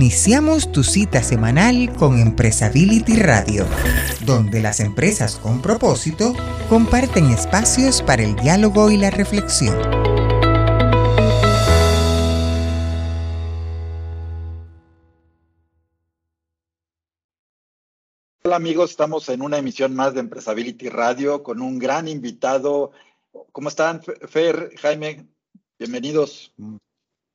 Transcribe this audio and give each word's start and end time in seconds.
Iniciamos 0.00 0.70
tu 0.70 0.84
cita 0.84 1.24
semanal 1.24 1.92
con 1.96 2.20
Empresability 2.20 3.16
Radio, 3.16 3.66
donde 4.24 4.62
las 4.62 4.78
empresas 4.78 5.34
con 5.34 5.60
propósito 5.60 6.36
comparten 6.68 7.32
espacios 7.32 8.00
para 8.00 8.22
el 8.22 8.36
diálogo 8.36 8.92
y 8.92 8.96
la 8.96 9.10
reflexión. 9.10 9.76
Hola 18.44 18.54
amigos, 18.54 18.90
estamos 18.90 19.28
en 19.30 19.42
una 19.42 19.58
emisión 19.58 19.96
más 19.96 20.14
de 20.14 20.20
Empresability 20.20 20.90
Radio 20.90 21.42
con 21.42 21.60
un 21.60 21.80
gran 21.80 22.06
invitado. 22.06 22.92
¿Cómo 23.50 23.68
están, 23.68 24.00
Fer, 24.28 24.70
Jaime? 24.76 25.26
Bienvenidos. 25.76 26.54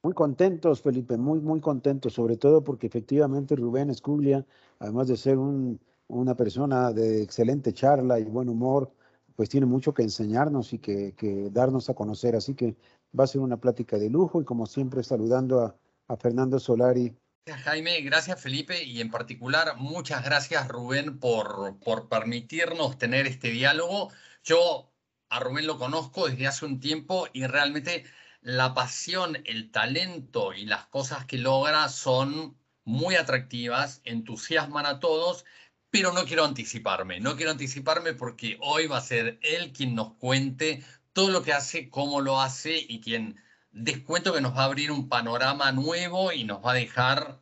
Muy 0.03 0.13
contentos, 0.13 0.81
Felipe, 0.81 1.15
muy, 1.15 1.39
muy 1.39 1.61
contentos, 1.61 2.11
sobre 2.11 2.35
todo 2.35 2.61
porque 2.61 2.87
efectivamente 2.87 3.55
Rubén 3.55 3.89
Escuglia, 3.89 4.45
además 4.79 5.07
de 5.07 5.15
ser 5.15 5.37
una 5.37 6.35
persona 6.35 6.91
de 6.91 7.23
excelente 7.23 7.71
charla 7.71 8.19
y 8.19 8.25
buen 8.25 8.49
humor, 8.49 8.91
pues 9.37 9.47
tiene 9.47 9.65
mucho 9.65 9.93
que 9.93 10.01
enseñarnos 10.01 10.73
y 10.73 10.79
que, 10.79 11.13
darnos 11.53 11.89
a 11.89 11.93
conocer. 11.93 12.35
Así 12.35 12.53
que 12.53 12.75
va 13.17 13.23
a 13.23 13.27
ser 13.27 13.39
una 13.39 13.55
plática 13.55 13.97
de 13.97 14.09
lujo 14.09 14.41
y 14.41 14.45
como 14.45 14.65
siempre 14.65 15.03
saludando 15.03 15.61
a, 15.61 15.77
a 16.09 16.17
Fernando 16.17 16.59
Solari. 16.59 17.15
Gracias 17.45 17.65
Jaime, 17.65 18.01
gracias 18.01 18.41
Felipe 18.41 18.83
y 18.83 18.99
en 18.99 19.09
particular 19.09 19.77
muchas 19.77 20.23
gracias 20.25 20.67
Rubén 20.67 21.19
por, 21.19 21.79
por 21.79 22.09
permitirnos 22.09 22.97
tener 22.97 23.25
este 23.25 23.51
diálogo. 23.51 24.09
Yo 24.43 24.91
a 25.29 25.39
Rubén 25.39 25.65
lo 25.65 25.77
conozco 25.77 26.27
desde 26.27 26.47
hace 26.47 26.65
un 26.65 26.81
tiempo 26.81 27.27
y 27.31 27.47
realmente 27.47 28.03
la 28.43 28.73
pasión, 28.73 29.41
el 29.45 29.71
talento 29.71 30.53
y 30.53 30.65
las 30.65 30.85
cosas 30.87 31.25
que 31.25 31.37
logra 31.37 31.87
son 31.89 32.57
muy 32.83 33.15
atractivas, 33.15 34.01
entusiasman 34.03 34.85
a 34.85 34.99
todos, 34.99 35.45
pero 35.89 36.11
no 36.11 36.25
quiero 36.25 36.43
anticiparme, 36.43 37.21
no 37.21 37.37
quiero 37.37 37.51
anticiparme 37.51 38.13
porque 38.13 38.57
hoy 38.61 38.87
va 38.87 38.97
a 38.97 39.01
ser 39.01 39.39
él 39.41 39.71
quien 39.71 39.95
nos 39.95 40.15
cuente 40.15 40.83
todo 41.13 41.29
lo 41.29 41.43
que 41.43 41.53
hace, 41.53 41.89
cómo 41.89 42.19
lo 42.19 42.41
hace 42.41 42.77
y 42.77 42.99
quien 42.99 43.41
descuento 43.71 44.33
que 44.33 44.41
nos 44.41 44.55
va 44.57 44.63
a 44.63 44.65
abrir 44.65 44.91
un 44.91 45.07
panorama 45.07 45.71
nuevo 45.71 46.33
y 46.33 46.43
nos 46.43 46.63
va 46.65 46.71
a 46.71 46.75
dejar 46.75 47.41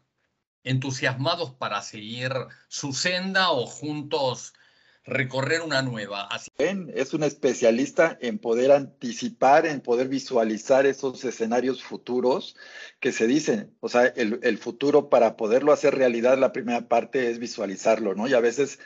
entusiasmados 0.64 1.52
para 1.52 1.82
seguir 1.82 2.32
su 2.68 2.94
senda 2.94 3.50
o 3.52 3.66
juntos 3.66 4.54
recorrer 5.04 5.62
una 5.62 5.82
nueva. 5.82 6.24
Así. 6.28 6.52
Es 6.58 7.14
un 7.14 7.24
especialista 7.24 8.18
en 8.22 8.38
poder 8.38 8.72
anticipar, 8.72 9.66
en 9.66 9.82
poder 9.82 10.08
visualizar 10.08 10.86
esos 10.86 11.24
escenarios 11.26 11.84
futuros 11.84 12.56
que 13.00 13.12
se 13.12 13.28
dicen. 13.28 13.76
O 13.80 13.90
sea, 13.90 14.06
el, 14.06 14.58
futuro 14.58 15.10
para 15.10 15.38
poderlo 15.38 15.74
hacer 15.74 15.96
realidad, 15.96 16.38
la 16.38 16.52
primera 16.52 16.88
parte 16.88 17.30
es 17.32 17.40
visualizarlo, 17.40 18.14
¿no? 18.14 18.28
Y 18.28 18.34
a 18.34 18.40
veces 18.40 18.80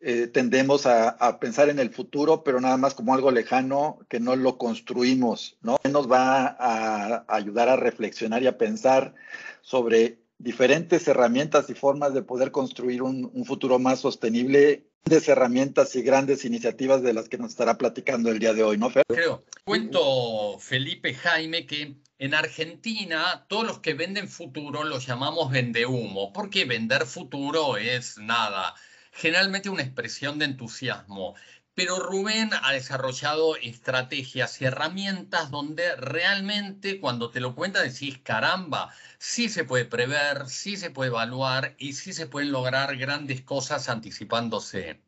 eh, 0.00 0.26
tendemos 0.26 0.86
a, 0.86 1.38
pensar 1.40 1.70
en 1.70 1.78
el 1.78 1.90
futuro, 1.90 2.44
pero 2.44 2.60
nada 2.60 2.76
más 2.76 2.94
como 2.94 3.14
algo 3.14 3.30
lejano 3.30 4.00
que 4.08 4.20
no 4.20 4.36
lo 4.36 4.58
construimos, 4.58 5.56
¿no? 5.62 5.76
Nos 5.90 6.10
va 6.10 6.56
a 6.58 7.24
ayudar 7.28 7.70
a 7.70 7.76
reflexionar 7.76 8.42
y 8.42 8.48
a 8.48 8.58
pensar 8.58 9.14
sobre 9.62 10.18
diferentes 10.36 11.08
herramientas 11.08 11.70
y 11.70 11.74
formas 11.74 12.12
de 12.12 12.22
poder 12.22 12.50
construir 12.50 13.02
un, 13.02 13.30
un 13.32 13.44
futuro 13.46 13.78
más 13.78 14.00
sostenible 14.00 14.90
grandes 15.04 15.28
herramientas 15.28 15.96
y 15.96 16.02
grandes 16.02 16.46
iniciativas 16.46 17.02
de 17.02 17.12
las 17.12 17.28
que 17.28 17.36
nos 17.36 17.50
estará 17.50 17.76
platicando 17.76 18.30
el 18.30 18.38
día 18.38 18.54
de 18.54 18.62
hoy, 18.62 18.78
¿no, 18.78 18.88
Fer? 18.88 19.04
Creo. 19.06 19.44
Cuento, 19.64 20.58
Felipe 20.58 21.12
Jaime, 21.12 21.66
que 21.66 21.96
en 22.18 22.34
Argentina 22.34 23.44
todos 23.46 23.66
los 23.66 23.80
que 23.80 23.92
venden 23.92 24.28
futuro 24.28 24.82
los 24.82 25.06
llamamos 25.06 25.50
vendehumo, 25.50 26.32
porque 26.32 26.64
vender 26.64 27.04
futuro 27.04 27.76
es 27.76 28.16
nada, 28.16 28.74
generalmente 29.12 29.68
una 29.68 29.82
expresión 29.82 30.38
de 30.38 30.46
entusiasmo. 30.46 31.34
Pero 31.76 31.98
Rubén 31.98 32.50
ha 32.62 32.72
desarrollado 32.72 33.56
estrategias 33.56 34.60
y 34.60 34.64
herramientas 34.64 35.50
donde 35.50 35.96
realmente 35.96 37.00
cuando 37.00 37.30
te 37.30 37.40
lo 37.40 37.56
cuenta 37.56 37.82
decís, 37.82 38.18
caramba, 38.18 38.92
sí 39.18 39.48
se 39.48 39.64
puede 39.64 39.84
prever, 39.84 40.46
sí 40.46 40.76
se 40.76 40.90
puede 40.90 41.10
evaluar 41.10 41.74
y 41.76 41.94
sí 41.94 42.12
se 42.12 42.28
pueden 42.28 42.52
lograr 42.52 42.96
grandes 42.96 43.42
cosas 43.42 43.88
anticipándose. 43.88 45.00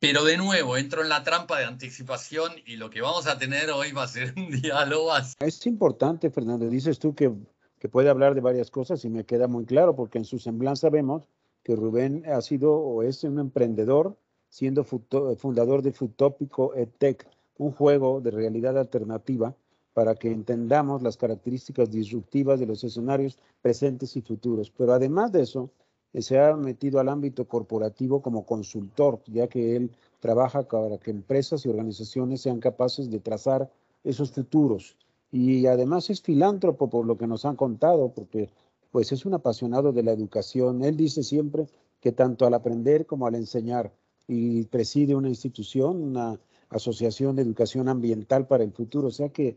Pero 0.00 0.24
de 0.24 0.36
nuevo, 0.36 0.76
entro 0.76 1.02
en 1.02 1.08
la 1.08 1.22
trampa 1.22 1.58
de 1.58 1.66
anticipación 1.66 2.52
y 2.66 2.76
lo 2.76 2.90
que 2.90 3.00
vamos 3.00 3.28
a 3.28 3.38
tener 3.38 3.70
hoy 3.70 3.92
va 3.92 4.02
a 4.02 4.08
ser 4.08 4.34
un 4.36 4.50
diálogo 4.60 5.12
así. 5.12 5.34
Es 5.38 5.64
importante, 5.66 6.30
Fernando, 6.30 6.68
dices 6.68 6.98
tú 6.98 7.14
que, 7.14 7.32
que 7.78 7.88
puede 7.88 8.10
hablar 8.10 8.34
de 8.34 8.40
varias 8.40 8.72
cosas 8.72 9.04
y 9.04 9.08
me 9.08 9.24
queda 9.24 9.46
muy 9.46 9.66
claro 9.66 9.94
porque 9.94 10.18
en 10.18 10.24
su 10.24 10.40
semblanza 10.40 10.90
vemos 10.90 11.28
que 11.62 11.76
Rubén 11.76 12.24
ha 12.26 12.42
sido 12.42 12.74
o 12.74 13.04
es 13.04 13.22
un 13.22 13.38
emprendedor 13.38 14.18
siendo 14.54 14.84
fundador 14.84 15.82
de 15.82 15.90
Futópico 15.90 16.76
EdTech, 16.76 17.26
un 17.58 17.72
juego 17.72 18.20
de 18.20 18.30
realidad 18.30 18.78
alternativa 18.78 19.52
para 19.94 20.14
que 20.14 20.30
entendamos 20.30 21.02
las 21.02 21.16
características 21.16 21.90
disruptivas 21.90 22.60
de 22.60 22.66
los 22.66 22.84
escenarios 22.84 23.36
presentes 23.62 24.14
y 24.14 24.22
futuros. 24.22 24.70
Pero 24.70 24.92
además 24.92 25.32
de 25.32 25.42
eso, 25.42 25.70
eh, 26.12 26.22
se 26.22 26.38
ha 26.38 26.54
metido 26.54 27.00
al 27.00 27.08
ámbito 27.08 27.48
corporativo 27.48 28.22
como 28.22 28.46
consultor, 28.46 29.20
ya 29.26 29.48
que 29.48 29.74
él 29.74 29.90
trabaja 30.20 30.62
para 30.62 30.98
que 30.98 31.10
empresas 31.10 31.66
y 31.66 31.68
organizaciones 31.68 32.40
sean 32.40 32.60
capaces 32.60 33.10
de 33.10 33.18
trazar 33.18 33.68
esos 34.04 34.30
futuros. 34.30 34.96
Y 35.32 35.66
además 35.66 36.10
es 36.10 36.22
filántropo 36.22 36.88
por 36.88 37.06
lo 37.06 37.18
que 37.18 37.26
nos 37.26 37.44
han 37.44 37.56
contado, 37.56 38.12
porque 38.12 38.50
pues 38.92 39.10
es 39.10 39.26
un 39.26 39.34
apasionado 39.34 39.90
de 39.92 40.04
la 40.04 40.12
educación. 40.12 40.84
Él 40.84 40.96
dice 40.96 41.24
siempre 41.24 41.66
que 42.00 42.12
tanto 42.12 42.46
al 42.46 42.54
aprender 42.54 43.04
como 43.04 43.26
al 43.26 43.34
enseñar 43.34 43.90
y 44.26 44.64
preside 44.64 45.14
una 45.14 45.28
institución, 45.28 46.02
una 46.02 46.38
asociación 46.70 47.36
de 47.36 47.42
educación 47.42 47.88
ambiental 47.88 48.46
para 48.46 48.64
el 48.64 48.72
futuro. 48.72 49.08
O 49.08 49.12
sea 49.12 49.28
que, 49.28 49.56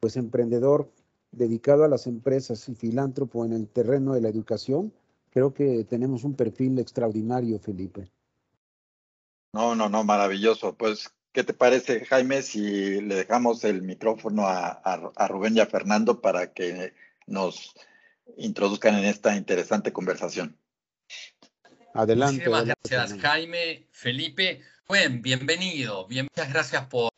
pues, 0.00 0.16
emprendedor 0.16 0.90
dedicado 1.32 1.84
a 1.84 1.88
las 1.88 2.06
empresas 2.06 2.68
y 2.68 2.74
filántropo 2.74 3.44
en 3.44 3.52
el 3.52 3.68
terreno 3.68 4.14
de 4.14 4.20
la 4.20 4.28
educación, 4.28 4.92
creo 5.30 5.52
que 5.52 5.84
tenemos 5.84 6.24
un 6.24 6.34
perfil 6.34 6.78
extraordinario, 6.78 7.58
Felipe. 7.58 8.10
No, 9.52 9.74
no, 9.74 9.88
no, 9.88 10.04
maravilloso. 10.04 10.74
Pues, 10.74 11.10
¿qué 11.32 11.44
te 11.44 11.52
parece, 11.52 12.04
Jaime, 12.06 12.42
si 12.42 13.00
le 13.00 13.14
dejamos 13.14 13.64
el 13.64 13.82
micrófono 13.82 14.46
a, 14.46 15.28
Rubén 15.28 15.56
y 15.56 15.60
a 15.60 15.66
Fernando 15.66 16.20
para 16.20 16.52
que 16.52 16.92
nos 17.26 17.74
introduzcan 18.36 18.96
en 18.96 19.04
esta 19.04 19.36
interesante 19.36 19.92
conversación? 19.92 20.56
Adelante. 21.96 22.48
Muchísimas 22.48 22.64
gracias, 22.66 23.20
Jaime, 23.20 23.88
Felipe. 23.90 24.60
Buen, 24.86 25.22
bienvenido. 25.22 26.06
muchas 26.06 26.52
gracias 26.52 26.86
por 26.88 27.10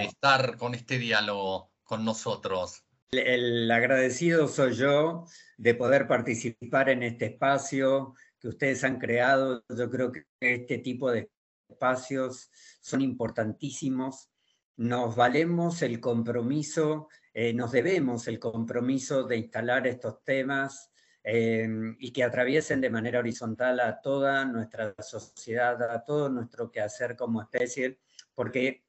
estar 0.00 0.56
con 0.56 0.74
este 0.74 0.98
diálogo 0.98 1.70
con 1.82 2.06
nosotros. 2.06 2.82
El, 3.10 3.70
agradecido 3.70 4.48
soy 4.48 4.74
yo 4.74 5.26
de 5.58 5.74
poder 5.74 6.08
participar 6.08 6.88
en 6.88 7.02
este 7.02 7.26
espacio 7.26 8.14
que 8.40 8.48
ustedes 8.48 8.82
han 8.82 8.98
creado. 8.98 9.62
Yo 9.68 9.90
creo 9.90 10.10
que 10.10 10.24
este 10.40 10.78
tipo 10.78 11.10
de 11.10 11.30
espacios 11.68 12.50
son 12.80 13.02
importantísimos. 13.02 14.30
Nos 14.76 15.16
valemos 15.16 15.82
el 15.82 16.00
compromiso, 16.00 17.08
eh, 17.34 17.52
nos 17.52 17.72
debemos 17.72 18.26
el 18.26 18.38
compromiso 18.38 19.24
de 19.24 19.36
instalar 19.36 19.86
estos 19.86 20.24
temas 20.24 20.90
Em, 21.26 21.96
y 22.00 22.12
que 22.12 22.22
atraviesen 22.22 22.82
de 22.82 22.90
manera 22.90 23.18
horizontal 23.18 23.80
a 23.80 23.98
toda 24.02 24.44
nuestra 24.44 24.94
sociedad, 24.98 25.82
a 25.90 26.04
todo 26.04 26.28
nuestro 26.28 26.70
quehacer 26.70 27.16
como 27.16 27.40
especie, 27.40 27.98
porque 28.34 28.84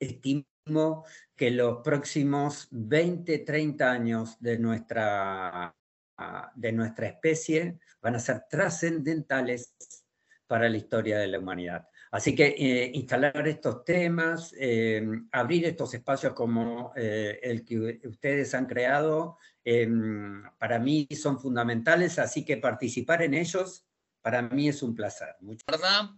estimo 0.00 1.04
que 1.36 1.52
los 1.52 1.78
próximos 1.84 2.66
20, 2.72 3.38
30 3.38 3.88
años 3.88 4.36
de 4.40 4.58
nuestra, 4.58 5.72
de 6.56 6.72
nuestra 6.72 7.06
especie 7.06 7.78
van 8.02 8.16
a 8.16 8.18
ser 8.18 8.46
trascendentales 8.50 9.76
para 10.48 10.68
la 10.68 10.76
historia 10.76 11.18
de 11.18 11.28
la 11.28 11.38
humanidad. 11.38 11.88
Así 12.10 12.34
que 12.34 12.54
eh, 12.58 12.90
instalar 12.94 13.46
estos 13.46 13.84
temas, 13.84 14.52
em, 14.58 15.28
abrir 15.30 15.64
estos 15.66 15.94
espacios 15.94 16.32
como 16.32 16.92
eh, 16.96 17.38
el 17.42 17.64
que 17.64 18.00
ustedes 18.04 18.54
han 18.54 18.66
creado, 18.66 19.38
para 20.58 20.78
mí 20.78 21.06
son 21.14 21.38
fundamentales, 21.38 22.18
así 22.18 22.44
que 22.44 22.56
participar 22.56 23.22
en 23.22 23.34
ellos 23.34 23.84
para 24.22 24.42
mí 24.42 24.68
es 24.68 24.82
un 24.82 24.94
placer. 24.94 25.36
¿Verdad? 25.40 26.10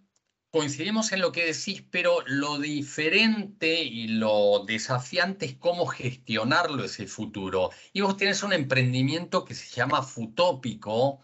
Coincidimos 0.50 1.12
en 1.12 1.20
lo 1.20 1.32
que 1.32 1.46
decís, 1.46 1.82
pero 1.90 2.18
lo 2.26 2.58
diferente 2.58 3.82
y 3.82 4.08
lo 4.08 4.64
desafiante 4.66 5.46
es 5.46 5.54
cómo 5.54 5.86
gestionarlo 5.86 6.84
ese 6.84 7.06
futuro. 7.06 7.70
Y 7.94 8.02
vos 8.02 8.18
tienes 8.18 8.42
un 8.42 8.52
emprendimiento 8.52 9.46
que 9.46 9.54
se 9.54 9.74
llama 9.74 10.02
Futópico, 10.02 11.20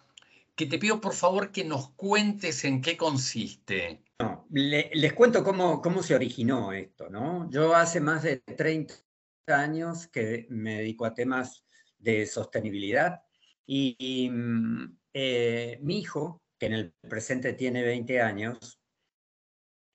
que 0.59 0.67
te 0.67 0.81
pido 0.81 1.01
por 1.01 1.15
favor 1.15 1.53
que 1.53 1.65
nos 1.65 1.91
cuentes 1.91 2.65
en 2.65 2.83
qué 2.83 2.97
consiste. 2.97 4.03
les 4.51 5.13
cuento 5.13 5.45
cómo, 5.45 5.81
cómo 5.81 6.03
se 6.03 6.17
originó 6.17 6.73
esto, 6.73 7.09
¿no? 7.09 7.49
Yo 7.49 7.77
hace 7.77 8.01
más 8.01 8.25
de 8.25 8.39
30 8.39 8.93
años 9.47 10.09
que 10.09 10.49
me 10.51 10.79
dedico 10.79 11.07
a 11.07 11.15
temas 11.15 11.65
de 11.97 12.27
sostenibilidad 12.27 13.23
Y, 13.67 14.29
mm, 14.33 14.99
eh, 15.15 15.79
mi 15.81 16.01
hijo, 16.01 16.43
que 16.59 16.67
en 16.67 16.73
el 16.73 16.93
presente 17.09 17.53
tiene 17.53 17.85
20 17.85 18.21
años, 18.21 18.81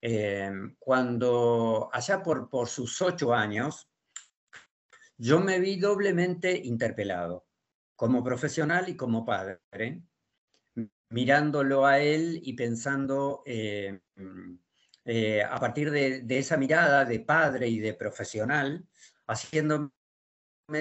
eh, 0.01 0.50
cuando 0.80 1.89
allá 1.92 2.24
por, 2.24 2.50
por 2.50 2.69
sus 2.69 3.01
ocho 3.01 3.33
años, 3.33 3.89
yo 5.18 5.42
me 5.42 5.60
vi 5.60 5.77
doblemente 5.77 6.56
interpelado, 6.56 7.48
como 7.98 8.24
profesional 8.24 8.88
y 8.88 8.95
como 8.95 9.25
padre, 9.25 9.60
mirándolo 11.13 11.86
a 11.86 12.00
él 12.00 12.39
y 12.44 12.54
pensando 12.54 13.44
eh, 13.45 14.01
a 15.48 15.60
partir 15.60 15.92
de, 15.92 16.21
de, 16.21 16.38
esa 16.39 16.57
mirada 16.57 17.06
de 17.06 17.19
padre 17.19 17.68
y 17.68 17.77
de 17.80 17.94
profesional, 17.94 18.88
haciéndome 19.27 19.92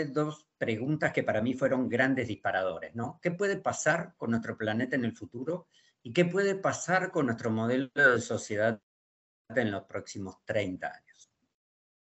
dos 0.08 0.48
preguntas 0.56 1.12
que 1.12 1.22
para 1.22 1.42
mí 1.42 1.52
fueron 1.52 1.86
grandes 1.86 2.28
disparadores, 2.28 2.94
¿no? 2.94 3.20
¿Qué 3.20 3.30
puede 3.30 3.58
pasar 3.58 4.14
con 4.16 4.30
nuestro 4.30 4.56
planeta 4.56 4.96
en 4.96 5.04
el 5.04 5.14
futuro? 5.14 5.68
¿Y 6.02 6.14
qué 6.14 6.24
puede 6.24 6.54
pasar 6.54 7.10
con 7.10 7.26
nuestro 7.26 7.50
modelo 7.50 7.90
de 7.94 8.20
sociedad 8.22 8.80
en 9.54 9.70
los 9.70 9.84
próximos 9.84 10.36
30 10.46 10.86
años? 10.86 11.30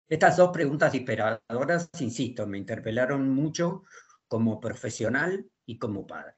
Estas 0.09 0.39
dos 0.39 0.51
preguntas 0.53 0.91
disparadoras, 0.91 1.91
insisto, 2.01 2.47
me 2.47 2.57
interpelaron 2.57 3.29
mucho 3.29 3.85
como 4.27 4.59
profesional 4.59 5.45
y 5.67 5.77
como 5.79 6.07
padre. 6.07 6.37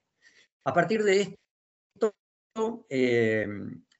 A 0.64 0.75
partir 0.75 1.04
de 1.04 1.38
eh, 2.88 3.46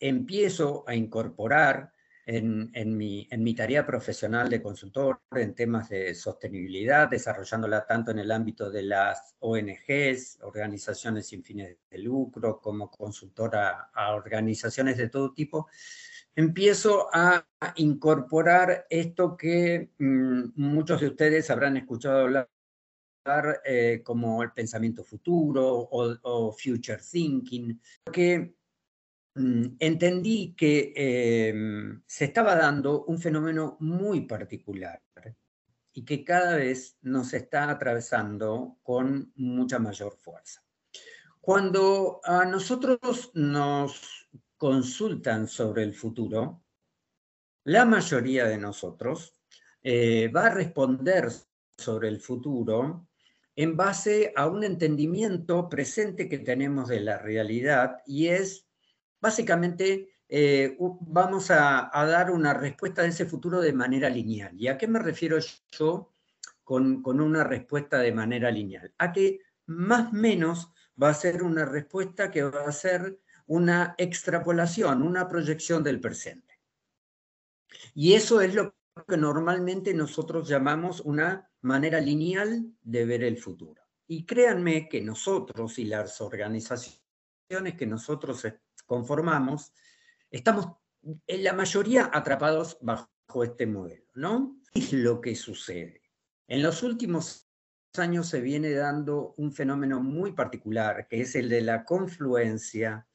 empiezo 0.01 0.85
a 0.87 0.95
incorporar 0.95 1.93
en, 2.29 2.97
mi, 2.97 3.27
en, 3.31 3.43
mi, 3.43 3.55
tarea 3.55 3.87
profesional 3.87 4.51
de 4.51 4.61
consultor 4.61 5.23
en 5.35 5.55
temas 5.55 5.89
de 5.89 6.15
sostenibilidad, 6.15 7.09
desarrollándola 7.09 7.87
tanto 7.87 8.11
en 8.11 8.19
el 8.19 8.31
ámbito 8.31 8.71
de 8.71 8.83
las 8.83 9.35
ONGs, 9.39 10.41
organizaciones 10.43 11.27
sin 11.27 11.43
fines 11.43 11.79
de 11.91 11.99
lucro, 11.99 12.61
como 12.61 12.91
consultora 12.91 13.91
a 13.95 14.13
organizaciones 14.13 14.99
de 14.99 15.09
todo 15.09 15.33
tipo, 15.33 15.69
empiezo 16.37 17.09
a 17.15 17.47
incorporar 17.77 18.87
esto 18.91 19.35
que 19.35 19.91
mm, 19.99 20.51
muchos 20.55 21.01
de 21.01 21.09
ustedes 21.09 21.51
habrán 21.51 21.79
escuchado 21.79 22.21
hablar 22.21 22.51
eh, 23.65 24.01
como 24.05 24.43
el 24.43 24.53
pensamiento 24.53 25.05
futuro 25.05 25.89
o, 25.91 26.53
future 26.53 26.99
thinking, 26.99 27.81
que 28.13 28.59
Mm, 29.39 29.77
entendí 29.79 30.53
que 30.57 30.93
em, 30.97 32.03
se 32.07 32.25
estaba 32.25 32.57
dando 32.57 33.05
un 33.05 33.21
fenómeno 33.21 33.77
muy 33.79 34.23
particular 34.23 35.01
y 35.93 36.05
que 36.05 36.25
cada 36.25 36.57
vez 36.57 36.97
nos 37.03 37.33
está 37.35 37.71
atravesando 37.71 38.79
con 38.83 39.33
mucha 39.37 39.79
mayor 39.79 40.17
fuerza. 40.17 40.65
Cuando 41.41 42.21
a 42.25 42.45
nosotros 42.47 43.31
nos 43.35 44.29
consultan 44.57 45.47
sobre 45.47 45.85
el 45.85 45.95
futuro, 45.95 46.65
la 47.65 47.85
mayoría 47.85 48.45
de 48.47 48.59
nosotros 48.59 49.35
eh, 49.83 50.29
va 50.35 50.47
a 50.47 50.55
responder 50.55 51.31
sobre 51.77 52.09
el 52.09 52.21
futuro 52.21 53.08
en 53.59 53.77
base 53.77 54.33
a 54.37 54.47
un 54.47 54.63
entendimiento 54.63 55.69
presente 55.69 56.29
que 56.29 56.39
tenemos 56.39 56.87
de 56.87 57.01
la 57.01 57.19
realidad 57.19 58.03
y 58.07 58.29
es 58.29 58.69
básicamente 59.21 60.13
eh, 60.29 60.77
vamos 60.79 61.51
a, 61.51 61.91
dar 61.93 62.31
una 62.31 62.55
respuesta 62.55 63.03
de 63.03 63.09
ese 63.09 63.27
futuro 63.27 63.61
de 63.61 63.73
manera 63.73 64.09
lineal. 64.09 64.55
¿Y 64.57 64.69
a 64.69 64.79
qué 64.79 64.87
me 64.87 65.01
refiero 65.01 65.39
yo 65.73 66.15
con, 66.63 67.03
con 67.03 67.21
una 67.21 67.43
respuesta 67.43 67.99
de 67.99 68.13
manera 68.13 68.49
lineal? 68.53 68.95
A 68.97 69.11
que 69.13 69.41
más 69.67 70.11
o 70.11 70.13
menos 70.13 70.73
va 71.03 71.09
a 71.09 71.15
ser 71.15 71.43
una 71.43 71.65
respuesta 71.65 72.31
que 72.31 72.45
va 72.45 72.63
a 72.65 72.71
ser 72.71 73.19
una 73.49 73.97
extrapolación, 73.99 75.03
una 75.03 75.29
proyección 75.29 75.83
del 75.83 75.99
presente. 75.99 76.61
Y 77.93 78.13
eso 78.13 78.41
es 78.41 78.55
lo 78.55 78.73
que 79.09 79.17
normalmente 79.17 79.93
nosotros 79.95 80.49
llamamos 80.49 81.01
una 81.01 81.48
manera 81.63 82.01
lineal 82.01 82.73
de 82.83 83.05
ver 83.05 83.23
el 83.25 83.39
futuro. 83.39 83.83
Y 84.07 84.25
créanme 84.25 84.89
que 84.89 85.03
nosotros 85.03 85.79
y 85.79 85.85
las 85.85 86.21
organizaciones 86.21 87.03
que 87.77 87.87
nosotros 87.87 88.47
conformamos, 88.87 89.73
estamos 90.31 90.77
en 91.27 91.45
la 91.45 91.53
mayoría 91.53 92.11
atrapados 92.13 92.79
bajo 92.81 93.09
este 93.43 93.67
modelo, 93.67 94.07
¿no? 94.15 94.61
¿Qué 94.73 94.81
es 94.81 94.93
lo 94.93 95.21
que 95.21 95.35
sucede? 95.35 96.03
En 96.47 96.63
los 96.63 96.83
últimos 96.83 97.49
años 97.97 98.29
se 98.29 98.41
viene 98.41 98.73
dando 98.73 99.35
un 99.37 99.53
fenómeno 99.53 100.01
muy 100.01 100.33
particular, 100.33 101.07
que 101.09 101.21
es 101.21 101.35
el 101.35 101.49
de 101.49 101.63
la 101.63 101.85
confluencia 101.85 103.07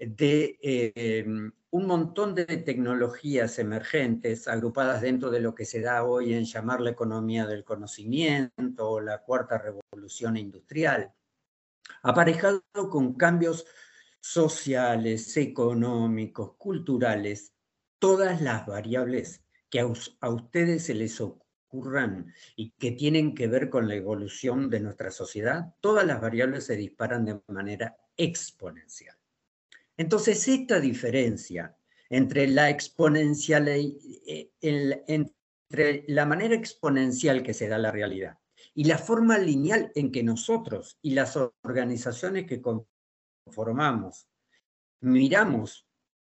de 0.00 0.58
eh, 0.62 1.24
un 1.70 1.86
montón 1.86 2.34
de 2.34 2.46
tecnologías 2.46 3.58
emergentes 3.58 4.48
agrupadas 4.48 5.02
dentro 5.02 5.30
de 5.30 5.40
lo 5.40 5.54
que 5.54 5.66
se 5.66 5.80
da 5.80 6.04
hoy 6.04 6.32
en 6.34 6.44
llamar 6.44 6.80
la 6.80 6.90
economía 6.90 7.46
del 7.46 7.64
conocimiento 7.64 8.90
o 8.90 9.00
la 9.00 9.18
cuarta 9.18 9.58
revolución 9.58 10.36
industrial, 10.36 11.12
aparejado 12.02 12.62
con 12.72 13.14
cambios 13.14 13.66
sociales, 14.20 15.36
económicos, 15.36 16.54
culturales, 16.56 17.52
todas 17.98 18.40
las 18.40 18.66
variables 18.66 19.42
que 19.68 19.80
a, 19.80 19.86
ustedes 19.86 20.84
se 20.84 20.94
les 20.94 21.20
ocurran 21.20 22.34
y 22.56 22.70
que 22.72 22.90
tienen 22.92 23.34
que 23.34 23.46
ver 23.46 23.70
con 23.70 23.86
la 23.86 23.94
evolución 23.94 24.70
de 24.70 24.80
nuestra 24.80 25.10
sociedad, 25.10 25.74
todas 25.80 26.06
las 26.06 26.20
variables 26.20 26.64
se 26.64 26.76
disparan 26.76 27.24
de 27.24 27.40
manera 27.46 27.96
exponencial. 28.16 29.19
Entonces, 30.00 30.48
esta 30.48 30.80
diferencia 30.80 31.76
entre 32.08 32.48
la 32.48 32.70
exponencial, 32.70 33.68
eh, 33.68 34.50
entre 34.62 36.04
la 36.08 36.24
manera 36.24 36.54
exponencial 36.54 37.42
que 37.42 37.52
se 37.52 37.68
da 37.68 37.76
la 37.76 37.90
realidad 37.90 38.38
y 38.72 38.84
la 38.84 38.96
forma 38.96 39.36
lineal 39.36 39.92
en 39.94 40.10
que 40.10 40.22
nosotros 40.22 40.98
y 41.02 41.10
las 41.10 41.36
organizaciones 41.36 42.46
que 42.46 42.62
formamos, 43.48 44.26
miramos 45.02 45.86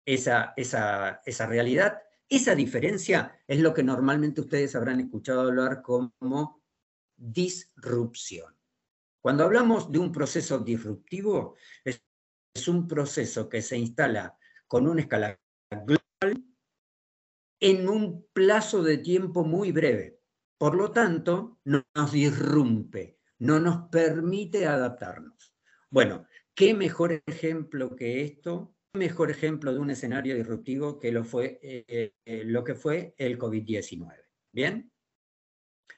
esa, 0.07 0.54
esa, 0.57 1.22
esa 1.24 1.46
realidad, 1.46 2.02
esa 2.28 2.56
diferencia 2.56 3.40
es 3.46 3.60
lo 3.60 3.75
que 3.75 3.84
normalmente 3.84 4.42
ustedes 4.42 4.75
habrán 4.75 5.02
escuchado 5.02 5.42
hablar 5.42 5.84
como 5.84 6.64
disrupción. 7.16 8.57
Cuando 9.22 9.44
hablamos 9.44 9.92
de 9.92 10.00
un 10.00 10.12
proceso 10.12 10.57
disruptivo, 10.57 11.57
es 12.54 12.68
un 12.68 12.88
proceso 12.88 13.50
que 13.50 13.62
se 13.62 13.78
instala 13.78 14.38
con 14.68 14.88
una 14.88 15.02
escala 15.02 15.40
global 15.70 16.44
en 17.60 17.90
un 17.90 18.28
plazo 18.34 18.84
de 18.84 18.98
tiempo 18.98 19.44
muy 19.44 19.72
breve. 19.72 20.20
Por 20.58 20.76
lo 20.76 20.92
tanto, 20.92 21.60
no 21.66 21.84
nos 21.96 22.12
disrumpe, 22.12 23.20
no 23.40 23.60
nos 23.60 23.90
permite 23.90 24.68
adaptarnos. 24.68 25.56
Bueno, 25.90 26.26
¿Qué 26.56 26.74
mejor 26.74 27.24
ejemplo 27.26 27.96
que 27.96 28.22
esto? 28.22 28.76
¿Qué 28.92 29.00
mejor 29.00 29.31
ejemplo 29.31 29.74
de 29.74 29.80
un 29.80 29.90
escenario 29.90 30.36
disruptivo 30.36 31.00
que 31.00 31.12
lo, 31.12 31.24
fue, 31.24 31.60
eh, 31.64 32.14
eh, 32.26 32.44
lo 32.46 32.64
que 32.64 32.76
fue 32.76 33.16
el 33.18 33.40
COVID-19? 33.40 34.14
¿Bien? 34.52 34.92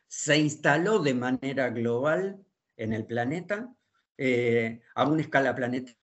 Se 0.08 0.38
instaló 0.38 1.00
de 1.00 1.16
manera 1.16 1.70
global 1.70 2.46
en 2.78 2.94
el 2.94 3.06
planeta, 3.06 3.76
eh, 4.18 4.82
a 4.94 5.08
una 5.08 5.24
escala 5.24 5.56
planetaria, 5.56 5.98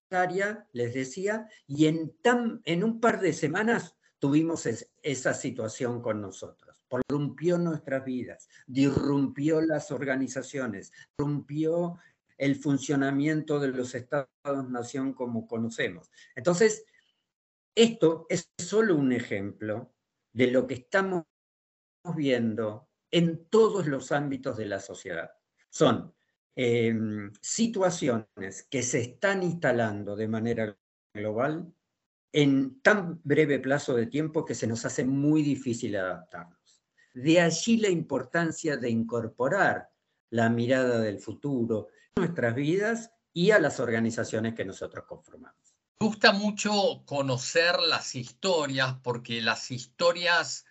les 0.72 0.94
decía, 0.94 1.48
y 1.66 1.86
en, 1.86 2.16
tan, 2.20 2.60
en 2.64 2.82
un 2.82 3.00
par 3.00 3.20
de 3.20 3.32
semanas 3.32 3.96
tuvimos 4.18 4.66
esa 5.02 5.34
situación 5.34 6.02
con 6.02 6.20
nosotros. 6.20 6.82
Rompió 7.08 7.58
nuestras 7.58 8.04
vidas, 8.04 8.48
disrumpió 8.66 9.60
las 9.60 9.92
organizaciones, 9.92 10.92
rompió 11.16 11.98
el 12.36 12.56
funcionamiento 12.56 13.60
de 13.60 13.68
los 13.68 13.94
estados-nación 13.94 15.14
como 15.14 15.46
conocemos. 15.46 16.10
Entonces, 16.34 16.84
esto 17.74 18.26
es 18.28 18.50
solo 18.58 18.96
un 18.96 19.12
ejemplo 19.12 19.94
de 20.32 20.50
lo 20.50 20.66
que 20.66 20.74
estamos 20.74 21.24
viendo 22.16 22.88
en 23.12 23.46
todos 23.46 23.86
los 23.86 24.10
ámbitos 24.10 24.56
de 24.56 24.66
la 24.66 24.80
sociedad. 24.80 25.30
Son 25.68 26.12
em, 26.57 27.33
situaciones 27.40 28.66
que 28.71 28.83
se 28.83 29.00
están 29.00 29.42
instalando 29.42 30.16
de 30.16 30.28
manera 30.28 30.78
global 31.14 31.73
en 32.33 32.80
tan 32.80 33.21
breve 33.25 33.59
plazo 33.59 33.95
de 33.95 34.07
tiempo 34.07 34.45
que 34.45 34.54
se 34.54 34.66
nos 34.66 34.85
hace 34.85 35.04
muy 35.04 35.42
difícil 35.42 35.97
adaptarnos. 35.97 36.83
De 37.14 37.40
allí 37.40 37.78
la 37.78 37.88
importancia 37.88 38.76
de 38.76 38.90
incorporar 38.90 39.90
la 40.30 40.49
mirada 40.49 41.00
del 41.00 41.19
futuro, 41.19 41.88
nuestras 42.16 42.54
vidas 42.54 43.11
y 43.33 43.50
a 43.50 43.59
las 43.59 43.80
organizaciones 43.80 44.54
que 44.54 44.64
nosotros 44.64 45.04
conformamos. 45.07 45.75
Me 46.00 46.07
gusta 46.07 46.33
mucho 46.33 47.02
conocer 47.04 47.80
las 47.80 48.14
historias 48.14 48.97
porque 49.02 49.42
las 49.42 49.71
historias 49.71 50.64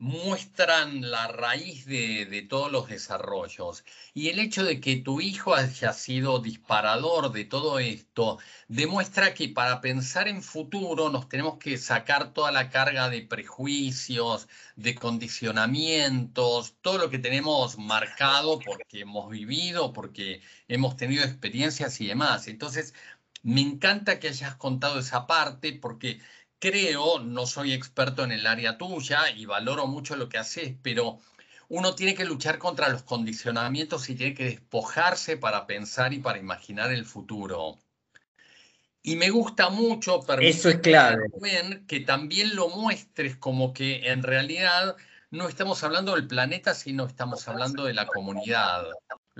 muestran 0.00 1.10
la 1.10 1.28
raíz 1.28 1.84
de, 1.84 2.46
todos 2.48 2.72
los 2.72 2.88
desarrollos. 2.88 3.84
Y 4.14 4.30
el 4.30 4.38
hecho 4.38 4.64
de 4.64 4.80
que 4.80 4.96
tu 4.96 5.20
hijo 5.20 5.54
haya 5.54 5.92
sido 5.92 6.40
disparador 6.40 7.32
de 7.32 7.44
todo 7.44 7.78
esto 7.78 8.38
demuestra 8.68 9.34
que 9.34 9.50
para 9.50 9.80
pensar 9.82 10.26
en 10.26 10.42
futuro 10.42 11.10
nos 11.10 11.28
tenemos 11.28 11.58
que 11.58 11.76
sacar 11.76 12.32
toda 12.32 12.50
la 12.50 12.70
carga 12.70 13.10
de 13.10 13.22
prejuicios, 13.22 14.48
de 14.76 14.94
condicionamientos, 14.94 16.76
todo 16.80 16.96
lo 16.98 17.10
que 17.10 17.18
tenemos 17.18 17.78
marcado 17.78 18.58
porque 18.58 19.00
hemos 19.00 19.30
vivido, 19.30 19.92
porque 19.92 20.40
hemos 20.68 20.96
tenido 20.96 21.24
experiencias 21.24 22.00
y 22.00 22.06
demás. 22.06 22.48
Entonces, 22.48 22.94
me 23.42 23.60
encanta 23.60 24.18
que 24.18 24.28
hayas 24.28 24.54
contado 24.56 24.98
esa 24.98 25.26
parte 25.26 25.72
porque 25.74 26.20
creo, 26.60 27.18
no 27.18 27.46
soy 27.46 27.72
experto 27.72 28.22
en 28.22 28.30
el 28.30 28.46
área 28.46 28.78
tuya 28.78 29.30
y 29.30 29.46
valoro 29.46 29.88
mucho 29.88 30.14
lo 30.14 30.28
que 30.28 30.38
haces, 30.38 30.76
pero 30.82 31.18
uno 31.68 31.94
tiene 31.94 32.14
que 32.14 32.24
luchar 32.24 32.58
contra 32.58 32.88
los 32.88 33.02
condicionamientos 33.02 34.08
y 34.08 34.14
tiene 34.14 34.34
que 34.34 34.44
despojarse 34.44 35.36
para 35.36 35.66
pensar 35.66 36.12
y 36.12 36.18
para 36.18 36.38
imaginar 36.38 36.92
el 36.92 37.04
futuro. 37.04 37.78
Y 39.02 39.16
me 39.16 39.30
gusta 39.30 39.70
mucho 39.70 40.20
Eso 40.40 40.68
es 40.68 40.78
clave. 40.80 41.30
que 41.88 42.00
también 42.00 42.54
lo 42.54 42.68
muestres 42.68 43.36
como 43.36 43.72
que 43.72 44.10
en 44.10 44.22
realidad 44.22 44.94
no 45.30 45.48
estamos 45.48 45.82
hablando 45.82 46.14
del 46.14 46.26
planeta, 46.26 46.74
sino 46.74 47.06
estamos 47.06 47.48
hablando 47.48 47.84
de 47.84 47.94
la 47.94 48.06
comunidad 48.06 48.84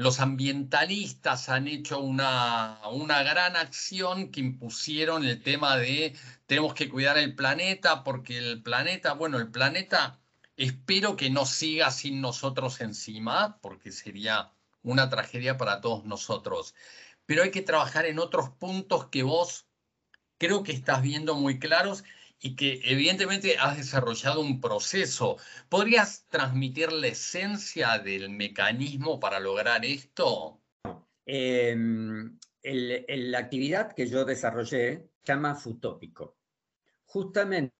los 0.00 0.20
ambientalistas 0.20 1.50
han 1.50 1.68
hecho 1.68 2.00
una, 2.00 2.80
una, 2.90 3.22
gran 3.22 3.54
acción 3.54 4.30
que 4.30 4.40
impusieron 4.40 5.26
el 5.26 5.42
tema 5.42 5.76
de 5.76 6.14
tenemos 6.50 6.74
que 6.74 6.88
cuidar 6.88 7.16
el 7.16 7.36
planeta 7.36 8.02
porque 8.02 8.36
el 8.36 8.60
planeta, 8.60 9.12
bueno, 9.12 9.38
el 9.38 9.52
planeta 9.52 10.18
espero 10.56 11.14
que 11.14 11.30
no 11.30 11.46
siga 11.46 11.92
sin 11.92 12.20
nosotros 12.20 12.80
encima 12.80 13.60
porque 13.60 13.92
sería 13.92 14.50
una 14.82 15.08
tragedia 15.08 15.56
para 15.56 15.80
todos 15.80 16.04
nosotros. 16.06 16.74
Pero 17.24 17.44
hay 17.44 17.52
que 17.52 17.62
trabajar 17.62 18.04
en 18.06 18.18
otros 18.18 18.50
puntos 18.50 19.06
que 19.10 19.22
vos 19.22 19.68
creo 20.38 20.64
que 20.64 20.72
estás 20.72 21.02
viendo 21.02 21.36
muy 21.36 21.60
claros 21.60 22.02
y 22.40 22.56
que 22.56 22.80
evidentemente 22.82 23.56
has 23.56 23.76
desarrollado 23.76 24.40
un 24.40 24.60
proceso. 24.60 25.36
¿Podrías 25.68 26.26
transmitir 26.30 26.90
la 26.90 27.06
esencia 27.06 28.00
del 28.00 28.28
mecanismo 28.28 29.20
para 29.20 29.38
lograr 29.38 29.84
esto? 29.84 30.60
Em, 31.26 32.36
la 32.64 33.38
actividad 33.38 33.92
que 33.92 34.08
yo 34.08 34.24
desarrollé 34.24 35.10
se 35.22 35.32
llama 35.32 35.54
Futópico. 35.54 36.39
Justamente 37.10 37.72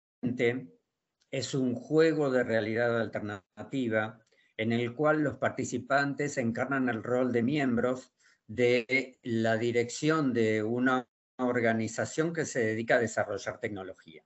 es 1.30 1.54
un 1.54 1.76
juego 1.76 2.32
de 2.32 2.42
realidad 2.42 3.00
alternativa 3.00 4.18
en 4.56 4.72
el 4.72 4.92
cual 4.92 5.22
los 5.22 5.36
participantes 5.36 6.36
encarnan 6.36 6.88
el 6.88 7.04
rol 7.04 7.30
de 7.30 7.44
miembros 7.44 8.10
de 8.48 9.20
la 9.22 9.56
dirección 9.56 10.32
de 10.32 10.64
una 10.64 11.08
organización 11.36 12.32
que 12.32 12.44
se 12.44 12.58
dedica 12.58 12.96
a 12.96 13.00
desarrollar 13.00 13.60
tecnología. 13.60 14.24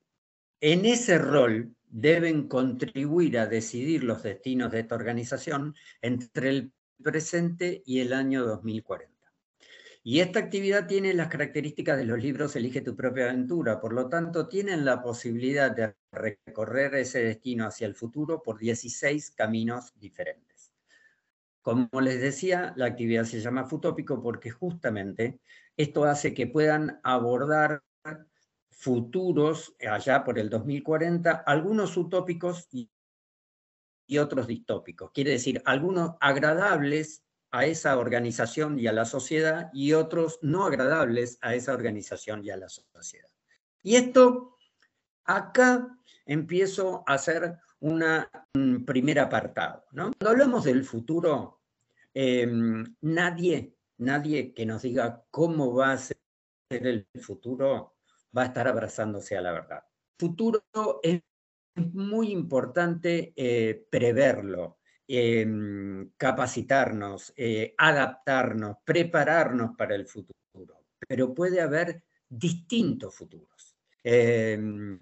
En 0.58 0.87
ese 0.87 1.18
rol 1.18 1.76
deben 1.87 2.49
contribuir 2.49 3.38
a 3.38 3.46
decidir 3.46 4.04
los 4.04 4.23
destinos 4.23 4.73
de 4.73 4.80
esta 4.80 4.94
organización 4.94 5.75
entre 6.00 6.49
el 6.49 6.73
presente 7.02 7.82
y 7.84 8.00
el 8.00 8.14
año 8.14 8.46
2040. 8.46 9.13
Y 10.06 10.20
esta 10.20 10.38
actividad 10.38 10.87
tiene 10.87 11.14
las 11.14 11.28
características 11.28 11.96
de 11.96 12.04
los 12.04 12.23
libros 12.23 12.54
Elige 12.54 12.82
tu 12.82 12.94
propia 12.94 13.25
aventura, 13.25 13.80
por 13.80 13.94
lo 13.94 14.11
tanto 14.11 14.46
tienen 14.49 14.84
la 14.84 15.00
posibilidad 15.02 15.70
de 15.70 15.96
recorrer 16.12 16.94
ese 16.96 17.25
destino 17.25 17.66
hacia 17.66 17.87
el 17.87 17.94
futuro 17.94 18.42
por 18.42 18.58
16 18.58 19.30
caminos 19.30 19.94
diferentes. 19.99 20.75
Como 21.62 21.88
les 22.02 22.20
decía, 22.20 22.75
la 22.76 22.84
actividad 22.84 23.25
se 23.25 23.40
llama 23.40 23.64
Futópico 23.64 24.20
porque 24.20 24.50
justamente 24.50 25.40
esto 25.75 26.04
hace 26.04 26.34
que 26.34 26.49
puedan 26.49 27.00
abordar 27.02 27.82
futuros, 28.70 29.75
allá 29.88 30.23
por 30.23 30.38
el 30.38 30.50
2040, 30.50 31.30
algunos 31.46 31.96
utópicos 31.96 32.68
y, 32.73 32.90
otros 34.18 34.46
distópicos. 34.46 35.11
Quiere 35.12 35.30
decir, 35.30 35.62
algunos 35.64 36.16
agradables 36.20 37.24
a 37.54 37.66
esa 37.66 37.96
organización 37.96 38.80
y 38.80 38.88
a 38.88 38.92
la 38.92 39.04
sociedad 39.04 39.70
y 39.73 39.92
otros 39.92 40.40
no 40.42 40.64
agradables 40.64 41.38
a 41.40 41.54
esa 41.54 41.73
organización 41.73 42.44
y 42.44 42.50
a 42.50 42.56
la 42.56 42.68
sociedad. 42.68 43.28
Y 43.80 43.94
esto, 43.94 44.56
acá 45.25 45.96
empiezo 46.26 47.04
a 47.06 47.14
hacer 47.14 47.56
una, 47.78 48.28
un 48.54 48.84
primer 48.84 49.20
apartado. 49.20 49.84
¿no? 49.92 50.11
Cuando 50.18 50.30
hablamos 50.30 50.64
del 50.64 50.82
futuro, 50.82 51.61
em, 52.12 52.92
nadie, 53.02 53.76
nadie 53.99 54.52
que 54.52 54.66
nos 54.66 54.82
diga 54.82 55.25
cómo 55.30 55.73
va 55.73 55.92
a 55.92 55.99
ser 55.99 56.16
el 56.70 57.06
futuro 57.20 57.94
va 58.37 58.42
a 58.42 58.46
estar 58.46 58.66
abrazándose 58.66 59.37
a 59.37 59.40
la 59.40 59.52
verdad. 59.52 59.84
Futuro 60.18 60.64
es 61.04 61.23
muy 61.76 62.32
importante 62.32 63.32
eh, 63.37 63.87
preverlo, 63.88 64.78
em, 65.06 66.11
capacitarnos, 66.16 67.32
eh, 67.37 67.75
adaptarnos, 67.76 68.78
prepararnos 68.84 69.76
para 69.76 69.94
el 69.94 70.06
futuro, 70.06 70.84
pero 71.06 71.34
puede 71.34 71.61
haber 71.61 72.02
distintos 72.28 73.14
futuros. 73.14 73.76
Em, 74.02 74.99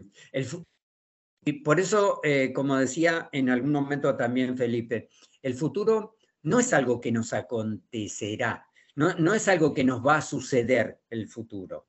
y 1.45 1.53
por 1.55 1.81
eso, 1.81 2.21
eh, 2.23 2.53
como 2.53 2.77
decía 2.77 3.29
en 3.33 3.51
algún 3.51 3.73
momento 3.73 4.17
también 4.17 4.57
Felipe, 4.57 5.09
el 5.43 5.55
futuro 5.55 6.17
no 6.43 6.61
es 6.61 6.73
algo 6.73 7.01
que 7.01 7.13
nos 7.13 7.33
acontecerá, 7.33 8.67
no, 8.95 9.15
no 9.15 9.35
es 9.35 9.49
algo 9.49 9.75
que 9.75 9.85
nos 9.85 10.07
va 10.07 10.19
a 10.19 10.23
suceder 10.23 11.01
el 11.11 11.29
futuro. 11.29 11.89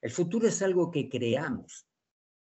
El 0.00 0.10
futuro 0.10 0.48
es 0.48 0.60
algo 0.62 0.90
que 0.90 1.08
creamos. 1.08 1.86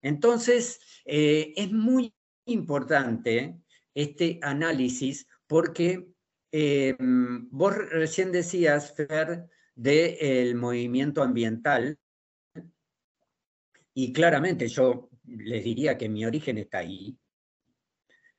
Entonces, 0.01 0.79
eh, 1.05 1.53
es 1.55 1.71
muy 1.71 2.13
importante 2.45 3.57
este 3.95 4.39
análisis 4.43 5.27
porque 5.47 6.07
eh, 6.51 6.95
vos 6.99 7.75
recién 7.75 8.31
decías, 8.31 8.93
Fer, 8.93 9.49
del 9.73 10.55
movimiento 10.55 11.23
ambiental, 11.23 11.97
y 13.93 14.13
claramente 14.13 14.67
yo 14.67 15.09
les 15.25 15.63
diría 15.63 15.97
que 15.97 16.09
mi 16.09 16.25
origen 16.25 16.57
está 16.57 16.79
ahí, 16.79 17.17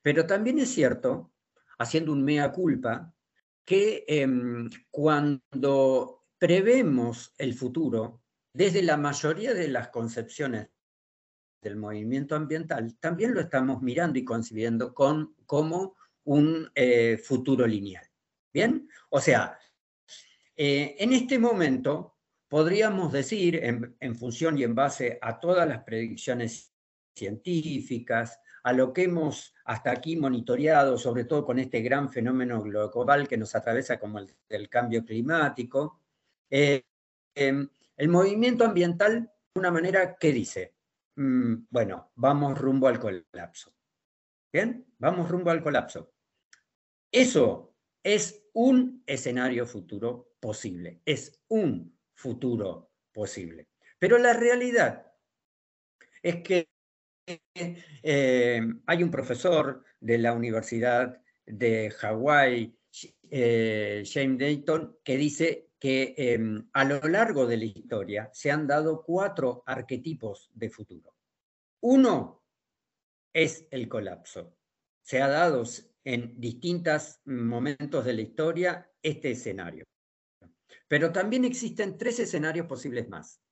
pero 0.02 0.26
también 0.26 0.58
es 0.58 0.70
cierto, 0.70 1.32
haciendo 1.78 2.12
un 2.12 2.22
mea 2.22 2.52
culpa, 2.52 3.12
que 3.64 4.04
em, 4.06 4.70
cuando 4.90 6.24
prevemos 6.38 7.34
el 7.38 7.54
futuro, 7.54 8.22
desde 8.52 8.82
la 8.82 8.96
mayoría 8.96 9.52
de 9.52 9.68
las 9.68 9.88
concepciones 9.88 10.68
del 11.68 11.76
movimiento 11.76 12.34
ambiental, 12.34 12.96
también 12.98 13.34
lo 13.34 13.40
estamos 13.40 13.82
mirando 13.82 14.18
y 14.18 14.24
concibiendo 14.24 14.94
con, 14.94 15.34
como 15.46 15.96
un 16.24 16.70
eh, 16.74 17.18
futuro 17.18 17.66
lineal. 17.66 18.06
¿Bien? 18.52 18.88
O 19.10 19.20
sea, 19.20 19.58
eh, 20.56 20.96
en 20.98 21.12
este 21.12 21.38
momento 21.38 22.16
podríamos 22.48 23.12
decir, 23.12 23.60
en, 23.62 24.14
función 24.16 24.56
y 24.58 24.62
en 24.62 24.74
base 24.74 25.18
a 25.20 25.40
todas 25.40 25.68
las 25.68 25.82
predicciones 25.82 26.72
científicas, 27.14 28.40
a 28.62 28.72
lo 28.72 28.92
que 28.92 29.04
hemos 29.04 29.54
hasta 29.64 29.90
aquí 29.90 30.16
monitoreado, 30.16 30.98
sobre 30.98 31.24
todo 31.24 31.44
con 31.44 31.58
este 31.58 31.80
gran 31.80 32.10
fenómeno 32.10 32.62
global 32.62 33.28
que 33.28 33.36
nos 33.36 33.54
atraviesa 33.54 33.98
como 33.98 34.20
el 34.48 34.68
cambio 34.68 35.04
climático, 35.04 36.00
eh, 36.50 36.84
em, 37.34 37.68
el 37.96 38.08
movimiento 38.08 38.64
ambiental, 38.64 39.32
de 39.54 39.60
una 39.60 39.70
manera 39.70 40.16
que 40.16 40.32
dice, 40.32 40.75
bueno, 41.16 42.12
vamos 42.14 42.58
rumbo 42.58 42.88
al 42.88 43.00
colapso. 43.00 43.74
¿Bien? 44.52 44.86
Vamos 44.98 45.28
rumbo 45.28 45.50
al 45.50 45.62
colapso. 45.62 46.12
Eso 47.10 47.74
es 48.02 48.44
un 48.52 49.02
escenario 49.06 49.66
futuro 49.66 50.34
posible, 50.40 51.00
es 51.04 51.42
un 51.48 51.98
futuro 52.14 52.92
posible. 53.12 53.68
Pero 53.98 54.18
la 54.18 54.32
realidad 54.32 55.12
es 56.22 56.42
que 56.42 56.68
eh, 58.02 58.60
hay 58.86 59.02
un 59.02 59.10
profesor 59.10 59.84
de 60.00 60.18
la 60.18 60.32
Universidad 60.32 61.20
de 61.44 61.90
Hawái, 61.90 62.78
eh, 63.30 64.02
James 64.06 64.38
Dayton, 64.38 64.98
que 65.02 65.16
dice 65.16 65.65
que 65.78 66.14
em, 66.16 66.68
a 66.72 66.84
lo 66.84 67.00
largo 67.00 67.46
de 67.46 67.56
la 67.56 67.64
historia 67.64 68.30
se 68.32 68.50
han 68.50 68.66
dado 68.66 69.02
cuatro 69.04 69.62
arquetipos 69.66 70.50
de 70.54 70.70
futuro. 70.70 71.14
Uno 71.80 72.42
es 73.32 73.66
el 73.70 73.88
colapso. 73.88 74.56
Se 75.02 75.20
ha 75.20 75.28
dado 75.28 75.62
en 76.04 76.40
distintos 76.40 77.20
momentos 77.26 78.04
de 78.04 78.14
la 78.14 78.22
historia 78.22 78.90
este 79.02 79.32
escenario. 79.32 79.84
Pero 80.88 81.12
también 81.12 81.44
existen 81.44 81.98
tres 81.98 82.18
escenarios 82.20 82.66
posibles 82.66 83.08
más. 83.08 83.42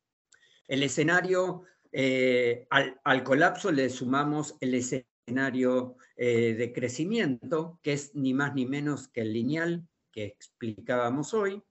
El 0.67 0.83
escenario, 0.83 1.65
eh, 1.93 2.67
al, 2.71 2.99
al 3.05 3.23
colapso 3.23 3.71
le 3.71 3.91
sumamos 3.91 4.57
el 4.61 4.75
escenario 4.75 5.97
eh, 6.17 6.55
de 6.55 6.73
crecimiento, 6.73 7.81
que 7.83 7.93
es 7.95 8.15
ni 8.15 8.35
más 8.35 8.55
ni 8.55 8.67
menos 8.67 9.09
que 9.09 9.23
el 9.23 9.33
lineal 9.33 9.87
que 10.13 10.25
explicábamos 10.25 11.35
hoy. 11.35 11.63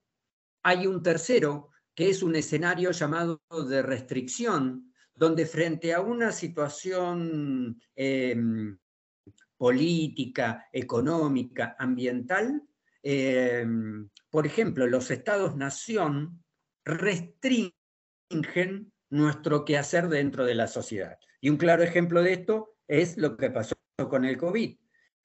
Hay 0.63 0.87
un 0.87 1.03
tercero, 1.03 1.69
que 1.93 2.09
es 2.09 2.23
un 2.23 2.35
escenario 2.35 2.91
llamado 2.91 3.41
de 3.69 3.81
restricción, 3.81 4.93
donde 5.13 5.45
frente 5.45 5.93
a 5.93 6.01
una 6.01 6.31
situación 6.31 7.79
em, 7.95 8.77
política, 9.57 10.67
económica, 10.71 11.75
ambiental, 11.77 12.63
em, 13.03 14.09
por 14.29 14.47
ejemplo, 14.47 14.87
los 14.87 15.11
estados-nación 15.11 16.43
restringen 16.83 17.73
nuestro 19.09 19.65
quehacer 19.65 20.07
dentro 20.07 20.45
de 20.45 20.55
la 20.55 20.67
sociedad. 20.67 21.17
Y 21.39 21.49
un 21.49 21.57
claro 21.57 21.83
ejemplo 21.83 22.23
de 22.23 22.33
esto 22.33 22.77
es 22.87 23.17
lo 23.17 23.37
que 23.37 23.51
pasó 23.51 23.75
con 24.09 24.25
el 24.25 24.37
COVID. 24.37 24.77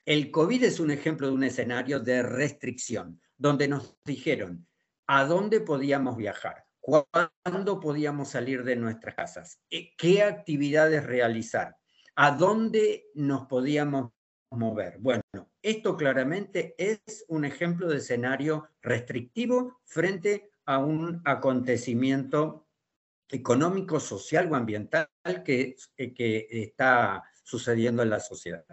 El 0.04 0.30
COVID 0.30 0.64
es 0.64 0.80
un 0.80 0.90
ejemplo 0.90 1.28
de 1.28 1.32
un 1.32 1.44
escenario 1.44 2.00
de 2.00 2.22
restricción, 2.22 3.20
donde 3.36 3.68
nos 3.68 3.96
dijeron 4.04 4.66
a 5.08 5.24
dónde 5.24 5.60
podíamos 5.60 6.16
viajar, 6.16 6.66
cuándo 6.80 7.80
podíamos 7.80 8.28
salir 8.28 8.62
de 8.62 8.76
nuestras 8.76 9.14
casas, 9.14 9.58
eh, 9.70 9.94
qué 9.96 10.22
actividades 10.22 11.04
realizar, 11.04 11.76
a 12.14 12.32
dónde 12.32 13.06
nos 13.14 13.46
podíamos 13.46 14.12
mover. 14.50 14.98
Bueno, 14.98 15.22
esto 15.62 15.96
claramente 15.96 16.74
es 16.78 17.24
un 17.28 17.46
ejemplo 17.46 17.88
de 17.88 17.98
escenario 17.98 18.68
restrictivo 18.82 19.80
frente 19.84 20.50
a 20.66 20.78
un 20.78 21.22
acontecimiento 21.24 22.66
económico, 23.30 24.00
social 24.00 24.52
o 24.52 24.56
ambiental 24.56 25.08
que, 25.42 25.74
eh, 25.96 26.14
que 26.14 26.46
está 26.50 27.24
sucediendo 27.42 28.02
en 28.02 28.10
la 28.10 28.20
sociedad. 28.20 28.64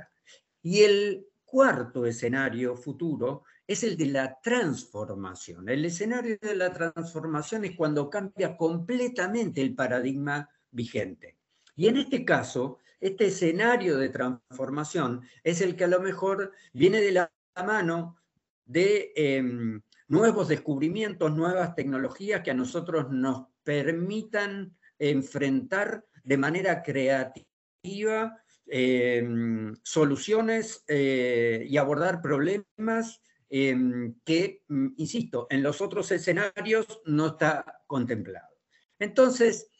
Y 0.61 0.83
el 0.83 1.27
cuarto 1.45 2.05
escenario 2.05 2.75
futuro 2.75 3.43
es 3.67 3.84
el 3.84 3.98
de 3.98 4.07
la 4.07 4.39
transformación. 4.41 5.69
El 5.69 5.86
escenario 5.86 6.38
de 6.41 6.55
la 6.55 6.72
transformación 6.72 7.65
es 7.65 7.75
cuando 7.75 8.10
cambia 8.10 8.55
completamente 8.57 9.62
el 9.62 9.75
paradigma 9.75 10.50
vigente. 10.72 11.38
Y 11.75 11.88
en 11.88 11.98
este 11.98 12.24
caso, 12.24 12.79
este 13.00 13.27
escenario 13.27 13.98
de 13.98 14.10
transformación 14.10 15.22
es 15.43 15.62
el 15.62 15.75
que 15.75 15.86
a 15.86 15.89
lo 15.89 16.00
mejor 16.00 16.51
viene 16.74 17.01
de 17.01 17.12
la 17.12 17.31
mano 17.65 18.17
de 18.65 19.12
em, 19.15 19.81
nuevos 20.07 20.48
descubrimientos, 20.48 21.36
nuevas 21.36 21.75
tecnologías 21.75 22.41
que 22.41 22.51
a 22.51 22.55
nosotros 22.55 23.12
nos 23.12 23.48
permitan 23.63 24.75
enfrentar 25.00 26.05
de 26.24 26.38
manera 26.38 26.81
creativa 26.81 28.45
Em, 28.67 29.75
soluciones 29.84 30.84
eh, 30.88 31.67
y 31.69 31.77
abordar 31.77 32.19
problemas 32.19 33.22
em, 33.57 34.19
que, 34.25 34.65
mm, 34.67 34.88
insisto, 34.97 35.47
en 35.50 35.63
los 35.63 35.79
otros 35.79 36.12
escenarios 36.12 37.01
no 37.05 37.27
está 37.27 37.83
contemplado. 37.88 38.50
Entonces, 39.00 39.71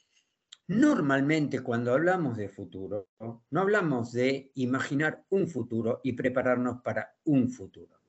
normalmente 0.68 1.60
cuando 1.60 1.92
hablamos 1.92 2.38
de 2.38 2.48
futuro, 2.48 3.10
no 3.50 3.60
hablamos 3.60 4.14
de 4.14 4.50
imaginar 4.56 5.26
un 5.28 5.50
futuro 5.50 6.00
y 6.04 6.14
prepararnos 6.14 6.82
para 6.82 7.18
un 7.26 7.50
futuro, 7.50 8.00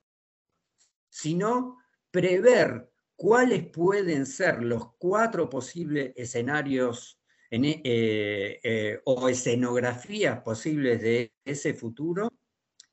sino 1.09 1.79
prever 2.11 2.89
cuáles 3.17 3.67
pueden 3.67 4.25
ser 4.25 4.63
los 4.63 4.93
cuatro 4.97 5.49
posibles 5.49 6.13
escenarios 6.15 7.19
eh, 7.51 8.61
eh, 8.63 9.01
o 9.03 9.27
escenografías 9.27 10.39
posibles 10.43 11.01
de 11.01 11.33
ese 11.43 11.73
futuro 11.73 12.31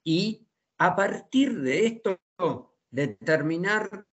y 0.03 0.45
a 0.85 0.95
partir 0.95 1.63
de 1.63 1.87
esto 1.87 2.21
determinar 2.91 4.07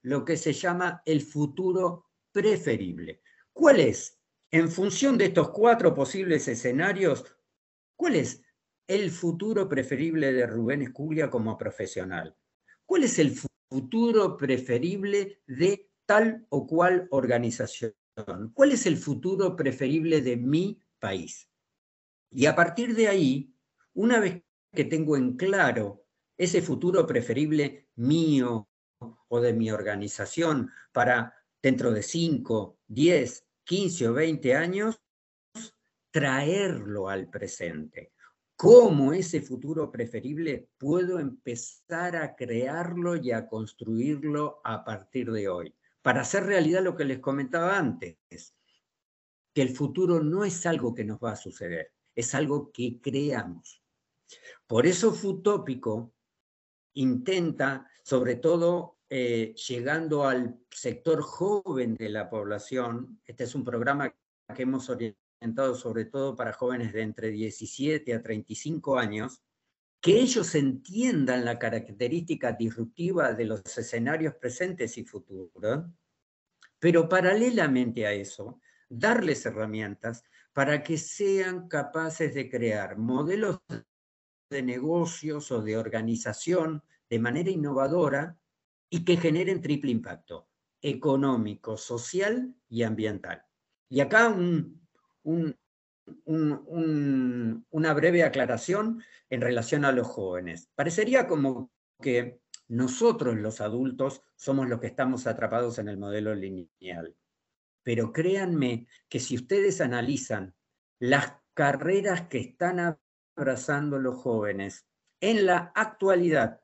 lo 0.00 0.24
que 0.24 0.38
se 0.38 0.54
llama 0.54 1.02
el 1.04 1.20
futuro 1.20 2.06
preferible. 2.32 3.20
¿Cuál 3.52 3.80
es? 3.80 4.18
En 4.50 4.70
función 4.70 5.18
de 5.18 5.26
estos 5.26 5.50
cuatro 5.50 5.94
posibles 5.94 6.48
escenarios, 6.48 7.26
¿cuál 7.94 8.14
es 8.14 8.42
el 8.86 9.10
futuro 9.10 9.68
preferible 9.68 10.32
de 10.32 10.46
Rubén 10.46 10.80
Esculia 10.80 11.28
como 11.28 11.58
profesional? 11.58 12.34
¿Cuál 12.86 13.04
es 13.04 13.18
el 13.18 13.38
futuro 13.70 14.38
preferible 14.38 15.42
de 15.46 15.90
tal 16.06 16.46
o 16.48 16.66
cual 16.66 17.06
organización? 17.10 17.92
¿Cuál 18.54 18.72
es 18.72 18.86
el 18.86 18.96
futuro 18.96 19.54
preferible 19.54 20.22
de 20.22 20.38
mi 20.38 20.80
país? 20.98 21.50
Y 22.30 22.46
a 22.46 22.56
partir 22.56 22.94
de 22.94 23.08
ahí, 23.08 23.54
una 23.92 24.20
vez 24.20 24.42
que 24.72 24.84
tengo 24.84 25.16
en 25.16 25.36
claro 25.36 26.07
ese 26.38 26.62
futuro 26.62 27.06
preferible 27.06 27.88
mío 27.96 28.68
o 29.28 29.40
de 29.40 29.52
mi 29.52 29.70
organización 29.70 30.70
para 30.92 31.34
dentro 31.60 31.90
de 31.90 32.02
5, 32.02 32.78
10, 32.86 33.44
15 33.64 34.08
o 34.08 34.14
20 34.14 34.54
años, 34.54 35.02
traerlo 36.10 37.08
al 37.08 37.28
presente. 37.28 38.12
¿Cómo 38.56 39.12
ese 39.12 39.42
futuro 39.42 39.90
preferible 39.90 40.70
puedo 40.78 41.18
empezar 41.18 42.16
a 42.16 42.34
crearlo 42.34 43.16
y 43.16 43.32
a 43.32 43.46
construirlo 43.46 44.60
a 44.64 44.84
partir 44.84 45.30
de 45.30 45.48
hoy? 45.48 45.74
para 46.08 46.22
hacer 46.22 46.44
realidad 46.44 46.82
lo 46.82 46.96
que 46.96 47.04
les 47.04 47.18
comentaba 47.18 47.76
antes, 47.76 48.16
que 49.54 49.60
el 49.60 49.76
futuro 49.76 50.22
no 50.22 50.42
es 50.42 50.64
algo 50.64 50.94
que 50.94 51.04
nos 51.04 51.18
va 51.18 51.32
a 51.32 51.36
suceder, 51.36 51.92
es 52.14 52.34
algo 52.34 52.72
que 52.72 52.98
creamos. 53.00 53.82
Por 54.66 54.86
eso 54.86 55.12
Futópico 55.12 56.14
intenta, 56.98 57.88
sobre 58.02 58.36
todo 58.36 58.98
eh, 59.08 59.54
llegando 59.68 60.24
al 60.24 60.58
sector 60.70 61.22
joven 61.22 61.94
de 61.94 62.08
la 62.08 62.28
población, 62.28 63.20
este 63.24 63.44
es 63.44 63.54
un 63.54 63.64
programa 63.64 64.12
que 64.54 64.62
hemos 64.62 64.88
orientado 64.90 65.74
sobre 65.74 66.06
todo 66.06 66.34
para 66.34 66.52
jóvenes 66.52 66.92
de 66.92 67.02
entre 67.02 67.30
17 67.30 68.12
a 68.14 68.22
35 68.22 68.98
años, 68.98 69.40
que 70.00 70.18
ellos 70.18 70.54
entiendan 70.54 71.44
la 71.44 71.58
característica 71.58 72.52
disruptiva 72.52 73.32
de 73.32 73.44
los 73.44 73.62
escenarios 73.78 74.34
presentes 74.34 74.98
y 74.98 75.04
futuros, 75.04 75.84
pero 76.78 77.08
paralelamente 77.08 78.06
a 78.06 78.12
eso, 78.12 78.60
darles 78.88 79.46
herramientas 79.46 80.24
para 80.52 80.82
que 80.82 80.98
sean 80.98 81.68
capaces 81.68 82.34
de 82.34 82.50
crear 82.50 82.98
modelos 82.98 83.60
de 84.50 84.62
negocios 84.62 85.50
o 85.50 85.62
de 85.62 85.76
organización 85.76 86.82
de 87.08 87.18
manera 87.18 87.50
innovadora 87.50 88.38
y 88.90 89.04
que 89.04 89.16
generen 89.16 89.60
triple 89.60 89.90
impacto, 89.90 90.48
económico, 90.80 91.76
social 91.76 92.54
y 92.68 92.82
ambiental. 92.82 93.42
Y 93.88 94.00
acá 94.00 94.34
una 97.70 97.94
breve 97.94 98.22
aclaración 98.22 99.02
en 99.28 99.40
relación 99.40 99.84
a 99.84 99.92
los 99.92 100.06
jóvenes. 100.06 100.70
Parecería 100.74 101.26
como 101.26 101.70
que 102.00 102.40
nosotros 102.68 103.36
los 103.36 103.60
adultos 103.60 104.22
somos 104.36 104.68
los 104.68 104.80
que 104.80 104.86
estamos 104.86 105.26
atrapados 105.26 105.78
en 105.78 105.88
el 105.88 105.98
modelo 105.98 106.34
lineal. 106.34 107.16
Pero 107.82 108.12
créanme 108.12 108.86
que 109.08 109.20
si 109.20 109.36
ustedes 109.36 109.80
analizan 109.80 110.54
las 110.98 111.34
carreras 111.54 112.28
que 112.28 112.38
están 112.38 112.98
abrazando 113.38 113.98
los 113.98 114.16
jóvenes 114.16 114.84
en 115.20 115.46
la 115.46 115.72
actualidad, 115.74 116.60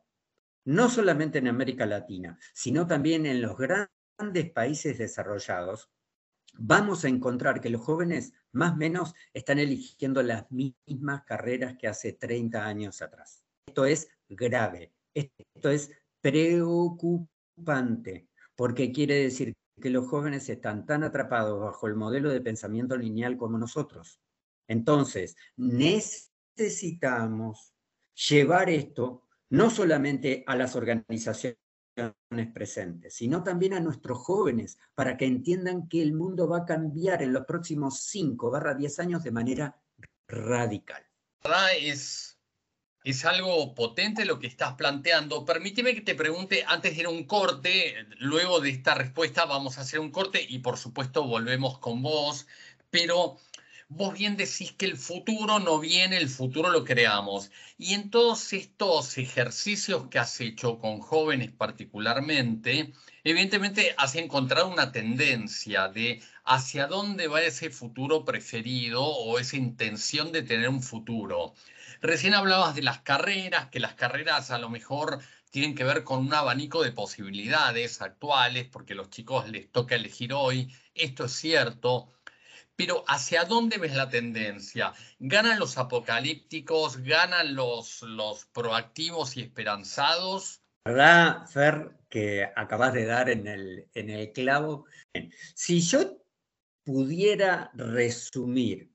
no 0.64 0.90
solamente 0.90 1.38
en 1.38 1.48
América 1.48 1.86
Latina, 1.86 2.38
sino 2.52 2.86
también 2.86 3.26
en 3.26 3.40
los 3.40 3.56
grandes 3.56 4.50
países 4.52 4.98
desarrollados, 4.98 5.90
vamos 6.54 7.04
a 7.04 7.08
encontrar 7.08 7.60
que 7.60 7.70
los 7.70 7.82
jóvenes 7.82 8.32
más 8.52 8.72
o 8.72 8.76
menos 8.76 9.14
están 9.32 9.58
eligiendo 9.58 10.22
las 10.22 10.50
mismas 10.50 11.24
carreras 11.24 11.76
que 11.78 11.88
hace 11.88 12.12
30 12.12 12.64
años 12.64 13.02
atrás. 13.02 13.44
Esto 13.66 13.86
es 13.86 14.08
grave, 14.28 14.92
esto 15.14 15.70
es 15.70 15.90
preocupante, 16.20 18.28
porque 18.56 18.92
quiere 18.92 19.16
decir 19.16 19.54
que 19.80 19.90
los 19.90 20.08
jóvenes 20.08 20.48
están 20.48 20.86
tan 20.86 21.02
atrapados 21.02 21.60
bajo 21.60 21.86
el 21.86 21.94
modelo 21.94 22.30
de 22.30 22.40
pensamiento 22.40 22.96
lineal 22.96 23.36
como 23.36 23.58
nosotros. 23.58 24.20
Entonces, 24.68 25.36
necesitamos 25.56 26.33
llevar 28.28 28.70
esto 28.70 29.22
no 29.50 29.70
solamente 29.70 30.44
a 30.46 30.56
las 30.56 30.74
organizaciones 30.76 31.56
presentes, 32.52 33.14
sino 33.14 33.42
también 33.42 33.74
a 33.74 33.80
nuestros 33.80 34.18
jóvenes, 34.18 34.78
para 34.94 35.16
que 35.16 35.26
entiendan 35.26 35.88
que 35.88 36.02
el 36.02 36.12
mundo 36.12 36.48
va 36.48 36.58
a 36.58 36.64
cambiar 36.64 37.22
en 37.22 37.32
los 37.32 37.44
próximos 37.44 38.00
5 38.00 38.50
barra 38.50 38.74
10 38.74 38.98
años 38.98 39.22
de 39.22 39.30
manera 39.30 39.80
radical. 40.26 41.06
Es, 41.80 42.38
es 43.04 43.24
algo 43.24 43.74
potente 43.74 44.24
lo 44.24 44.38
que 44.38 44.46
estás 44.46 44.74
planteando. 44.74 45.44
Permíteme 45.44 45.94
que 45.94 46.00
te 46.00 46.14
pregunte, 46.14 46.64
antes 46.66 46.94
de 46.94 47.00
ir 47.02 47.06
a 47.06 47.10
un 47.10 47.24
corte, 47.24 47.94
luego 48.18 48.60
de 48.60 48.70
esta 48.70 48.94
respuesta 48.94 49.44
vamos 49.44 49.78
a 49.78 49.82
hacer 49.82 50.00
un 50.00 50.10
corte 50.10 50.44
y 50.48 50.60
por 50.60 50.78
supuesto 50.78 51.24
volvemos 51.24 51.78
con 51.78 52.02
vos, 52.02 52.46
pero 52.90 53.36
vos 53.88 54.14
bien 54.14 54.36
decís 54.36 54.72
que 54.72 54.86
el 54.86 54.96
futuro 54.96 55.58
no 55.58 55.78
viene, 55.78 56.16
el 56.16 56.28
futuro 56.28 56.70
lo 56.70 56.84
creamos. 56.84 57.50
Y 57.78 57.94
en 57.94 58.10
todos 58.10 58.52
estos 58.52 59.18
ejercicios 59.18 60.08
que 60.08 60.18
has 60.18 60.40
hecho 60.40 60.78
con 60.78 61.00
jóvenes 61.00 61.50
particularmente, 61.52 62.92
evidentemente 63.24 63.94
has 63.96 64.14
encontrado 64.14 64.68
una 64.68 64.92
tendencia 64.92 65.88
de 65.88 66.22
hacia 66.44 66.86
dónde 66.86 67.28
va 67.28 67.42
ese 67.42 67.70
futuro 67.70 68.24
preferido 68.24 69.04
o 69.04 69.38
esa 69.38 69.56
intención 69.56 70.32
de 70.32 70.42
tener 70.42 70.68
un 70.68 70.82
futuro. 70.82 71.54
Recién 72.00 72.34
hablabas 72.34 72.74
de 72.74 72.82
las 72.82 73.00
carreras, 73.00 73.68
que 73.68 73.80
las 73.80 73.94
carreras 73.94 74.50
a 74.50 74.58
lo 74.58 74.68
mejor 74.68 75.20
tienen 75.50 75.74
que 75.74 75.84
ver 75.84 76.04
con 76.04 76.18
un 76.18 76.34
abanico 76.34 76.82
de 76.82 76.92
posibilidades 76.92 78.02
actuales, 78.02 78.66
porque 78.70 78.94
a 78.94 78.96
los 78.96 79.08
chicos 79.08 79.48
les 79.48 79.70
toca 79.70 79.94
elegir 79.94 80.32
hoy, 80.32 80.74
esto 80.94 81.26
es 81.26 81.32
cierto, 81.32 82.12
pero 82.76 83.04
¿hacia 83.06 83.44
dónde 83.44 83.78
ves 83.78 83.94
la 83.94 84.08
tendencia? 84.08 84.92
¿Ganan 85.18 85.58
los 85.58 85.78
apocalípticos? 85.78 86.98
¿Ganan 86.98 87.54
los, 87.54 88.02
los 88.02 88.46
proactivos 88.46 89.36
y 89.36 89.42
esperanzados? 89.42 90.60
¿Verdad, 90.84 91.46
Fer, 91.46 91.96
que 92.08 92.50
acabas 92.56 92.92
de 92.92 93.06
dar 93.06 93.30
en 93.30 93.46
el, 93.46 93.88
en 93.94 94.10
el 94.10 94.32
clavo? 94.32 94.86
Si 95.54 95.80
yo 95.80 96.18
pudiera 96.84 97.70
resumir, 97.74 98.92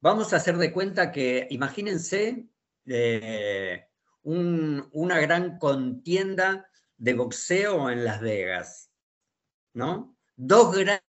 vamos 0.00 0.32
a 0.32 0.36
hacer 0.36 0.58
de 0.58 0.72
cuenta 0.72 1.10
que, 1.10 1.46
imagínense, 1.50 2.46
eh, 2.86 3.86
una 4.24 5.20
gran 5.20 5.58
contienda 5.58 6.68
de 6.96 7.14
boxeo 7.14 7.90
en 7.90 8.04
Las 8.04 8.20
Vegas, 8.20 8.90
¿no? 9.74 10.16
Dos 10.36 10.76
grandes 10.76 11.11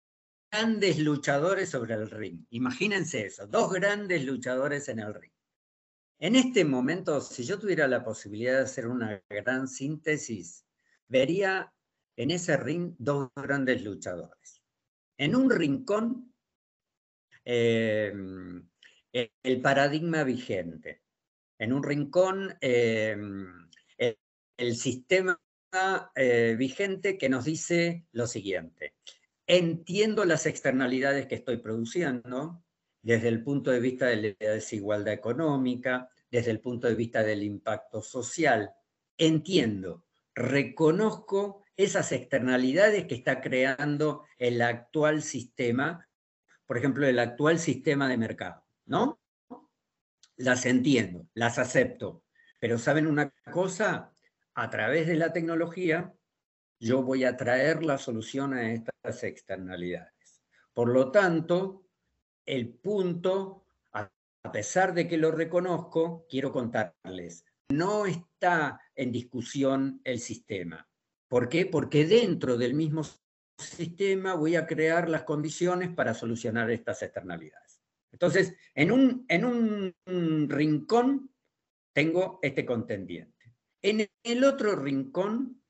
luchadores 0.98 1.70
sobre 1.70 1.96
el 1.96 2.10
ring. 2.10 2.46
Imagínense 2.50 3.26
eso, 3.26 3.48
dos 3.48 3.72
grandes 3.72 4.24
luchadores 4.26 4.88
en 4.90 5.00
el 5.00 5.14
ring. 5.14 5.32
En 6.20 6.36
este 6.36 6.64
momento, 6.64 7.20
si 7.22 7.44
yo 7.44 7.60
tuviera 7.60 7.88
la 7.88 8.04
posibilidad 8.04 8.58
de 8.58 8.64
hacer 8.64 8.88
una 8.88 9.22
gran 9.30 9.68
síntesis, 9.68 10.66
vería 11.08 11.74
en 12.16 12.32
ese 12.32 12.56
ring 12.58 12.96
dos 12.98 13.30
grandes 13.36 13.84
luchadores. 13.84 14.64
En 15.18 15.36
un 15.36 15.50
rincón, 15.50 16.34
eh, 17.46 18.14
el 19.12 19.62
paradigma 19.62 20.24
vigente 20.24 21.04
en 21.64 21.72
un 21.72 21.82
rincón 21.82 22.58
eh, 22.60 23.16
el, 24.58 24.76
sistema 24.76 25.40
eh, 26.14 26.56
vigente 26.58 27.18
que 27.18 27.30
nos 27.30 27.46
dice 27.46 28.06
lo 28.12 28.28
siguiente. 28.28 28.96
Entiendo 29.48 30.26
las 30.26 30.46
externalidades 30.46 31.28
que 31.28 31.36
estoy 31.36 31.58
produciendo 31.58 32.64
desde 33.02 33.28
el 33.28 33.44
punto 33.44 33.72
de 33.72 33.80
vista 33.80 34.06
de 34.06 34.38
la 34.40 34.52
desigualdad 34.52 35.14
económica, 35.14 36.10
desde 36.32 36.52
el 36.52 36.62
punto 36.62 36.88
de 36.88 36.96
vista 36.96 37.24
del 37.24 37.44
impacto 37.44 38.02
social. 38.02 38.72
Entiendo, 39.18 40.06
reconozco 40.34 41.64
esas 41.76 42.12
externalidades 42.12 43.06
que 43.06 43.16
está 43.16 43.42
creando 43.42 44.26
el 44.38 44.62
actual 44.62 45.22
sistema, 45.22 46.08
por 46.66 46.78
ejemplo, 46.78 47.06
el 47.06 47.20
actual 47.20 47.60
sistema 47.60 48.08
de 48.08 48.18
mercado, 48.18 48.64
¿no? 48.86 49.20
las 50.38 50.66
entiendo, 50.66 51.28
las 51.34 51.60
acepto, 51.60 52.24
pero 52.60 52.78
¿saben 52.78 53.08
una 53.08 53.34
cosa? 53.52 54.12
A 54.56 54.70
través 54.70 55.08
de 55.08 55.16
la 55.16 55.34
tecnología 55.34 56.14
yo 56.84 57.02
voy 57.02 57.24
a 57.24 57.38
traer 57.38 57.82
la 57.82 57.98
solución 57.98 58.54
a 58.54 58.74
estas 58.74 59.24
externalidades. 59.24 60.42
Por 60.74 60.90
lo 60.90 61.12
tanto, 61.12 61.86
el 62.46 62.74
punto, 62.74 63.66
a 63.94 64.12
pesar 64.52 64.94
de 64.94 65.08
que 65.08 65.18
lo 65.18 65.32
reconozco, 65.32 66.26
quiero 66.30 66.52
contarles, 66.52 67.46
no 67.70 68.06
está 68.06 68.82
en 68.96 69.14
discusión 69.14 70.02
el 70.04 70.20
sistema. 70.20 70.86
¿Por 71.30 71.48
qué? 71.48 71.66
Porque 71.66 72.06
dentro 72.06 72.58
del 72.58 72.74
mismo 72.74 73.04
sistema 73.58 74.34
voy 74.34 74.58
a 74.58 74.68
crear 74.68 75.08
las 75.08 75.24
condiciones 75.24 75.90
para 75.90 76.14
solucionar 76.14 76.70
estas 76.70 77.02
externalidades. 77.02 77.80
Entonces, 78.12 78.56
en 78.76 78.92
un, 78.92 79.26
en 79.30 79.46
un 79.46 80.50
rincón 80.50 81.34
tengo 81.94 82.40
este 82.42 82.66
contendiente. 82.66 83.56
En 83.82 84.06
el 84.24 84.44
otro 84.44 84.76
rincón 84.76 85.63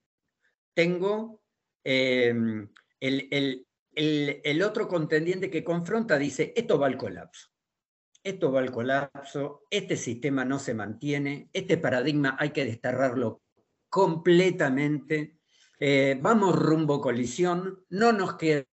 tengo 0.73 1.41
em, 1.83 2.69
el, 2.99 3.67
el, 3.95 4.63
otro 4.63 4.87
contendiente 4.87 5.49
que 5.49 5.63
confronta, 5.63 6.17
dice, 6.17 6.53
esto 6.55 6.79
va 6.79 6.87
al 6.87 6.97
colapso. 6.97 7.49
Esto 8.23 8.51
va 8.51 8.61
al 8.61 8.71
colapso, 8.71 9.63
este 9.69 9.97
sistema 9.97 10.45
no 10.45 10.57
se 10.57 10.73
mantiene, 10.73 11.49
este 11.51 11.77
paradigma 11.77 12.37
hay 12.39 12.51
que 12.51 12.63
desterrarlo 12.63 13.41
completamente. 13.89 15.39
Eh, 15.77 16.17
vamos 16.21 16.55
rumbo 16.55 17.01
colisión, 17.01 17.85
no 17.89 18.13
nos 18.13 18.37
queda 18.37 18.65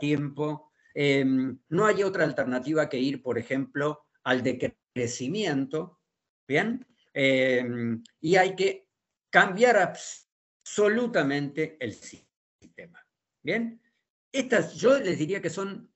tiempo, 0.00 0.68
Em, 1.00 1.56
no 1.68 1.86
hay 1.86 2.02
otra 2.02 2.24
alternativa 2.24 2.88
que 2.88 2.98
ir, 2.98 3.22
por 3.22 3.38
ejemplo, 3.38 4.06
al 4.24 4.42
decrecimiento, 4.42 6.00
¿bien? 6.44 6.84
Em, 7.14 8.02
y 8.20 8.34
hay 8.34 8.56
que 8.56 8.88
cambiar 9.30 9.76
absolutamente 10.68 11.78
el 11.80 11.94
sistema, 11.94 13.04
¿bien? 13.42 13.80
Estas 14.30 14.74
yo 14.74 14.98
les 14.98 15.18
diría 15.18 15.40
que 15.40 15.48
son, 15.48 15.90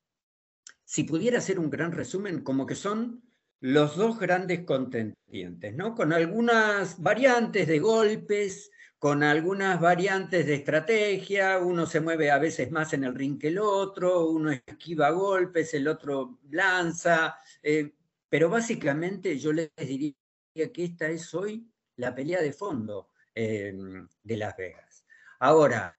si 0.85 1.05
pudiera 1.05 1.39
hacer 1.39 1.59
un 1.59 1.69
gran 1.69 1.93
resumen, 1.93 2.43
como 2.43 2.65
que 2.65 2.75
son 2.75 3.23
los 3.61 3.97
dos 3.97 4.19
grandes 4.19 4.65
contendientes, 4.65 5.75
¿no? 5.75 5.95
Con 5.95 6.13
algunas 6.15 7.01
variantes 7.01 7.69
de 7.69 7.79
golpes, 7.81 8.71
con 8.99 9.23
algunas 9.23 9.79
variantes 9.79 10.47
de 10.47 10.55
estrategia, 10.55 11.59
uno 11.59 11.85
se 11.87 12.01
mueve 12.01 12.31
a 12.31 12.39
veces 12.39 12.71
más 12.71 12.95
en 12.95 13.05
el 13.05 13.15
ring 13.15 13.39
que 13.39 13.49
el 13.49 13.59
otro, 13.59 14.31
uno 14.31 14.53
esquiva 14.53 15.11
golpes, 15.11 15.75
el 15.75 15.87
otro 15.87 16.41
lanza, 16.51 17.37
eh, 17.63 17.93
pero 18.29 18.49
básicamente 18.49 19.39
yo 19.39 19.53
les 19.53 19.71
diría 19.77 20.15
que 20.55 20.85
esta 20.85 21.09
es 21.09 21.35
hoy 21.35 21.71
la 21.97 22.15
pelea 22.15 22.41
de 22.41 22.55
fondo 22.55 23.12
em, 23.35 24.09
de 24.23 24.37
Las 24.37 24.57
Vegas. 24.57 25.05
Ahora, 25.41 25.99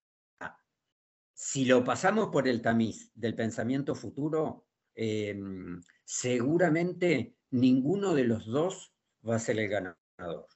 si 1.34 1.65
lo 1.65 1.84
pasamos 1.84 2.30
por 2.30 2.48
el 2.48 2.62
tamiz 2.62 3.12
del 3.15 3.36
pensamiento 3.36 3.96
futuro, 3.96 4.67
em, 4.96 5.82
seguramente 6.04 7.36
ninguno 7.52 8.13
de 8.13 8.24
los 8.26 8.46
dos 8.46 8.93
va 9.28 9.36
a 9.36 9.39
ser 9.39 9.60
el 9.60 9.69
ganador 9.69 10.48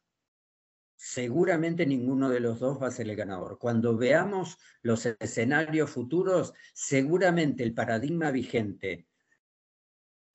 seguramente 0.98 1.86
ninguno 1.86 2.30
de 2.30 2.40
los 2.40 2.60
dos 2.60 2.82
va 2.82 2.88
a 2.88 2.92
ser 2.92 3.08
el 3.08 3.16
ganador. 3.16 3.60
Cuando 3.60 3.96
veamos 3.96 4.58
los 4.82 5.06
escenarios 5.06 5.92
futuros, 5.92 6.54
seguramente 6.74 7.64
el 7.64 7.74
paradigma 7.74 8.32
vigente 8.32 9.08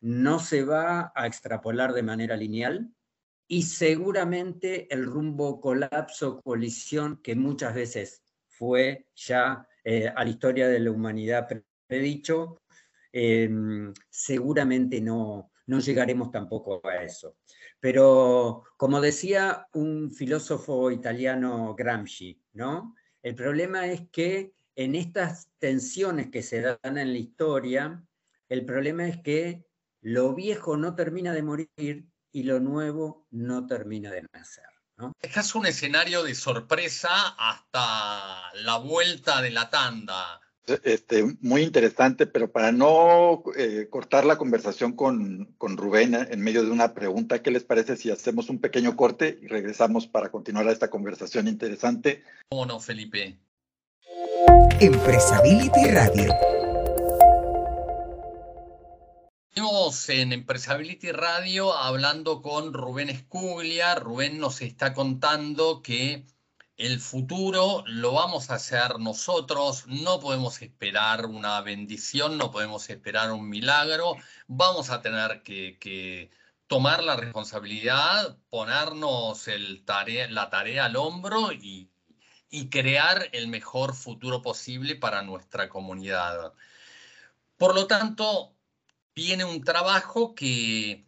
no 0.00 0.38
se 0.38 0.64
va 0.64 1.12
a 1.14 1.26
extrapolar 1.26 1.92
de 1.92 2.02
manera 2.02 2.37
lineal 2.37 2.90
y 3.52 3.64
seguramente 3.64 4.86
el 4.90 5.04
rumbo 5.04 5.60
colapso, 5.60 6.40
colisión, 6.40 7.20
que 7.22 7.34
muchas 7.34 7.74
veces 7.74 8.22
fue 8.46 9.08
ya 9.14 9.68
eh, 9.84 10.08
a 10.08 10.24
la 10.24 10.30
historia 10.30 10.68
de 10.68 10.80
la 10.80 10.90
humanidad 10.90 11.46
predicho, 11.86 12.62
em, 13.12 13.92
seguramente 14.08 15.02
no, 15.02 15.50
no 15.66 15.80
llegaremos 15.80 16.30
tampoco 16.30 16.80
a 16.82 17.04
eso. 17.04 17.36
Pero 17.78 18.64
como 18.78 19.02
decía 19.02 19.68
un 19.74 20.10
filósofo 20.10 20.90
italiano 20.90 21.74
Gramsci, 21.74 22.40
¿no? 22.54 22.94
El 23.22 23.34
problema 23.34 23.86
es 23.86 24.08
que 24.10 24.54
en 24.76 24.94
estas 24.94 25.50
tensiones 25.58 26.30
que 26.30 26.42
se 26.42 26.62
dan 26.62 26.96
en 26.96 27.12
la 27.12 27.18
historia, 27.18 28.02
el 28.48 28.64
problema 28.64 29.06
es 29.06 29.20
que 29.20 29.66
lo 30.00 30.34
viejo 30.34 30.78
no 30.78 30.94
termina 30.94 31.34
de 31.34 31.42
morir 31.42 32.12
y 32.33 32.45
lo 32.45 32.61
nuevo 32.61 33.27
no 33.31 33.66
termina 33.66 34.11
de 34.11 34.27
nacer. 34.33 34.64
¿no? 34.97 35.12
Es 35.21 35.55
un 35.55 35.66
escenario 35.66 36.23
de 36.23 36.35
sorpresa 36.35 37.29
hasta 37.38 38.53
la 38.55 38.79
vuelta 38.79 39.42
de 39.42 39.51
la 39.51 39.71
tanda. 39.71 40.40
Este, 40.85 41.25
muy 41.40 41.62
interesante, 41.62 42.27
pero 42.27 42.53
para 42.53 42.71
no 42.71 43.42
eh, 43.57 43.88
cortar 43.90 44.25
la 44.25 44.38
conversación 44.38 44.92
con, 44.92 45.55
con, 45.59 45.77
Rubén 45.77 46.14
en 46.14 46.40
medio 46.40 46.62
de 46.64 46.71
una 46.71 46.95
pregunta, 46.95 47.42
¿qué 47.42 47.51
les 47.51 47.64
parece 47.64 47.97
si 47.97 48.12
hacemos 48.12 48.49
un 48.49 48.61
pequeño 48.61 48.95
corte 48.95 49.40
y 49.42 49.49
regresamos 49.49 50.07
para 50.07 50.31
continuar 50.31 50.68
esta 50.68 50.88
conversación 50.88 51.49
interesante? 51.49 52.23
¿Cómo 52.49 52.64
no, 52.64 52.79
Felipe? 52.79 53.38
Empresability 54.81 55.90
Radio. 55.90 56.33
Estamos 59.54 60.08
en 60.08 60.32
Empresability 60.32 61.12
Radio 61.12 61.74
hablando 61.74 62.40
con 62.40 62.72
Rubén 62.72 63.10
Escuglia. 63.10 63.94
Rubén 63.96 64.38
nos 64.38 64.62
está 64.62 64.94
contando 64.94 65.82
que 65.82 66.24
el 66.78 66.98
futuro 67.00 67.84
lo 67.86 68.14
vamos 68.14 68.48
a 68.48 68.54
hacer 68.54 68.98
nosotros, 68.98 69.86
no 69.88 70.20
podemos 70.20 70.62
esperar 70.62 71.26
una 71.26 71.60
bendición, 71.60 72.38
no 72.38 72.50
podemos 72.50 72.88
esperar 72.88 73.30
un 73.30 73.46
milagro, 73.50 74.16
vamos 74.46 74.88
a 74.88 75.02
tener 75.02 75.42
que, 75.42 76.30
tomar 76.66 77.04
la 77.04 77.16
responsabilidad, 77.16 78.38
ponernos 78.48 79.48
la 80.30 80.48
tarea 80.48 80.86
al 80.86 80.96
hombro 80.96 81.52
y, 81.52 81.90
y 82.48 82.70
crear 82.70 83.28
el 83.32 83.48
mejor 83.48 83.94
futuro 83.94 84.40
posible 84.40 84.96
para 84.96 85.20
nuestra 85.20 85.68
comunidad. 85.68 86.54
Por 87.58 87.74
lo 87.74 87.86
tanto, 87.86 88.56
viene 89.14 89.44
un 89.44 89.62
trabajo 89.62 90.35
que 90.35 91.07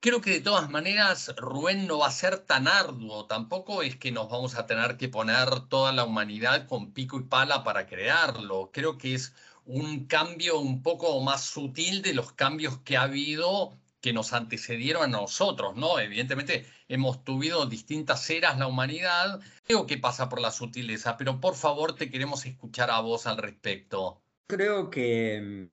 creo 0.00 0.20
que 0.20 0.30
de 0.30 0.40
todas 0.40 0.68
maneras 0.70 1.34
Rubén 1.36 1.86
no 1.86 1.98
va 2.00 2.08
a 2.08 2.10
ser 2.10 2.38
tan 2.40 2.68
arduo, 2.68 3.26
tampoco 3.26 3.82
es 3.82 3.96
que 3.96 4.12
nos 4.12 4.28
vamos 4.28 4.54
a 4.56 4.66
tener 4.66 4.96
que 4.96 5.08
poner 5.08 5.48
toda 5.68 5.92
la 5.92 6.04
humanidad 6.04 6.66
con 6.66 6.92
pico 6.92 7.18
y 7.18 7.22
pala 7.22 7.64
para 7.64 7.86
crearlo. 7.86 8.70
Creo 8.72 8.98
que 8.98 9.14
es 9.14 9.34
un 9.64 10.06
cambio 10.06 10.58
un 10.58 10.82
poco 10.82 11.18
más 11.20 11.44
sutil 11.44 12.02
de 12.02 12.14
los 12.14 12.32
cambios 12.32 12.78
que 12.80 12.96
ha 12.96 13.02
habido 13.02 13.78
que 14.02 14.12
nos 14.12 14.34
antecedieron 14.34 15.04
a 15.04 15.20
nosotros, 15.20 15.76
¿no? 15.76 15.98
Evidentemente 15.98 16.66
hemos 16.88 17.24
tuvido 17.24 17.64
distintas 17.64 18.28
eras 18.28 18.58
la 18.58 18.66
humanidad, 18.66 19.40
creo 19.62 19.86
que 19.86 19.96
pasa 19.96 20.28
por 20.28 20.42
la 20.42 20.50
sutileza, 20.50 21.16
pero 21.16 21.40
por 21.40 21.54
favor 21.54 21.94
te 21.94 22.10
queremos 22.10 22.44
escuchar 22.44 22.90
a 22.90 23.00
vos 23.00 23.26
al 23.26 23.38
respecto. 23.38 24.22
Creo 24.46 24.90
que 24.90 25.70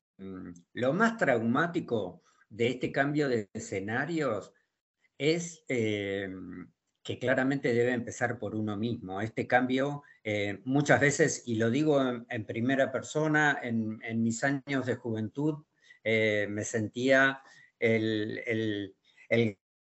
lo 0.73 0.93
más 0.93 1.17
traumático 1.17 2.23
de 2.49 2.67
este 2.67 2.91
cambio 2.91 3.29
de 3.29 3.49
escenarios 3.53 4.53
es 5.17 5.63
eh, 5.67 6.29
que 7.03 7.17
claramente 7.17 7.73
debe 7.73 7.93
empezar 7.93 8.38
por 8.38 8.55
uno 8.55 8.77
mismo. 8.77 9.21
Este 9.21 9.47
cambio 9.47 10.03
eh, 10.23 10.60
muchas 10.65 10.99
veces, 10.99 11.43
y 11.45 11.55
lo 11.55 11.69
digo 11.69 12.01
en, 12.29 12.45
primera 12.45 12.91
persona, 12.91 13.60
en, 13.62 13.99
mis 14.21 14.43
años 14.43 14.86
de 14.86 14.95
juventud, 14.95 15.63
eh, 16.03 16.47
me 16.49 16.63
sentía 16.63 17.41
el, 17.79 18.95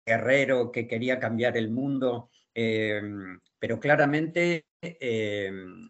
guerrero 0.05 0.71
que 0.71 0.85
quería 0.85 1.17
cambiar 1.17 1.55
el 1.55 1.71
mundo, 1.71 2.29
pero 2.53 3.79
claramente 3.79 4.65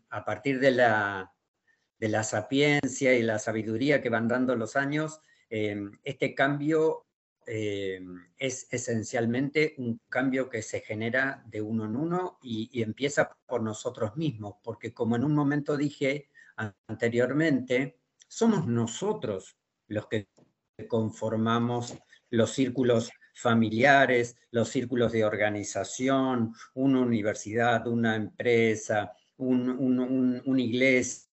a 0.10 0.24
partir 0.24 0.60
de 0.60 0.72
la, 0.72 1.33
de 2.04 2.10
la 2.10 2.24
sapiencia 2.24 3.14
y 3.16 3.22
la 3.24 3.40
sabiduría 3.40 4.02
que 4.02 4.10
van 4.10 4.28
dando 4.28 4.56
los 4.58 4.76
años, 4.76 5.22
Em, 5.56 5.92
este 6.04 6.34
cambio 6.34 7.06
em, 7.46 8.26
es 8.40 8.68
esencialmente 8.72 9.76
un 9.78 10.02
cambio 10.10 10.50
que 10.50 10.64
se 10.64 10.80
genera 10.82 11.44
de 11.46 11.62
uno 11.62 11.86
en 11.86 11.96
uno 11.96 12.40
y, 12.42 12.82
empieza 12.82 13.30
por 13.46 13.62
nosotros 13.62 14.18
mismos, 14.18 14.56
porque 14.64 14.96
como 14.96 15.16
en 15.16 15.24
un 15.24 15.36
momento 15.36 15.78
dije 15.78 16.32
anteriormente, 16.88 18.00
somos 18.28 18.66
nosotros 18.66 19.56
los 19.88 20.08
que 20.08 20.28
conformamos 20.88 22.00
los 22.32 22.50
círculos 22.50 23.12
familiares, 23.36 24.36
los 24.50 24.70
círculos 24.70 25.12
de 25.12 25.24
organización, 25.24 26.56
una 26.74 27.02
universidad, 27.02 27.86
una 27.86 28.16
empresa, 28.16 29.12
una 29.38 30.62
iglesia, 30.62 31.30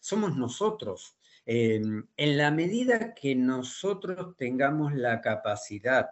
somos 0.00 0.36
nosotros. 0.36 1.16
Em, 1.44 2.06
en 2.16 2.38
la 2.38 2.50
medida 2.50 3.14
que 3.14 3.34
nosotros 3.34 4.36
tengamos 4.36 4.94
la 4.94 5.20
capacidad 5.20 6.10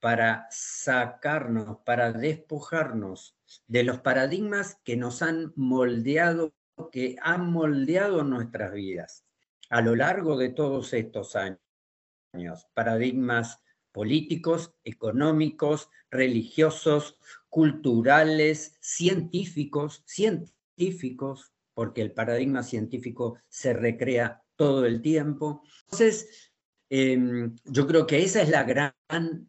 para 0.00 0.46
sacarnos, 0.50 1.78
para 1.84 2.12
despojarnos 2.12 3.36
de 3.66 3.84
los 3.84 3.98
paradigmas 4.00 4.78
que 4.82 4.96
nos 4.96 5.22
han 5.22 5.52
moldeado, 5.56 6.54
que 6.90 7.16
han 7.22 7.52
moldeado 7.52 8.24
nuestras 8.24 8.72
vidas 8.72 9.24
a 9.68 9.80
lo 9.80 9.94
largo 9.94 10.36
de 10.36 10.50
todos 10.50 10.92
estos 10.92 11.36
años, 11.36 12.66
paradigmas 12.74 13.62
políticos, 13.92 14.74
económicos, 14.84 15.88
religiosos, 16.10 17.16
culturales, 17.48 18.76
científicos, 18.80 20.02
científicos, 20.04 21.51
porque 21.74 22.02
el 22.02 22.12
paradigma 22.12 22.62
científico 22.62 23.38
se 23.48 23.72
recrea 23.72 24.42
todo 24.56 24.86
el 24.86 25.00
tiempo. 25.02 25.62
Entonces, 25.84 26.52
em, 26.90 27.56
yo 27.64 27.86
creo 27.86 28.06
que 28.06 28.22
esa 28.22 28.42
es 28.42 28.48
la 28.48 28.64
gran, 28.64 28.94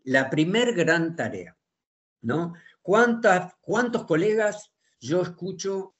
la 0.04 0.30
primer 0.30 0.74
gran 0.74 1.16
tarea, 1.16 1.58
¿no? 2.22 2.54
¿Cuántas, 2.82 3.54
¿Cuántos 3.62 4.06
colegas 4.06 4.74
yo 5.00 5.22
escucho 5.22 5.96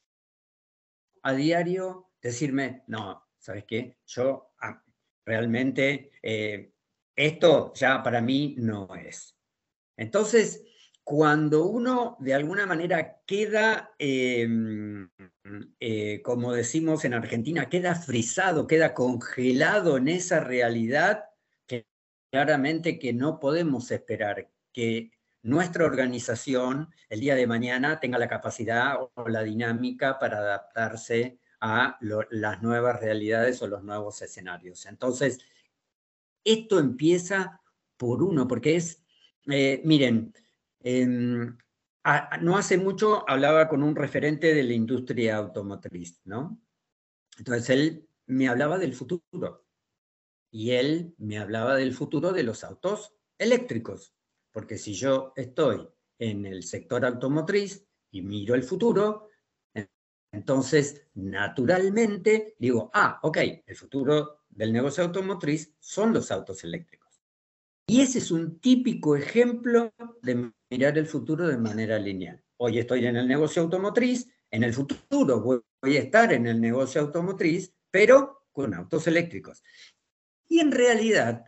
a 1.24 1.34
diario 1.34 2.12
decirme, 2.22 2.84
no, 2.88 3.24
¿sabes 3.38 3.66
qué? 3.66 3.98
Yo 4.06 4.54
ah, 4.62 4.82
realmente 5.26 6.12
eh, 6.22 6.74
esto 7.16 7.74
ya 7.76 8.02
para 8.02 8.22
mí 8.22 8.56
no 8.58 8.94
es. 8.96 9.38
Entonces, 9.98 10.64
cuando 11.04 11.66
uno 11.66 12.16
de 12.20 12.34
alguna 12.34 12.66
manera 12.66 13.22
queda, 13.26 13.94
em, 14.00 15.10
eh, 15.80 16.22
como 16.24 16.54
decimos 16.54 17.04
en 17.04 17.14
Argentina, 17.14 17.68
queda 17.70 17.96
frisado, 17.96 18.68
queda 18.68 18.94
congelado 18.94 19.98
en 19.98 20.08
esa 20.08 20.40
realidad, 20.40 21.26
que 21.68 21.88
claramente 22.32 23.00
que 23.00 23.14
no 23.14 23.40
podemos 23.40 23.92
esperar 23.92 24.50
que 24.72 25.12
nuestra 25.42 25.86
organización 25.86 26.90
el 27.10 27.20
día 27.20 27.36
de 27.36 27.48
mañana 27.48 28.00
tenga 28.00 28.18
la 28.18 28.30
capacidad 28.30 28.96
o 29.02 29.28
la 29.28 29.44
dinámica 29.44 30.18
para 30.18 30.38
adaptarse 30.38 31.38
a 31.60 31.98
las 32.00 32.62
nuevas 32.62 33.00
realidades 33.00 33.62
o 33.62 33.68
los 33.68 33.84
nuevos 33.84 34.22
escenarios. 34.22 34.86
Entonces, 34.86 35.40
esto 36.46 36.80
empieza 36.80 37.62
por 37.98 38.24
uno, 38.24 38.48
porque 38.48 38.76
es, 38.78 39.04
eh, 39.48 39.82
miren, 39.86 40.34
no 40.84 42.58
hace 42.58 42.78
mucho 42.78 43.28
hablaba 43.30 43.68
con 43.70 43.84
un 43.84 43.96
referente 43.96 44.54
de 44.54 44.64
la 44.64 44.74
industria 44.74 45.38
automotriz, 45.38 46.22
¿no? 46.26 46.60
Entonces 47.38 47.70
él 47.70 48.10
me 48.26 48.48
hablaba 48.48 48.78
del 48.78 48.94
futuro 48.94 49.66
y 50.52 50.72
él 50.72 51.16
me 51.18 51.40
hablaba 51.40 51.76
del 51.76 51.94
futuro 51.94 52.32
de 52.32 52.44
los 52.44 52.64
autos 52.64 53.16
eléctricos, 53.38 54.14
porque 54.52 54.78
si 54.78 54.94
yo 54.94 55.34
estoy 55.36 55.88
en 56.20 56.46
el 56.46 56.64
sector 56.64 57.06
automotriz 57.06 57.86
y 58.12 58.22
miro 58.22 58.54
el 58.54 58.64
futuro, 58.64 59.30
entonces 60.32 61.08
naturalmente 61.14 62.56
digo, 62.60 62.92
ah, 62.94 63.20
ok, 63.24 63.38
el 63.66 63.76
futuro 63.76 64.42
del 64.50 64.74
negocio 64.74 65.04
automotriz 65.04 65.76
son 65.80 66.14
los 66.14 66.32
autos 66.32 66.64
eléctricos. 66.64 67.22
Y 67.88 68.02
ese 68.02 68.20
es 68.20 68.32
un 68.32 68.60
típico 68.60 69.16
ejemplo 69.16 69.94
de 70.22 70.52
mirar 70.74 70.98
el 70.98 71.06
futuro 71.06 71.48
de 71.48 71.58
manera 71.58 72.00
lineal. 72.00 72.42
Hoy 72.58 72.80
estoy 72.80 73.06
en 73.06 73.16
el 73.16 73.28
negocio 73.28 73.62
automotriz, 73.62 74.28
en 74.50 74.64
el 74.64 74.74
futuro 74.74 75.40
voy 75.40 75.98
a 75.98 76.00
estar 76.00 76.34
en 76.34 76.48
el 76.48 76.60
negocio 76.60 77.00
automotriz, 77.00 77.72
pero 77.92 78.48
con 78.52 78.74
autos 78.74 79.06
eléctricos. 79.06 79.62
Y 80.48 80.60
en 80.62 80.72
realidad, 80.72 81.46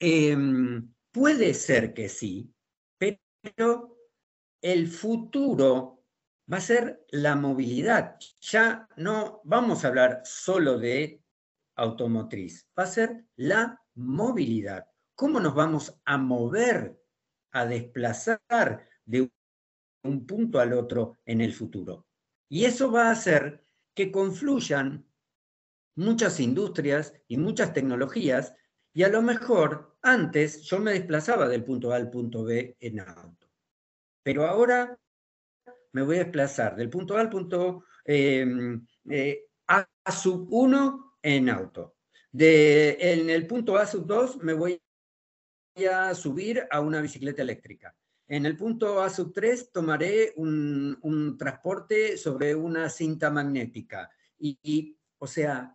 em, 0.00 0.92
puede 1.12 1.54
ser 1.54 1.94
que 1.94 2.08
sí, 2.08 2.52
pero 2.98 3.96
el 4.60 4.88
futuro 4.88 6.04
va 6.52 6.56
a 6.56 6.60
ser 6.72 7.06
la 7.10 7.36
movilidad. 7.36 8.16
Ya 8.40 8.88
no 8.96 9.40
vamos 9.44 9.84
a 9.84 9.88
hablar 9.88 10.22
solo 10.24 10.78
de 10.78 11.22
automotriz, 11.76 12.68
va 12.76 12.82
a 12.82 12.86
ser 12.86 13.24
la 13.36 13.80
movilidad 13.94 14.84
cómo 15.18 15.40
nos 15.40 15.52
vamos 15.52 16.00
a 16.04 16.16
mover, 16.16 16.97
a 17.52 17.66
desplazar 17.66 18.88
de 19.04 19.30
un 20.04 20.26
punto 20.26 20.60
al 20.60 20.72
otro 20.72 21.16
en 21.24 21.40
el 21.40 21.52
futuro. 21.52 22.06
Y 22.48 22.64
eso 22.64 22.90
va 22.90 23.08
a 23.08 23.12
hacer 23.12 23.64
que 23.94 24.10
confluyan 24.10 25.06
muchas 25.96 26.38
industrias 26.40 27.12
y 27.26 27.36
muchas 27.36 27.72
tecnologías 27.72 28.54
y 28.94 29.02
a 29.02 29.08
lo 29.08 29.20
mejor 29.22 29.96
antes 30.02 30.62
yo 30.62 30.78
me 30.78 30.92
desplazaba 30.92 31.48
del 31.48 31.64
punto 31.64 31.92
A 31.92 31.96
al 31.96 32.10
punto 32.10 32.44
B 32.44 32.76
en 32.78 33.00
auto. 33.00 33.50
Pero 34.22 34.46
ahora 34.46 34.98
me 35.92 36.02
voy 36.02 36.16
a 36.16 36.24
desplazar 36.24 36.76
del 36.76 36.88
punto 36.88 37.16
A 37.16 37.20
al 37.20 37.28
punto 37.28 37.84
em, 38.04 38.86
eh, 39.10 39.46
A 39.66 39.86
sub 40.12 40.48
1 40.50 41.16
en 41.22 41.50
auto. 41.50 41.96
De, 42.30 42.96
en 43.00 43.30
el 43.30 43.46
punto 43.46 43.76
A 43.76 43.86
sub 43.86 44.06
2 44.06 44.38
me 44.38 44.52
voy 44.52 44.80
a 45.86 46.14
subir 46.14 46.66
a 46.70 46.80
una 46.80 47.00
bicicleta 47.00 47.42
eléctrica. 47.42 47.94
En 48.28 48.44
el 48.44 48.56
punto 48.56 49.00
A 49.00 49.08
sub 49.08 49.32
3 49.32 49.72
tomaré 49.72 50.34
un, 50.36 51.36
transporte 51.38 52.18
sobre 52.18 52.54
una 52.54 52.90
cinta 52.90 53.30
magnética. 53.30 54.10
Y, 54.38 54.96
o 55.18 55.26
sea, 55.26 55.74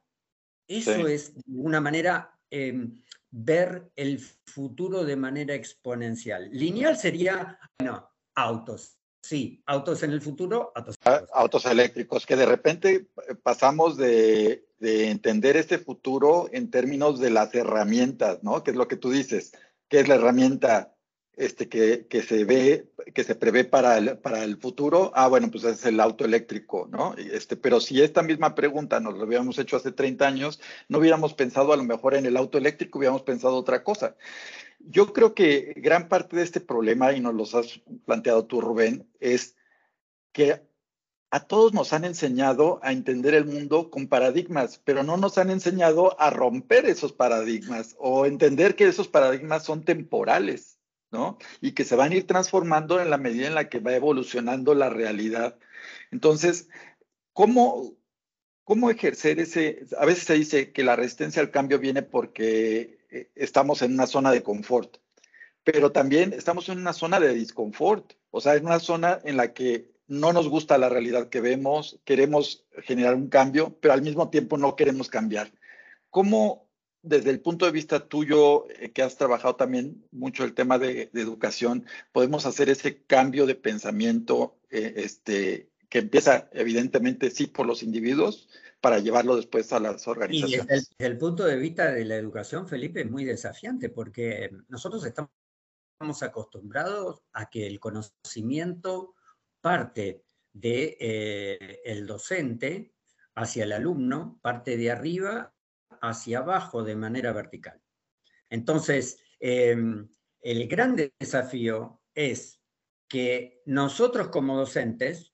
eso 0.68 1.08
es 1.08 1.34
una 1.48 1.82
manera 1.82 2.40
em, 2.52 3.02
ver 3.32 3.92
el 3.96 4.20
futuro 4.20 5.04
de 5.04 5.16
manera 5.16 5.56
exponencial. 5.56 6.50
Lineal 6.52 6.96
sería, 6.96 7.58
no, 7.84 8.08
autos. 8.36 9.00
sí, 9.24 9.64
autos 9.66 10.04
en 10.04 10.12
el 10.12 10.22
futuro, 10.22 10.72
autos, 10.76 10.96
ah, 11.06 11.26
autos 11.34 11.66
eléctricos, 11.66 12.28
que 12.28 12.36
de 12.36 12.46
repente 12.46 13.08
pasamos 13.42 13.98
de, 13.98 14.68
de, 14.78 15.10
entender 15.10 15.58
este 15.58 15.80
futuro 15.80 16.50
en 16.52 16.70
términos 16.70 17.20
de 17.20 17.32
las 17.32 17.56
herramientas, 17.56 18.44
¿no? 18.44 18.64
Que 18.64 18.72
es 18.72 18.78
lo 18.78 18.88
que 18.88 18.98
tú 18.98 19.10
dices, 19.10 19.54
¿qué 19.90 20.00
es 20.00 20.08
la 20.08 20.16
herramienta 20.16 20.94
este, 21.36 21.68
que, 21.68 22.06
que, 22.08 22.22
se 22.22 22.46
ve, 22.46 22.92
que 23.14 23.24
se 23.24 23.36
prevé 23.36 23.64
para 23.64 23.98
el, 23.98 24.18
para 24.20 24.44
el 24.44 24.58
futuro, 24.58 25.12
ah, 25.16 25.28
bueno, 25.28 25.50
pues 25.50 25.64
es 25.64 25.84
el 25.86 26.00
auto 26.00 26.26
eléctrico, 26.26 26.88
¿no? 26.92 27.16
Este, 27.16 27.56
pero 27.56 27.80
si 27.80 28.02
esta 28.02 28.22
misma 28.22 28.54
pregunta 28.54 29.00
nos 29.00 29.18
lo 29.18 29.26
hubiéramos 29.26 29.58
hecho 29.58 29.78
hace 29.78 29.92
30 29.92 30.28
años, 30.28 30.62
no 30.90 31.00
hubiéramos 31.00 31.34
pensado 31.34 31.74
a 31.74 31.78
lo 31.78 31.84
mejor 31.84 32.14
en 32.14 32.26
el 32.26 32.38
auto 32.38 32.58
eléctrico, 32.58 33.00
hubiéramos 33.00 33.24
pensado 33.24 33.56
otra 33.56 33.84
cosa. 33.84 34.16
Yo 34.80 35.12
creo 35.12 35.34
que 35.34 35.74
gran 35.78 36.08
parte 36.08 36.36
de 36.36 36.44
este 36.44 36.62
problema, 36.62 37.14
y 37.14 37.20
nos 37.20 37.34
lo 37.34 37.60
has 37.60 37.82
planteado 38.06 38.46
tú, 38.46 38.62
Rubén, 38.62 39.10
es 39.20 39.56
que 40.34 40.62
a 41.34 41.40
todos 41.48 41.74
nos 41.74 41.94
han 41.94 42.06
enseñado 42.06 42.80
a 42.84 42.92
entender 42.92 43.34
el 43.34 43.46
mundo 43.46 43.90
con 43.90 44.08
paradigmas, 44.08 44.80
pero 44.86 45.02
no 45.02 45.18
nos 45.18 45.40
han 45.40 45.50
enseñado 45.50 46.16
a 46.22 46.30
romper 46.30 46.86
esos 46.86 47.12
paradigmas 47.12 47.96
o 47.98 48.28
entender 48.28 48.76
que 48.76 48.86
esos 48.86 49.08
paradigmas 49.08 49.64
son 49.64 49.84
temporales. 49.84 50.78
¿no? 51.10 51.40
Y 51.60 51.72
que 51.72 51.86
se 51.86 51.96
van 51.96 52.12
a 52.12 52.16
ir 52.16 52.28
transformando 52.28 53.02
en 53.02 53.10
la 53.10 53.18
medida 53.18 53.48
en 53.48 53.56
la 53.56 53.68
que 53.68 53.80
va 53.80 53.96
evolucionando 53.96 54.76
la 54.76 54.92
realidad. 54.92 55.58
Entonces, 56.12 56.70
¿cómo, 57.34 57.96
cómo 58.64 58.92
ejercer 58.92 59.40
ese? 59.40 59.88
A 59.98 60.06
veces 60.06 60.26
se 60.26 60.36
dice 60.36 60.72
que 60.72 60.84
la 60.84 60.96
resistencia 60.96 61.42
al 61.42 61.50
cambio 61.50 61.80
viene 61.80 62.04
porque 62.04 63.00
eh, 63.10 63.32
estamos 63.34 63.82
en 63.82 63.94
una 63.94 64.06
zona 64.06 64.32
de 64.32 64.44
confort, 64.44 64.98
pero 65.64 65.92
también 65.92 66.32
estamos 66.32 66.70
en 66.70 66.78
una 66.78 66.94
zona 66.94 67.20
de 67.20 67.34
disconfort, 67.34 68.14
o 68.30 68.40
sea, 68.40 68.54
en 68.54 68.68
una 68.68 68.80
zona 68.80 69.20
en 69.24 69.38
la 69.38 69.54
que 69.54 69.93
no 70.14 70.32
nos 70.32 70.48
gusta 70.48 70.78
la 70.78 70.90
realidad 70.90 71.30
que 71.30 71.42
vemos, 71.42 72.00
queremos 72.06 72.66
generar 72.84 73.16
un 73.16 73.30
cambio, 73.30 73.78
pero 73.82 73.94
al 73.94 74.04
mismo 74.04 74.30
tiempo 74.30 74.58
no 74.58 74.76
queremos 74.76 75.10
cambiar. 75.10 75.52
¿Cómo, 76.12 76.70
desde 77.02 77.32
el 77.32 77.42
punto 77.42 77.66
de 77.66 77.72
vista 77.72 78.08
tuyo, 78.08 78.70
eh, 78.70 78.92
que 78.92 79.02
has 79.02 79.18
trabajado 79.18 79.56
también 79.56 80.06
mucho 80.12 80.44
el 80.44 80.54
tema 80.54 80.78
de, 80.78 81.10
educación, 81.14 81.86
podemos 82.12 82.46
hacer 82.46 82.70
ese 82.70 83.02
cambio 83.04 83.48
de 83.48 83.56
pensamiento 83.56 84.60
eh, 84.70 84.94
este, 84.98 85.70
que 85.90 86.00
empieza 86.00 86.48
evidentemente 86.54 87.32
sí 87.32 87.48
por 87.48 87.66
los 87.66 87.82
individuos 87.82 88.48
para 88.82 89.00
llevarlo 89.00 89.36
después 89.36 89.74
a 89.74 89.80
las 89.80 90.08
organizaciones. 90.08 90.66
Y 90.66 90.68
desde 90.68 91.12
el, 91.12 91.18
punto 91.18 91.44
de 91.46 91.56
vista 91.56 91.92
de 91.92 92.06
la 92.06 92.18
educación, 92.18 92.68
Felipe, 92.68 93.02
es 93.02 93.10
muy 93.10 93.26
desafiante 93.26 93.90
porque 93.90 94.52
nosotros 94.68 95.04
estamos 95.06 95.32
acostumbrados 96.22 97.24
a 97.34 97.50
que 97.50 97.66
el 97.66 97.80
conocimiento 97.80 99.16
parte 99.64 100.26
de 100.52 100.98
eh, 101.00 101.82
el 101.86 102.06
docente 102.06 102.94
hacia 103.34 103.64
el 103.64 103.72
alumno, 103.72 104.40
parte 104.42 104.76
de 104.76 104.92
arriba 104.92 105.56
hacia 106.02 106.40
abajo 106.40 106.84
de 106.84 106.98
manera 106.98 107.32
vertical. 107.32 107.82
Entonces, 108.50 109.24
em, 109.40 110.10
el 110.42 110.68
gran 110.68 110.98
desafío 110.98 112.02
es 112.14 112.62
que 113.08 113.62
nosotros 113.66 114.28
como 114.28 114.58
docentes 114.58 115.34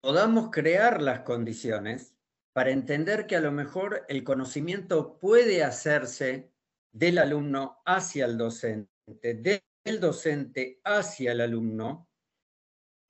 podamos 0.00 0.50
crear 0.50 1.02
las 1.02 1.20
condiciones 1.20 2.14
para 2.52 2.70
entender 2.70 3.26
que 3.26 3.36
a 3.36 3.40
lo 3.40 3.50
mejor 3.50 4.04
el 4.08 4.22
conocimiento 4.22 5.18
puede 5.18 5.64
hacerse 5.64 6.52
del 6.92 7.18
alumno 7.18 7.82
hacia 7.84 8.24
el 8.26 8.38
docente, 8.38 9.34
del 9.34 10.00
docente 10.00 10.80
hacia 10.84 11.32
el 11.32 11.40
alumno, 11.40 12.07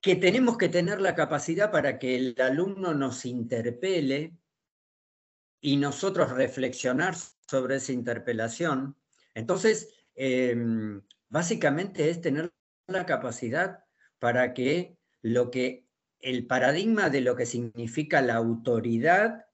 que 0.01 0.15
tenemos 0.15 0.57
que 0.57 0.69
tener 0.69 1.01
la 1.01 1.15
capacidad 1.15 1.71
para 1.71 1.99
que 1.99 2.15
el 2.15 2.35
alumno 2.39 2.93
nos 2.93 3.25
interpele 3.25 4.37
y 5.61 5.77
nosotros 5.77 6.31
reflexionar 6.31 7.15
sobre 7.47 7.77
esa 7.77 7.91
interpelación. 7.91 8.95
Entonces, 9.33 9.93
em, 10.15 11.01
básicamente 11.27 12.09
es 12.09 12.21
tener 12.21 12.51
la 12.87 13.05
capacidad 13.05 13.83
para 14.19 14.53
que 14.53 14.97
lo 15.21 15.51
que 15.51 15.85
el 16.19 16.47
paradigma 16.47 17.09
de 17.09 17.21
lo 17.21 17.35
que 17.35 17.45
significa 17.45 18.21
la 18.21 18.35
autoridad 18.35 19.45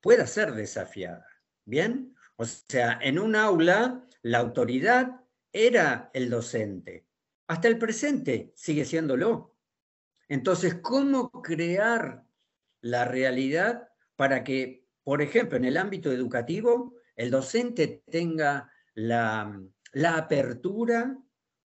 pueda 0.00 0.26
ser 0.26 0.52
desafiada. 0.52 1.26
¿Bien? 1.64 2.14
O 2.36 2.44
sea, 2.44 2.98
en 3.00 3.18
un 3.18 3.36
aula 3.36 4.06
la 4.22 4.38
autoridad 4.38 5.20
era 5.52 6.10
el 6.12 6.30
docente. 6.30 7.06
Hasta 7.46 7.68
el 7.68 7.78
presente 7.78 8.52
sigue 8.54 8.84
siéndolo. 8.84 9.53
Entonces, 10.28 10.76
¿cómo 10.82 11.30
crear 11.30 12.24
la 12.80 13.04
realidad 13.04 13.88
para 14.16 14.44
que 14.44 14.84
por 15.04 15.20
ejemplo, 15.20 15.58
en 15.58 15.66
el 15.66 15.76
ámbito 15.76 16.10
educativo, 16.10 16.94
el 17.14 17.30
docente 17.30 18.02
tenga 18.10 18.72
la, 18.94 19.60
apertura 20.08 21.16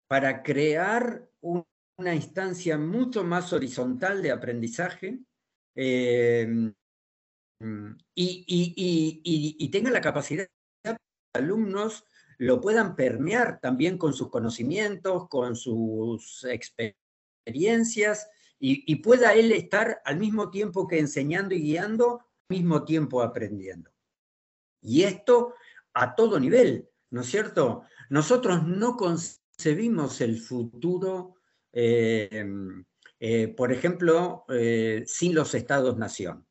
para 0.08 0.44
crear 0.44 1.28
una 1.42 2.16
instancia 2.16 2.78
mucho 2.78 3.24
más 3.24 3.52
horizontal 3.52 4.22
de 4.22 4.32
aprendizaje 4.32 5.20
eh, 5.76 6.72
y, 8.13 9.56
y, 9.58 9.70
tenga 9.72 9.89
la 9.89 10.02
capacidad 10.02 10.48
que 10.84 10.92
los 10.92 10.98
alumnos 11.34 12.06
lo 12.38 12.62
puedan 12.62 12.96
permear 12.96 13.60
también 13.60 13.98
con 13.98 14.13
sus 14.13 14.30
conocimientos, 14.30 15.28
con 15.28 15.56
sus 15.56 16.46
experiencias 16.46 18.30
y, 18.65 18.95
pueda 18.95 19.34
él 19.34 19.52
estar 19.52 20.02
al 20.06 20.17
mismo 20.17 20.49
tiempo 20.49 20.88
que 20.88 20.97
enseñando 20.97 21.54
y 21.54 21.62
guiando 21.62 22.23
mismo 22.47 22.86
tiempo 22.86 23.21
aprendiendo. 23.21 23.91
Y 24.82 25.04
esto 25.04 25.56
a 25.93 26.15
todo 26.15 26.39
nivel, 26.39 26.89
¿no 27.10 27.21
es 27.21 27.28
cierto? 27.28 27.84
Nosotros 28.10 28.65
no 28.65 28.95
concebimos 28.95 30.21
el 30.21 30.39
futuro, 30.39 31.36
eh, 31.73 32.45
eh, 33.19 33.47
por 33.49 33.73
ejemplo, 33.73 34.45
eh, 34.47 35.04
sin 35.08 35.36
los 35.36 35.54
estados-nación. 35.56 36.47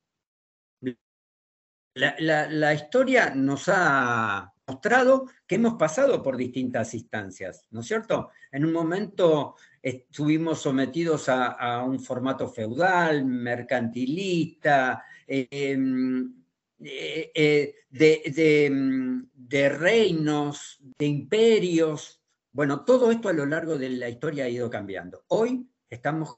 La, 1.95 2.75
historia 2.75 3.35
nos 3.35 3.65
ha 3.69 4.52
mostrado 4.67 5.27
que 5.47 5.57
hemos 5.57 5.75
pasado 5.75 6.23
por 6.23 6.37
distintas 6.37 6.95
instancias, 6.95 7.67
¿no 7.71 7.81
es 7.81 7.87
cierto? 7.87 8.31
En 8.51 8.65
un 8.65 8.73
momento 8.73 9.57
estuvimos 9.83 10.61
sometidos 10.61 11.29
a 11.29 11.83
un 11.85 11.99
formato 12.01 12.49
feudal, 12.49 13.25
mercantilista, 13.25 15.05
Em, 15.27 16.45
eh, 16.81 17.31
eh, 17.35 18.71
mm, 18.71 19.23
de, 19.33 19.69
reinos, 19.71 20.79
de 20.99 21.07
imperios. 21.07 22.21
Bueno, 22.53 22.85
todo 22.85 23.11
esto 23.11 23.29
a 23.29 23.33
lo 23.33 23.47
largo 23.47 23.79
de 23.79 23.91
la 23.91 24.09
historia 24.09 24.45
ha 24.45 24.49
ido 24.49 24.69
cambiando. 24.69 25.25
Hoy 25.29 25.67
estamos 25.89 26.37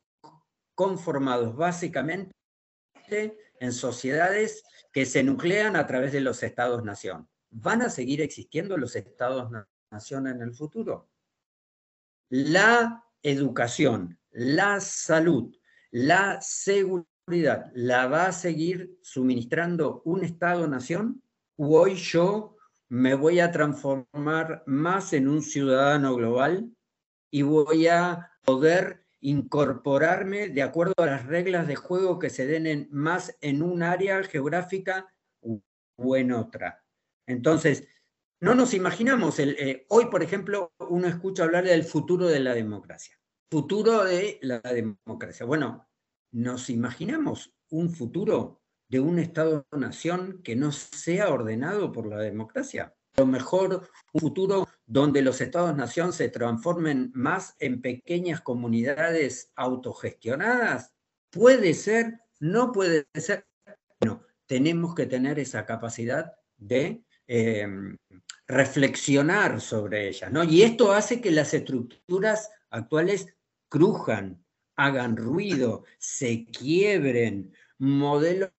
conformados 0.76 1.56
básicamente 1.56 2.32
en 3.58 3.72
sociedades 3.72 4.62
que 4.92 5.06
se 5.06 5.22
nuclean 5.24 5.76
a 5.76 5.87
través 5.87 6.12
de 6.12 6.20
los 6.20 6.42
estados-nación. 6.42 7.28
¿Van 7.56 7.82
a 7.82 7.88
seguir 7.88 8.20
existiendo 8.20 8.76
los 8.76 8.96
estados-nación 8.96 10.26
en 10.26 10.42
el 10.42 10.52
futuro? 10.52 11.08
La 12.28 13.04
educación, 13.22 14.18
la 14.32 14.80
salud, 14.80 15.54
la 15.92 16.40
seguridad, 16.40 17.70
la 17.72 18.08
va 18.08 18.26
a 18.26 18.32
seguir 18.32 18.98
suministrando 19.02 20.02
un 20.04 20.24
Estado-nación? 20.24 21.22
¿O 21.56 21.78
hoy 21.78 21.94
yo 21.94 22.56
me 22.88 23.14
voy 23.14 23.38
a 23.38 23.52
transformar 23.52 24.64
más 24.66 25.12
en 25.12 25.28
un 25.28 25.40
ciudadano 25.40 26.16
global 26.16 26.74
y 27.30 27.42
voy 27.42 27.86
a 27.86 28.32
poder 28.44 29.06
incorporarme 29.20 30.48
de 30.48 30.62
acuerdo 30.64 30.94
a 30.96 31.06
las 31.06 31.26
reglas 31.26 31.68
de 31.68 31.76
juego 31.76 32.18
que 32.18 32.30
se 32.30 32.48
den 32.48 32.88
más 32.90 33.36
en 33.40 33.62
un 33.62 33.84
área 33.84 34.20
geográfica 34.24 35.06
o 35.96 36.16
en 36.16 36.32
otra? 36.32 36.83
Entonces, 37.26 37.87
no 38.40 38.54
nos 38.54 38.74
imaginamos, 38.74 39.38
el, 39.38 39.56
eh, 39.58 39.87
hoy 39.88 40.06
por 40.06 40.22
ejemplo 40.22 40.72
uno 40.78 41.06
escucha 41.06 41.44
hablar 41.44 41.64
del 41.64 41.84
futuro 41.84 42.26
de 42.26 42.40
la 42.40 42.54
democracia, 42.54 43.18
futuro 43.50 44.04
de 44.04 44.38
la 44.42 44.60
democracia. 44.60 45.46
Bueno, 45.46 45.88
¿Nos 46.35 46.68
imaginamos 46.68 47.54
un 47.70 47.90
futuro 47.90 48.60
de 48.88 48.98
un 48.98 49.20
Estado-nación 49.20 50.40
que 50.42 50.56
no 50.56 50.72
sea 50.72 51.33
ordenado 51.33 51.92
por 51.92 52.08
la 52.08 52.18
democracia? 52.18 52.92
A 53.16 53.20
lo 53.20 53.29
mejor 53.29 53.88
un 54.12 54.20
futuro 54.20 54.66
donde 54.85 55.22
los 55.22 55.40
Estados-nación 55.40 56.12
se 56.12 56.29
transformen 56.31 57.12
más 57.14 57.54
en 57.60 57.81
pequeñas 57.81 58.40
comunidades 58.40 59.52
autogestionadas. 59.54 60.92
¿Puede 61.31 61.72
ser? 61.75 62.18
¿No 62.40 62.72
puede 62.72 63.06
ser? 63.14 63.46
Bueno, 64.00 64.25
tenemos 64.46 64.96
que 64.96 65.06
tener 65.06 65.38
esa 65.38 65.64
capacidad 65.66 66.33
de 66.56 67.04
em, 67.27 67.96
reflexionar 68.46 69.60
sobre 69.60 70.08
ellas, 70.08 70.31
¿no? 70.31 70.44
Y 70.44 70.62
esto 70.62 70.92
hace 70.92 71.20
que 71.20 71.31
las 71.31 71.54
estructuras 71.54 72.50
actuales 72.70 73.35
crujan, 73.68 74.44
hagan 74.77 75.16
ruido, 75.16 75.85
se 75.98 76.46
quiebren, 76.46 77.52
modelos 77.79 78.50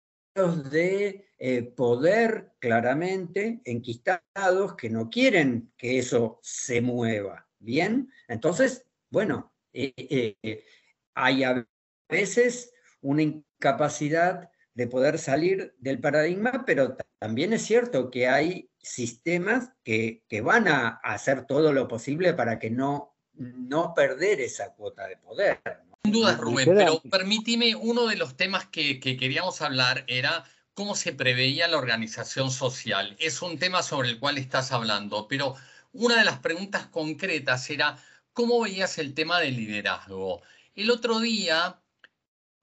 de 0.69 1.25
eh, 1.37 1.63
poder 1.63 2.53
claramente 2.59 3.61
enquistados 3.65 4.75
que 4.75 4.89
no 4.89 5.09
quieren 5.09 5.71
que 5.77 5.99
eso 5.99 6.39
se 6.41 6.81
mueva. 6.81 7.47
Bien, 7.59 8.11
entonces, 8.27 8.85
bueno, 9.09 9.53
eh, 9.73 9.93
eh, 9.97 10.65
hay 11.13 11.43
a 11.43 11.67
veces 12.09 12.73
una 13.01 13.21
incapacidad 13.21 14.49
de 14.75 14.87
poder 14.87 15.17
salir 15.17 15.73
del 15.79 15.99
paradigma, 15.99 16.63
pero 16.65 16.97
también 17.17 17.53
es 17.53 17.65
cierto 17.65 18.11
que 18.11 18.27
hay 18.27 18.69
sistemas 18.77 19.71
que, 19.83 20.23
van 20.43 20.67
a 20.67 20.99
hacer 21.03 21.47
todo 21.47 21.73
lo 21.73 21.87
posible 21.87 22.33
para 22.33 22.59
que 22.59 22.69
no, 22.69 23.15
no 23.33 23.93
perder 23.95 24.41
esa 24.41 24.73
cuota 24.73 25.07
de 25.07 25.17
poder. 25.17 25.61
Sin 26.03 26.13
duda, 26.13 26.35
Rubén, 26.35 26.75
pero 26.75 27.01
permíteme, 27.09 27.73
uno 27.73 28.05
de 28.05 28.17
los 28.17 28.35
temas 28.35 28.67
que, 28.67 28.99
que 28.99 29.15
queríamos 29.17 29.61
hablar 29.61 30.03
era 30.07 30.43
cómo 30.73 30.93
se 30.95 31.13
preveía 31.13 31.69
la 31.69 31.77
organización 31.77 32.51
social. 32.51 33.15
Es 33.17 33.41
un 33.41 33.57
tema 33.57 33.81
sobre 33.81 34.09
el 34.09 34.19
cual 34.19 34.37
estás 34.37 34.73
hablando, 34.73 35.27
pero 35.29 35.55
una 35.93 36.17
de 36.17 36.25
las 36.25 36.39
preguntas 36.39 36.87
concretas 36.87 37.69
era, 37.69 37.97
¿cómo 38.33 38.59
veías 38.59 38.97
el 38.97 39.13
tema 39.13 39.39
del 39.39 39.55
liderazgo? 39.55 40.41
El 40.75 40.91
otro 40.91 41.21
día 41.21 41.79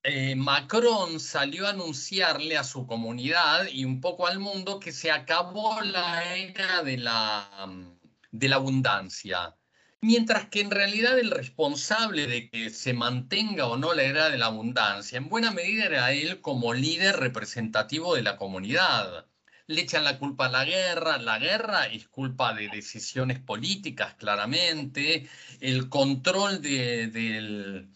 eh, 0.05 0.34
Macron 0.34 1.20
salió 1.20 1.66
a 1.66 1.70
anunciarle 1.70 2.57
a 2.57 2.64
su 2.64 2.86
comunidad 2.86 3.68
y 3.70 3.84
un 3.84 4.00
poco 4.00 4.26
al 4.26 4.40
mundo 4.40 4.80
que 4.80 4.92
se 4.92 5.11
acabó 5.12 5.80
la 5.82 6.34
era 6.34 6.82
de 6.82 6.98
la, 6.98 7.66
mm, 7.68 7.98
de 8.32 8.48
la 8.48 8.57
abundancia. 8.57 9.57
Mientras 10.00 10.48
que 10.48 10.61
en 10.61 10.72
realidad 10.72 11.18
el 11.18 11.30
responsable 11.30 12.26
de 12.26 12.50
que 12.50 12.70
se 12.70 12.92
mantenga 12.94 13.66
o 13.68 13.76
no 13.76 13.94
la 13.94 14.03
era 14.03 14.30
de 14.30 14.38
la 14.38 14.46
abundancia, 14.46 15.18
en 15.18 15.28
buena 15.28 15.53
medida 15.53 15.86
era 15.86 16.12
él 16.12 16.40
como 16.40 16.74
líder 16.74 17.16
representativo 17.18 18.16
de 18.16 18.22
la 18.22 18.36
comunidad. 18.36 19.26
Le 19.68 19.82
echan 19.82 20.05
la 20.05 20.18
culpa 20.18 20.46
a 20.46 20.50
la 20.50 20.64
guerra, 20.64 21.18
la 21.18 21.38
guerra 21.38 21.86
es 21.86 22.09
culpa 22.09 22.53
de 22.55 22.68
decisiones 22.68 23.38
políticas 23.40 24.14
claramente, 24.14 25.28
el 25.61 25.88
control 25.88 26.61
del 26.61 27.88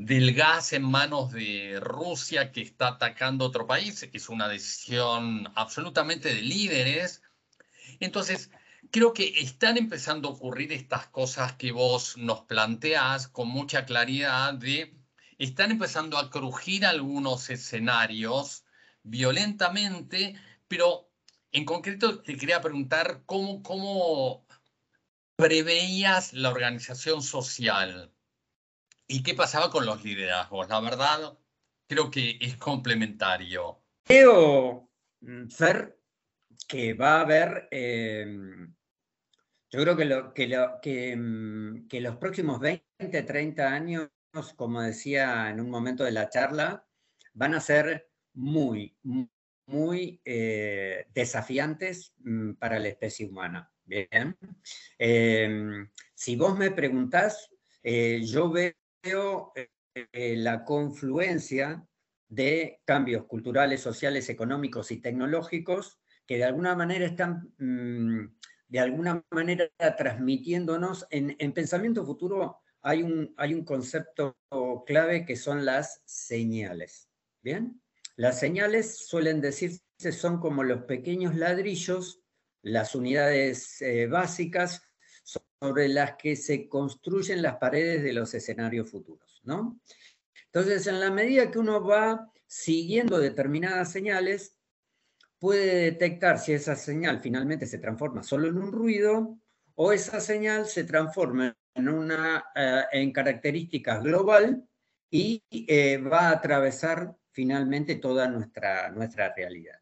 del 0.00 0.32
gas 0.32 0.72
en 0.72 0.82
manos 0.82 1.30
de 1.30 1.78
Rusia 1.78 2.52
que 2.52 2.62
está 2.62 2.88
atacando 2.88 3.44
otro 3.44 3.66
país, 3.66 4.08
es 4.10 4.30
una 4.30 4.48
decisión 4.48 5.52
absolutamente 5.54 6.34
de 6.34 6.40
líderes. 6.40 7.22
Entonces, 8.00 8.50
creo 8.90 9.12
que 9.12 9.28
están 9.42 9.76
empezando 9.76 10.28
a 10.28 10.32
ocurrir 10.32 10.72
estas 10.72 11.08
cosas 11.08 11.52
que 11.52 11.70
vos 11.70 12.16
nos 12.16 12.40
planteás 12.46 13.28
con 13.28 13.48
mucha 13.48 13.84
claridad 13.84 14.54
de, 14.54 14.96
están 15.36 15.70
empezando 15.70 16.16
a 16.16 16.30
crujir 16.30 16.86
algunos 16.86 17.50
escenarios 17.50 18.64
violentamente, 19.02 20.34
pero 20.66 21.10
en 21.52 21.66
concreto 21.66 22.22
te 22.22 22.38
quería 22.38 22.62
preguntar 22.62 23.22
cómo, 23.26 23.62
cómo 23.62 24.46
preveías 25.36 26.32
la 26.32 26.48
organización 26.48 27.20
social 27.22 28.10
¿Y 29.12 29.24
qué 29.24 29.34
pasaba 29.34 29.72
con 29.72 29.84
los 29.84 30.04
liderazgos? 30.04 30.68
La 30.68 30.78
verdad, 30.78 31.36
creo 31.88 32.12
que 32.12 32.38
es 32.40 32.56
complementario. 32.56 33.82
Creo, 34.04 34.88
mm, 35.20 35.48
Fer, 35.48 35.98
que 36.68 36.94
va 36.94 37.16
a 37.16 37.20
haber, 37.22 37.66
em, 37.72 38.72
yo 39.68 39.80
creo 39.80 39.96
que, 39.96 40.04
lo, 40.04 40.32
que, 40.32 40.46
lo, 40.46 40.80
que, 40.80 41.16
mm, 41.16 41.88
los 41.90 42.16
próximos 42.18 42.60
20, 42.60 43.22
30 43.24 43.72
años, 43.72 44.10
como 44.54 44.80
decía 44.80 45.50
en 45.50 45.60
un 45.60 45.70
momento 45.70 46.04
de 46.04 46.12
la 46.12 46.28
charla, 46.28 46.86
van 47.34 47.56
a 47.56 47.60
ser 47.60 48.12
muy, 48.34 48.96
muy 49.66 50.20
eh, 50.24 51.06
desafiantes 51.12 52.14
mm, 52.18 52.52
para 52.52 52.78
la 52.78 52.86
especie 52.86 53.26
humana. 53.26 53.72
Bien. 53.84 54.38
Em, 54.98 55.90
si 56.14 56.36
vos 56.36 56.56
me 56.56 56.70
preguntás, 56.70 57.50
eh, 57.82 58.20
yo 58.24 58.48
veo 58.50 58.72
veo 59.02 59.52
eh, 59.94 60.36
la 60.36 60.64
confluencia 60.64 61.86
de 62.28 62.80
cambios 62.84 63.26
culturales, 63.26 63.80
sociales, 63.80 64.28
económicos 64.28 64.90
y 64.90 65.00
tecnológicos 65.00 65.98
que 66.26 66.36
de 66.36 66.44
alguna 66.44 66.76
manera 66.76 67.06
están, 67.06 67.52
mm, 67.58 68.36
de 68.68 68.78
alguna 68.78 69.24
manera 69.30 69.68
transmitiéndonos. 69.98 71.06
En, 71.10 71.52
pensamiento 71.52 72.06
futuro 72.06 72.58
hay 72.82 73.02
un, 73.02 73.34
hay 73.36 73.52
un 73.52 73.64
concepto 73.64 74.38
clave 74.86 75.26
que 75.26 75.34
son 75.34 75.64
las 75.64 76.02
señales. 76.04 77.08
¿Bien? 77.42 77.82
Las 78.16 78.38
señales 78.38 78.98
suelen 79.08 79.40
decirse 79.40 79.82
son 80.12 80.40
como 80.40 80.62
los 80.62 80.84
pequeños 80.84 81.34
ladrillos, 81.34 82.22
las 82.62 82.94
unidades 82.94 83.82
eh, 83.82 84.06
básicas 84.06 84.82
sobre 85.60 85.88
las 85.88 86.16
que 86.16 86.36
se 86.36 86.68
construyen 86.68 87.42
las 87.42 87.56
paredes 87.56 88.02
de 88.02 88.14
los 88.14 88.32
escenarios 88.32 88.90
futuros, 88.90 89.40
¿no? 89.44 89.78
Entonces, 90.46 90.86
en 90.86 91.00
la 91.00 91.10
medida 91.10 91.50
que 91.50 91.58
uno 91.58 91.84
va 91.84 92.32
siguiendo 92.46 93.18
determinadas 93.18 93.92
señales, 93.92 94.56
puede 95.38 95.90
detectar 95.90 96.38
si 96.38 96.52
esa 96.52 96.76
señal 96.76 97.20
finalmente 97.20 97.66
se 97.66 97.78
transforma 97.78 98.22
solo 98.22 98.48
en 98.48 98.58
un 98.58 98.72
ruido 98.72 99.38
o 99.74 99.92
esa 99.92 100.20
señal 100.20 100.66
se 100.66 100.84
transforma 100.84 101.56
en, 101.74 101.88
una, 101.88 102.44
eh, 102.54 102.82
en 102.92 103.12
características 103.12 104.02
global 104.02 104.66
y 105.10 105.42
eh, 105.50 105.98
va 105.98 106.28
a 106.28 106.32
atravesar 106.32 107.16
finalmente 107.32 107.96
toda 107.96 108.28
nuestra, 108.28 108.90
nuestra 108.90 109.32
realidad. 109.34 109.78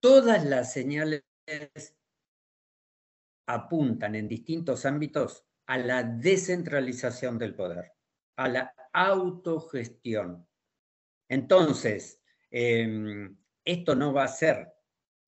Todas 0.00 0.44
las 0.44 0.72
señales 0.72 1.22
apuntan 3.54 4.14
en 4.14 4.28
distintos 4.28 4.84
ámbitos 4.86 5.44
a 5.66 5.78
la 5.78 6.02
descentralización 6.02 7.38
del 7.38 7.54
poder, 7.54 7.92
a 8.36 8.48
la 8.48 8.74
autogestión. 8.92 10.46
Entonces, 11.28 12.20
em, 12.50 13.36
esto 13.64 13.94
no 13.94 14.12
va 14.12 14.24
a 14.24 14.28
ser 14.28 14.72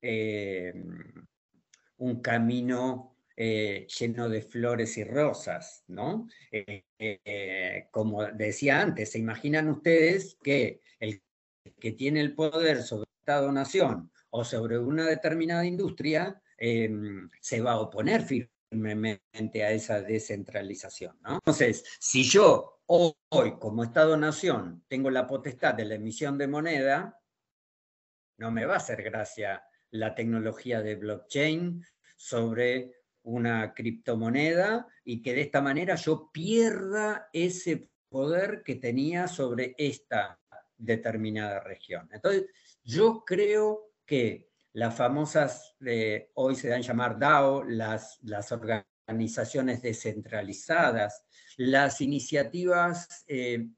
em, 0.00 1.24
un 1.98 2.20
camino 2.20 3.16
eh, 3.36 3.86
lleno 3.86 4.28
de 4.28 4.42
flores 4.42 4.98
y 4.98 5.04
rosas, 5.04 5.84
¿no? 5.86 6.28
Eh, 6.50 6.84
eh, 6.98 7.88
como 7.90 8.24
decía 8.26 8.80
antes, 8.80 9.12
¿se 9.12 9.18
imaginan 9.20 9.68
ustedes 9.68 10.36
que 10.42 10.80
el 10.98 11.22
que 11.78 11.92
tiene 11.92 12.20
el 12.20 12.34
poder 12.34 12.82
sobre 12.82 13.08
Estado-nación 13.20 14.10
o 14.30 14.44
sobre 14.44 14.78
una 14.78 15.06
determinada 15.06 15.64
industria 15.64 16.41
Em, 16.64 17.28
se 17.40 17.60
va 17.60 17.72
a 17.72 17.80
oponer 17.80 18.22
firmemente 18.22 19.64
a 19.64 19.72
esa 19.72 20.00
descentralización. 20.00 21.18
Entonces, 21.26 21.84
si 21.98 22.22
yo 22.22 22.84
hoy, 22.86 23.58
como 23.58 23.82
Estado-Nación, 23.82 24.84
tengo 24.86 25.10
la 25.10 25.26
potestad 25.26 25.74
de 25.74 25.86
la 25.86 25.96
emisión 25.96 26.38
de 26.38 26.46
moneda, 26.46 27.20
no 28.38 28.52
me 28.52 28.64
va 28.64 28.74
a 28.74 28.76
hacer 28.76 29.02
gracia 29.02 29.64
la 29.90 30.14
tecnología 30.14 30.82
de 30.82 30.94
blockchain 30.94 31.84
sobre 32.14 32.92
una 33.24 33.74
criptomoneda 33.74 34.86
y 35.04 35.20
que 35.20 35.34
de 35.34 35.40
esta 35.40 35.62
manera 35.62 35.96
yo 35.96 36.30
pierda 36.32 37.28
ese 37.32 37.90
poder 38.08 38.62
que 38.62 38.76
tenía 38.76 39.26
sobre 39.26 39.74
esta 39.76 40.38
determinada 40.76 41.58
región. 41.58 42.08
Entonces, 42.12 42.44
yo 42.84 43.24
creo 43.26 43.90
que 44.06 44.51
las 44.74 44.94
famosas, 44.94 45.76
hoy 46.34 46.54
se 46.54 46.68
dan 46.68 46.82
llamar 46.82 47.18
DAO, 47.18 47.64
las, 47.64 48.18
las 48.22 48.52
organizaciones 48.52 49.82
descentralizadas, 49.82 51.24
las 51.56 52.00
iniciativas, 52.00 53.24
eh, 53.26 53.68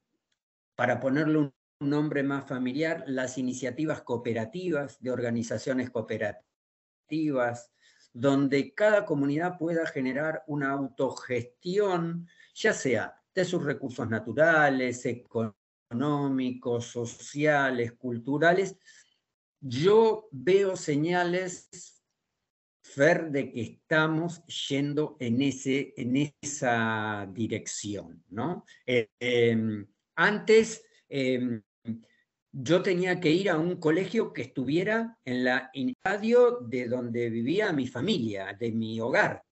para 0.75 0.99
ponerle 0.99 1.37
un 1.37 1.53
nombre 1.79 2.23
más 2.23 2.47
familiar, 2.47 3.03
las 3.07 3.37
iniciativas 3.37 4.01
cooperativas 4.01 5.01
de 5.01 5.11
organizaciones 5.11 5.89
cooperativas, 5.89 7.71
donde 8.13 8.73
cada 8.73 9.05
comunidad 9.05 9.57
pueda 9.57 9.85
generar 9.85 10.43
una 10.47 10.71
autogestión, 10.71 12.27
ya 12.53 12.71
sea 12.71 13.15
de 13.33 13.43
sus 13.43 13.63
recursos 13.63 14.09
naturales, 14.09 15.05
económicos, 15.05 16.85
sociales, 16.85 17.91
culturales, 17.93 18.77
yo 19.67 20.27
veo 20.31 20.75
señales, 20.75 21.69
de 22.95 23.51
que 23.51 23.61
estamos 23.61 24.45
yendo 24.69 25.17
en, 25.19 25.41
ese, 25.41 25.93
en 25.97 26.33
esa 26.41 27.27
dirección, 27.33 28.23
¿no? 28.29 28.63
Eh, 28.85 29.09
em, 29.19 29.85
antes 30.15 30.81
em, 31.09 31.61
yo 32.51 32.81
tenía 32.81 33.19
que 33.19 33.31
ir 33.31 33.49
a 33.49 33.57
un 33.57 33.75
colegio 33.77 34.31
que 34.31 34.43
estuviera 34.43 35.19
en 35.25 35.43
la 35.43 35.71
radio 36.05 36.59
de 36.61 36.87
donde 36.87 37.29
vivía 37.29 37.73
mi 37.73 37.87
familia, 37.87 38.55
de 38.57 38.71
mi 38.71 39.01
hogar. 39.01 39.43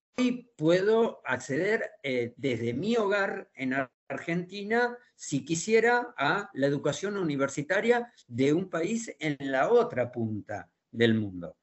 Puedo 0.56 1.22
acceder 1.26 1.92
eh, 2.04 2.34
desde 2.38 2.74
mi 2.74 2.96
hogar 2.96 3.50
en 3.56 3.76
Argentina, 4.08 4.98
si 5.16 5.44
quisiera, 5.44 6.14
a 6.18 6.50
la 6.54 6.68
educación 6.68 7.18
universitaria 7.18 8.12
de 8.28 8.54
un 8.54 8.70
país 8.70 9.14
en 9.20 9.38
la 9.40 9.72
otra 9.72 10.12
punta 10.12 10.72
del 10.92 11.16
mundo. 11.16 11.58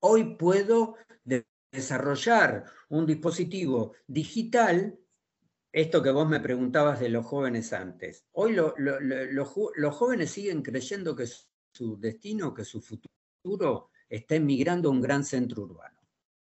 Hoy 0.00 0.36
puedo 0.36 0.96
desarrollar 1.72 2.64
un 2.88 3.06
dispositivo 3.06 3.94
digital, 4.06 4.98
esto 5.72 6.02
que 6.02 6.10
vos 6.10 6.28
me 6.28 6.40
preguntabas 6.40 7.00
de 7.00 7.08
los 7.08 7.26
jóvenes 7.26 7.72
antes. 7.72 8.24
Hoy 8.32 8.54
los 8.54 9.94
jóvenes 9.96 10.30
siguen 10.30 10.62
creyendo 10.62 11.14
que 11.14 11.26
su 11.72 11.98
destino, 11.98 12.54
que 12.54 12.64
su 12.64 12.80
futuro 12.80 13.90
está 14.08 14.36
emigrando 14.36 14.88
a 14.88 14.92
un 14.92 15.00
gran 15.00 15.24
centro 15.24 15.64
urbano. 15.64 15.97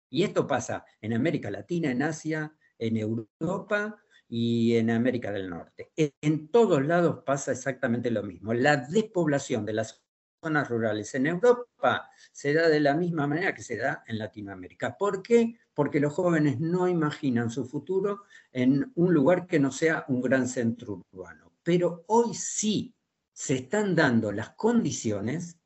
Y 0.08 0.22
esto 0.22 0.46
pasa 0.46 0.84
en 1.00 1.12
América 1.12 1.50
Latina, 1.50 1.90
en 1.90 2.02
Asia, 2.02 2.54
en 2.78 2.96
Europa 2.96 4.00
y 4.28 4.76
en 4.76 4.90
América 4.90 5.30
del 5.30 5.48
Norte. 5.48 5.92
En 5.96 6.48
todos 6.48 6.84
lados 6.84 7.22
pasa 7.24 7.52
exactamente 7.52 8.10
lo 8.10 8.22
mismo. 8.22 8.54
La 8.54 8.76
despoblación 8.76 9.64
de 9.64 9.72
las 9.74 10.02
zonas 10.42 10.68
rurales 10.68 11.14
en 11.14 11.26
Europa 11.26 12.10
se 12.32 12.52
da 12.52 12.68
de 12.68 12.80
la 12.80 12.94
misma 12.94 13.26
manera 13.26 13.54
que 13.54 13.62
se 13.62 13.76
da 13.76 14.04
en 14.06 14.18
Latinoamérica. 14.18 14.96
¿Por 14.96 15.22
qué? 15.22 15.58
Porque 15.74 16.00
los 16.00 16.12
jóvenes 16.12 16.60
no 16.60 16.88
imaginan 16.88 17.50
su 17.50 17.64
futuro 17.64 18.22
en 18.52 18.92
un 18.94 19.12
lugar 19.12 19.46
que 19.46 19.58
no 19.58 19.70
sea 19.70 20.04
un 20.08 20.20
gran 20.20 20.48
centro 20.48 21.02
urbano. 21.12 21.52
Pero 21.62 22.04
hoy 22.06 22.34
sí 22.34 22.94
se 23.32 23.54
están 23.56 23.94
dando 23.94 24.32
las 24.32 24.50
condiciones 24.50 25.58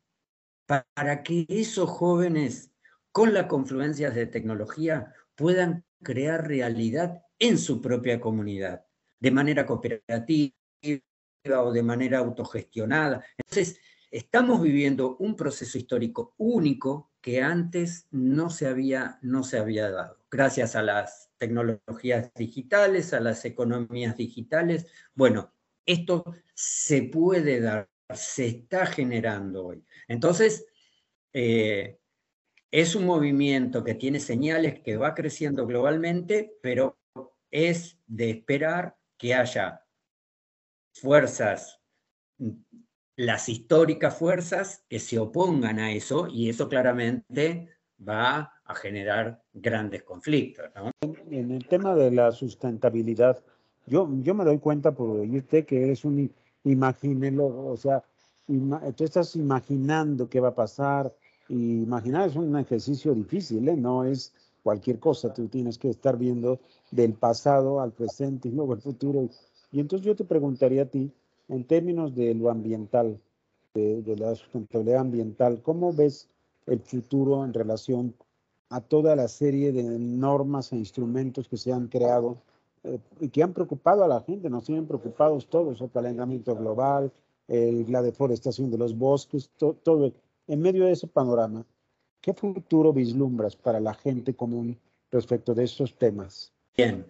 para 0.66 1.22
que 1.22 1.46
esos 1.48 1.90
jóvenes 1.90 2.69
con 3.12 3.34
las 3.34 3.46
confluencias 3.46 4.14
de 4.14 4.26
tecnología 4.26 5.12
puedan 5.34 5.84
crear 6.02 6.46
realidad 6.46 7.22
en 7.38 7.58
su 7.58 7.80
propia 7.80 8.20
comunidad, 8.20 8.84
de 9.18 9.30
manera 9.30 9.66
cooperativa 9.66 10.52
o 11.58 11.72
de 11.72 11.82
manera 11.82 12.18
autogestionada. 12.18 13.24
Entonces, 13.38 13.80
estamos 14.10 14.60
viviendo 14.62 15.16
un 15.18 15.36
proceso 15.36 15.78
histórico 15.78 16.34
único 16.36 17.12
que 17.20 17.42
antes 17.42 18.06
no 18.10 18.50
se 18.50 18.66
había, 18.66 19.18
no 19.22 19.42
se 19.42 19.58
había 19.58 19.90
dado. 19.90 20.18
Gracias 20.30 20.74
a 20.74 20.82
las 20.82 21.30
tecnologías 21.38 22.32
digitales, 22.34 23.12
a 23.12 23.20
las 23.20 23.44
economías 23.44 24.16
digitales. 24.16 24.86
Bueno, 25.14 25.52
esto 25.86 26.24
se 26.54 27.02
puede 27.04 27.60
dar, 27.60 27.88
se 28.14 28.46
está 28.46 28.86
generando 28.86 29.66
hoy. 29.66 29.84
Entonces, 30.08 30.66
eh, 31.32 31.99
es 32.70 32.94
un 32.94 33.06
movimiento 33.06 33.82
que 33.82 33.94
tiene 33.94 34.20
señales 34.20 34.80
que 34.80 34.96
va 34.96 35.14
creciendo 35.14 35.66
globalmente, 35.66 36.56
pero 36.62 36.98
es 37.50 37.98
de 38.06 38.30
esperar 38.30 38.96
que 39.18 39.34
haya 39.34 39.84
fuerzas, 40.92 41.80
las 43.16 43.48
históricas 43.48 44.16
fuerzas 44.16 44.84
que 44.88 44.98
se 44.98 45.18
opongan 45.18 45.78
a 45.78 45.92
eso, 45.92 46.28
y 46.28 46.48
eso 46.48 46.68
claramente 46.68 47.68
va 48.06 48.52
a 48.64 48.74
generar 48.74 49.42
grandes 49.52 50.04
conflictos. 50.04 50.66
En 51.30 51.50
el 51.50 51.66
tema 51.66 51.94
de 51.94 52.10
la 52.10 52.32
sustentabilidad, 52.32 53.42
yo, 53.86 54.08
yo 54.20 54.34
me 54.34 54.44
doy 54.44 54.58
cuenta 54.58 54.92
por 54.92 55.10
oírte 55.10 55.64
que 55.64 55.82
eres 55.82 56.04
un 56.04 56.32
imagínelo, 56.64 57.46
o 57.46 57.76
sea, 57.76 58.02
tú 58.46 59.04
estás 59.04 59.36
imaginando 59.36 60.28
qué 60.28 60.40
va 60.40 60.48
a 60.48 60.54
pasar, 60.54 61.12
imaginar 61.54 62.28
es 62.28 62.36
un 62.36 62.56
ejercicio 62.56 63.14
difícil, 63.14 63.68
¿eh? 63.68 63.76
no 63.76 64.04
es 64.04 64.32
cualquier 64.62 64.98
cosa, 64.98 65.32
tú 65.32 65.48
tienes 65.48 65.78
que 65.78 65.88
estar 65.90 66.16
viendo 66.16 66.60
del 66.90 67.14
pasado 67.14 67.80
al 67.80 67.92
presente 67.92 68.48
y 68.48 68.52
luego 68.52 68.74
al 68.74 68.80
futuro. 68.80 69.28
Y 69.72 69.80
entonces 69.80 70.06
yo 70.06 70.14
te 70.14 70.24
preguntaría 70.24 70.82
a 70.82 70.86
ti, 70.86 71.12
en 71.48 71.64
términos 71.64 72.14
de 72.14 72.34
lo 72.34 72.50
ambiental, 72.50 73.18
de, 73.74 74.16
la 74.16 74.34
sustentabilidad 74.34 75.00
ambiental, 75.00 75.62
¿cómo 75.62 75.92
ves 75.92 76.28
el 76.66 76.80
futuro 76.80 77.44
en 77.44 77.54
relación 77.54 78.14
a 78.68 78.80
toda 78.80 79.16
la 79.16 79.28
serie 79.28 79.72
de 79.72 79.82
normas 79.82 80.72
e 80.72 80.76
instrumentos 80.76 81.48
que 81.48 81.56
se 81.56 81.72
han 81.72 81.88
creado 81.88 82.38
eh, 82.84 82.98
y 83.20 83.28
que 83.28 83.42
han 83.42 83.52
preocupado 83.52 84.04
a 84.04 84.08
la 84.08 84.20
gente, 84.20 84.50
nos 84.50 84.64
tienen 84.64 84.86
preocupados 84.86 85.46
todos, 85.48 85.80
el 85.80 85.90
calentamiento 85.90 86.54
global, 86.54 87.12
la 87.48 88.00
deforestación 88.00 88.70
de 88.70 88.78
los 88.78 88.96
bosques, 88.96 89.50
todo 89.58 90.12
en 90.50 90.60
medio 90.60 90.86
de 90.86 90.92
ese 90.92 91.06
panorama, 91.06 91.64
¿qué 92.20 92.34
futuro 92.34 92.92
vislumbras 92.92 93.54
para 93.54 93.78
la 93.78 93.94
gente 93.94 94.34
común 94.34 94.76
respecto 95.12 95.54
de 95.54 95.62
estos 95.62 95.96
temas? 95.96 96.52
Bien, 96.76 97.06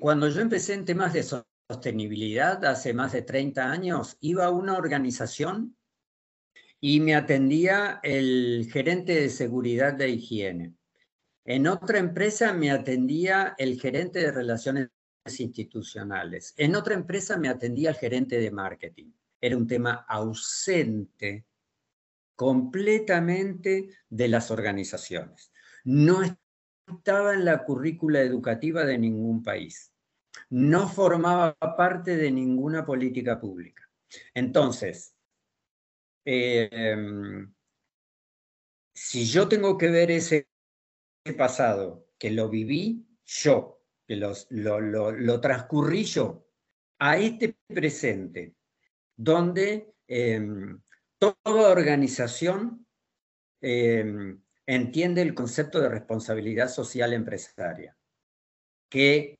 cuando 0.00 0.28
yo 0.28 0.40
empecé 0.40 0.74
en 0.74 0.84
temas 0.84 1.12
de 1.12 1.24
sostenibilidad 1.68 2.64
hace 2.64 2.94
más 2.94 3.12
de 3.12 3.22
30 3.22 3.70
años, 3.70 4.16
iba 4.20 4.44
a 4.44 4.50
una 4.50 4.76
organización 4.76 5.76
y 6.80 7.00
me 7.00 7.16
atendía 7.16 7.98
el 8.04 8.68
gerente 8.72 9.20
de 9.20 9.30
seguridad 9.30 9.94
de 9.94 10.10
higiene. 10.10 10.74
En 11.44 11.66
otra 11.66 11.98
empresa 11.98 12.52
me 12.52 12.70
atendía 12.70 13.56
el 13.58 13.80
gerente 13.80 14.20
de 14.20 14.30
relaciones 14.30 14.90
institucionales. 15.24 16.54
En 16.56 16.76
otra 16.76 16.94
empresa 16.94 17.36
me 17.36 17.48
atendía 17.48 17.90
el 17.90 17.96
gerente 17.96 18.38
de 18.38 18.50
marketing. 18.52 19.10
Era 19.40 19.56
un 19.56 19.66
tema 19.66 20.04
ausente 20.08 21.46
completamente 22.36 23.88
de 24.08 24.28
las 24.28 24.50
organizaciones. 24.50 25.50
No 25.84 26.20
estaba 26.86 27.34
en 27.34 27.44
la 27.44 27.64
currícula 27.64 28.20
educativa 28.20 28.84
de 28.84 28.98
ningún 28.98 29.42
país. 29.42 29.92
No 30.50 30.88
formaba 30.88 31.56
parte 31.76 32.16
de 32.16 32.30
ninguna 32.30 32.84
política 32.84 33.40
pública. 33.40 33.90
Entonces, 34.34 35.14
em, 36.24 37.52
si 38.94 39.24
yo 39.26 39.48
tengo 39.48 39.76
que 39.76 39.88
ver 39.88 40.10
ese 40.10 40.48
pasado, 41.36 42.06
que 42.18 42.30
lo 42.30 42.48
viví 42.48 43.06
yo, 43.24 43.82
que 44.06 44.16
lo, 44.16 44.32
lo, 44.50 45.40
transcurrí 45.40 46.04
yo, 46.04 46.46
a 46.98 47.18
este 47.18 47.56
presente, 47.66 48.54
donde 49.16 49.94
em, 50.06 50.80
toda 51.18 51.70
organización 51.70 52.86
em, 53.60 54.40
entiende 54.66 55.22
el 55.22 55.34
concepto 55.34 55.80
de 55.80 55.88
responsabilidad 55.88 56.68
social 56.68 57.12
empresaria, 57.12 57.96
que, 58.88 59.38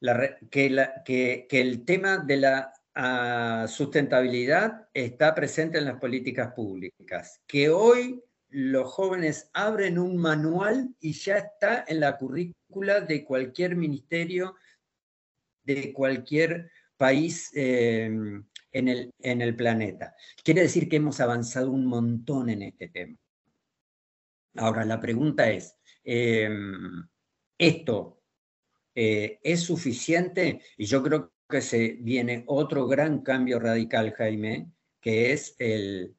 el 0.00 1.84
tema 1.84 2.18
de 2.18 2.36
la 2.36 2.72
ah, 2.94 3.66
sustentabilidad 3.68 4.88
está 4.94 5.34
presente 5.34 5.78
en 5.78 5.86
las 5.86 5.98
políticas 5.98 6.52
públicas, 6.54 7.40
que 7.46 7.70
hoy 7.70 8.22
los 8.48 8.92
jóvenes 8.92 9.50
abren 9.54 9.98
un 9.98 10.16
manual 10.18 10.94
y 11.00 11.12
ya 11.12 11.38
está 11.38 11.84
en 11.88 12.00
la 12.00 12.18
currícula 12.18 13.00
de 13.00 13.24
cualquier 13.24 13.76
ministerio, 13.76 14.56
de 15.64 15.92
cualquier 15.92 16.70
país 16.96 17.50
em, 17.54 18.44
en 18.72 18.88
el, 18.88 19.14
en 19.20 19.42
el 19.42 19.54
planeta. 19.54 20.14
Quiere 20.42 20.62
decir 20.62 20.88
que 20.88 20.96
hemos 20.96 21.20
avanzado 21.20 21.70
un 21.70 21.86
montón 21.86 22.50
en 22.50 22.62
este 22.62 22.88
tema. 22.88 23.16
Ahora, 24.56 24.84
la 24.84 25.00
pregunta 25.00 25.50
es, 25.50 25.76
em, 26.04 27.08
¿esto 27.56 28.22
eh, 28.94 29.38
es 29.42 29.60
suficiente? 29.62 30.60
Y 30.76 30.86
yo 30.86 31.02
creo 31.02 31.32
que 31.48 31.62
se 31.62 31.98
viene 32.00 32.44
otro 32.46 32.86
gran 32.86 33.22
cambio 33.22 33.58
radical, 33.58 34.12
Jaime, 34.12 34.70
que 35.00 35.32
es 35.32 35.54
el, 35.58 36.14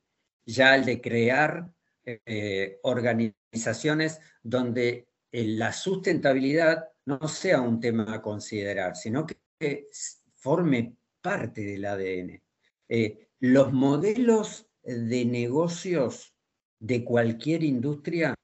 ya 0.46 0.76
el 0.76 0.86
de 0.86 1.02
crear 1.02 1.72
eh, 2.06 2.80
organizaciones 2.84 4.20
donde 4.42 5.08
eh, 5.32 5.46
la 5.46 5.72
sustentabilidad 5.74 6.90
no 7.06 7.28
sea 7.28 7.62
un 7.62 7.80
tema 7.80 8.14
a 8.14 8.22
considerar, 8.22 8.96
sino 8.96 9.26
que 9.26 9.90
forme 10.36 10.96
parte 11.24 11.62
del 11.62 11.86
ADN. 11.86 12.44
Eh, 12.90 13.30
los 13.40 13.74
modelos 13.74 14.70
de 14.84 15.26
negocios 15.26 16.36
de 16.80 17.04
cualquier 17.04 17.64
industria 17.64 18.36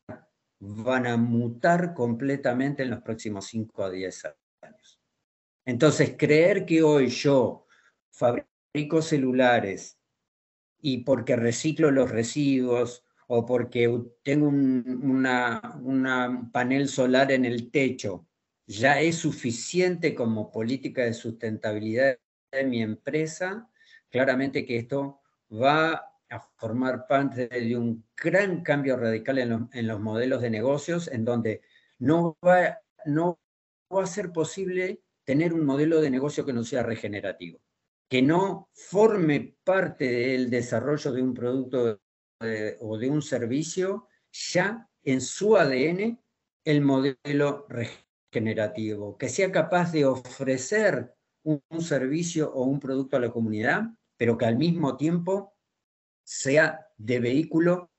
van 0.59 1.05
a 1.05 1.17
mutar 1.17 1.93
completamente 1.93 2.83
en 2.83 2.89
los 2.89 3.01
próximos 3.01 3.45
5 3.47 3.83
a 3.83 3.91
10 3.91 4.25
años. 4.61 4.99
Entonces, 5.65 6.15
creer 6.17 6.65
que 6.65 6.81
hoy 6.81 7.09
yo 7.09 7.67
fabrico 8.11 9.01
celulares 9.01 9.99
y 10.81 10.99
porque 10.99 11.35
reciclo 11.35 11.91
los 11.91 12.09
residuos 12.09 13.03
o 13.27 13.45
porque 13.45 13.93
tengo 14.23 14.47
un 14.47 16.49
panel 16.51 16.87
solar 16.87 17.31
en 17.31 17.45
el 17.45 17.69
techo, 17.71 18.25
ya 18.65 19.01
es 19.01 19.17
suficiente 19.17 20.15
como 20.15 20.49
política 20.49 21.03
de 21.03 21.13
sustentabilidad 21.13 22.17
de 22.51 22.63
mi 22.63 22.81
empresa, 22.81 23.69
claramente 24.09 24.65
que 24.65 24.77
esto 24.77 25.21
va 25.51 26.05
a 26.29 26.39
formar 26.57 27.07
parte 27.07 27.47
de 27.47 27.77
un 27.77 28.05
gran 28.15 28.61
cambio 28.61 28.97
radical 28.97 29.69
en, 29.71 29.87
los 29.87 29.99
modelos 29.99 30.41
de 30.41 30.49
negocios, 30.49 31.07
en 31.07 31.25
donde 31.25 31.61
no 31.99 32.37
va 32.45 32.79
no 33.05 33.39
va 33.93 34.03
a 34.03 34.07
ser 34.07 34.31
posible 34.31 35.01
tener 35.23 35.53
un 35.53 35.65
modelo 35.65 36.01
de 36.01 36.09
negocio 36.09 36.45
que 36.45 36.53
no 36.53 36.63
sea 36.63 36.83
regenerativo, 36.83 37.59
que 38.07 38.21
no 38.21 38.69
forme 38.73 39.55
parte 39.63 40.05
del 40.05 40.49
desarrollo 40.49 41.11
de 41.11 41.23
un 41.23 41.33
producto 41.33 42.01
o 42.81 42.97
de 42.97 43.09
un 43.09 43.21
servicio 43.21 44.07
ya 44.31 44.87
en 45.03 45.21
su 45.21 45.57
ADN 45.57 46.19
el 46.65 46.81
modelo 46.81 47.65
regenerativo, 47.69 49.17
que 49.17 49.29
sea 49.29 49.51
capaz 49.51 49.91
de 49.91 50.05
ofrecer 50.05 51.15
un, 51.43 51.61
servicio 51.81 52.51
o 52.51 52.63
un 52.63 52.79
producto 52.79 53.17
a 53.17 53.19
la 53.19 53.31
comunidad, 53.31 53.83
pero 54.17 54.37
que 54.37 54.45
al 54.45 54.57
mismo 54.57 54.97
tiempo 54.97 55.55
sea 56.23 56.87
de 56.97 57.19
vehículo 57.19 57.91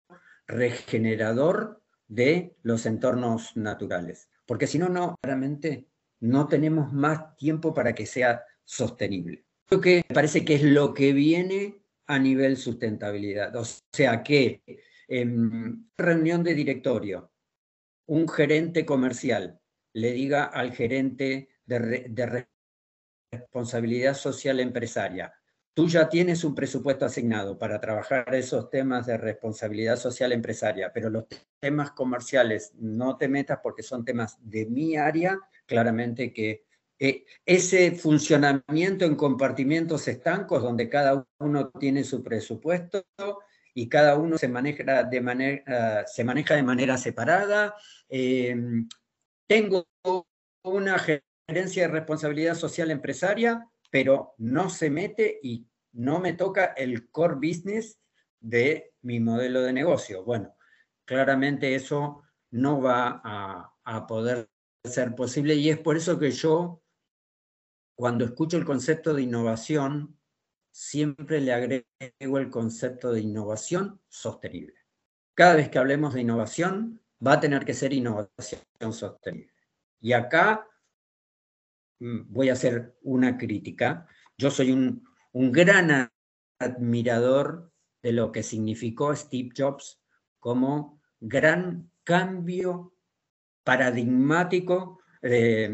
regenerador 0.47 1.83
de 2.07 2.57
los 2.63 2.87
entornos 2.87 3.57
naturales. 3.57 4.29
Porque 4.47 4.67
si 4.67 4.79
no, 4.79 4.89
no, 4.89 5.17
claramente 5.23 5.89
no 6.21 6.47
tenemos 6.49 6.93
más 6.93 7.37
tiempo 7.37 7.73
para 7.73 7.95
que 7.95 8.07
sea 8.07 8.45
sostenible. 8.65 9.45
Creo 9.67 9.81
que 9.81 10.05
me 10.09 10.15
parece 10.15 10.45
que 10.45 10.55
es 10.55 10.63
lo 10.63 10.93
que 10.93 11.13
viene 11.13 11.83
a 12.07 12.19
nivel 12.19 12.57
sustentabilidad. 12.57 13.55
O 13.57 13.65
sea 13.93 14.23
que 14.23 14.63
en 15.09 15.91
reunión 15.97 16.43
de 16.43 16.55
directorio, 16.55 17.33
un 18.07 18.29
gerente 18.29 18.85
comercial 18.85 19.61
le 19.93 20.13
diga 20.13 20.45
al 20.45 20.73
gerente 20.73 21.49
de, 21.65 22.47
responsabilidad 23.31 24.15
social 24.15 24.61
empresaria, 24.61 25.33
tú 25.73 25.87
ya 25.89 26.09
tienes 26.09 26.43
un 26.45 26.55
presupuesto 26.55 27.05
asignado 27.05 27.59
para 27.59 27.81
trabajar 27.81 28.35
esos 28.35 28.71
temas 28.71 29.07
de 29.07 29.17
responsabilidad 29.17 29.97
social 29.97 30.33
empresaria, 30.33 30.93
pero 30.93 31.11
los 31.11 31.25
temas 31.61 31.93
comerciales 31.93 32.73
no 32.75 33.17
te 33.17 33.29
metas 33.29 33.61
porque 33.63 33.83
son 33.83 34.05
temas 34.05 34.37
de 34.41 34.67
mi 34.67 34.97
área, 34.97 35.39
claramente 35.67 36.33
que 36.33 36.65
eh, 36.99 37.25
ese 37.47 37.93
funcionamiento 37.93 39.05
en 39.05 39.15
compartimentos 39.15 40.07
estancos 40.09 40.63
donde 40.63 40.89
cada 40.89 41.27
uno 41.39 41.71
tiene 41.71 42.05
su 42.05 42.23
presupuesto 42.23 43.07
y 43.73 43.89
cada 43.89 44.17
uno 44.17 44.37
se 44.37 44.49
maneja 44.49 45.05
de 45.05 45.21
manera, 45.21 46.07
se 46.07 46.25
maneja 46.25 46.57
de 46.57 46.63
manera 46.63 46.99
separada. 46.99 47.75
Eh, 48.09 48.55
tengo 49.47 49.87
una 50.65 50.99
gerencia 51.51 51.83
de 51.83 51.93
responsabilidad 51.93 52.55
social 52.55 52.91
empresaria, 52.91 53.69
pero 53.91 54.35
no 54.39 54.71
se 54.71 54.89
mete 54.89 55.39
y 55.43 55.67
no 55.93 56.21
me 56.21 56.33
toca 56.33 56.67
el 56.77 57.11
core 57.11 57.35
business 57.35 57.99
de 58.39 58.95
mi 59.03 59.19
modelo 59.19 59.63
de 59.63 59.73
negocio. 59.73 60.25
Bueno, 60.25 60.55
claramente 61.05 61.75
eso 61.75 62.23
no 62.51 62.81
va 62.81 63.21
a, 63.25 63.75
a 63.83 64.07
poder 64.07 64.49
ser 64.85 65.15
posible 65.15 65.57
y 65.57 65.71
es 65.71 65.79
por 65.79 65.97
eso 65.97 66.19
que 66.19 66.31
yo, 66.31 66.83
cuando 67.97 68.25
escucho 68.25 68.57
el 68.57 68.65
concepto 68.65 69.13
de 69.13 69.23
innovación, 69.23 70.17
siempre 70.71 71.41
le 71.41 71.53
agrego 71.53 72.39
el 72.39 72.49
concepto 72.49 73.13
de 73.13 73.21
innovación 73.21 74.01
sostenible. 74.09 74.77
Cada 75.35 75.57
vez 75.57 75.69
que 75.69 75.79
hablemos 75.79 76.15
de 76.15 76.21
innovación, 76.21 77.01
va 77.25 77.35
a 77.35 77.41
tener 77.41 77.65
que 77.65 77.75
ser 77.75 77.93
innovación 77.93 78.63
sostenible. 78.93 79.53
Y 80.01 80.13
acá 80.13 80.70
voy 82.01 82.49
a 82.49 82.55
hacer 82.55 82.97
una 83.03 83.37
crítica. 83.37 84.07
Yo 84.37 84.51
soy 84.51 84.73
un, 84.73 85.05
gran 85.33 86.11
admirador 86.59 87.71
de 88.03 88.13
lo 88.13 88.33
que 88.33 88.43
significó 88.43 89.15
Steve 89.15 89.51
Jobs 89.57 90.01
como 90.39 91.01
gran 91.21 91.91
cambio 92.03 92.95
paradigmático 93.63 95.01
eh, 95.23 95.71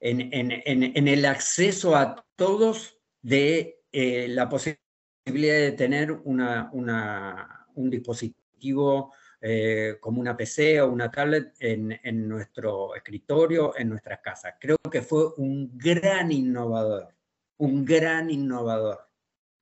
en, 0.00 1.08
el 1.08 1.24
acceso 1.26 1.96
a 1.96 2.24
todos 2.36 2.96
de 3.20 3.80
eh, 3.92 4.28
la 4.28 4.48
posibilidad 4.48 4.78
de 5.26 5.72
tener 5.72 6.12
un 6.12 7.90
dispositivo 7.90 9.12
eh, 9.40 9.96
como 10.00 10.20
una 10.20 10.36
PC 10.36 10.80
o 10.80 10.90
una 10.90 11.10
tablet 11.10 11.54
en, 11.60 12.28
nuestro 12.28 12.94
escritorio, 12.94 13.76
en 13.76 13.88
nuestras 13.88 14.20
casas. 14.20 14.54
Creo 14.60 14.76
que 14.90 15.02
fue 15.02 15.32
un 15.36 15.76
gran 15.76 16.30
innovador, 16.30 17.14
un 17.58 17.84
gran 17.84 18.30
innovador. 18.30 19.08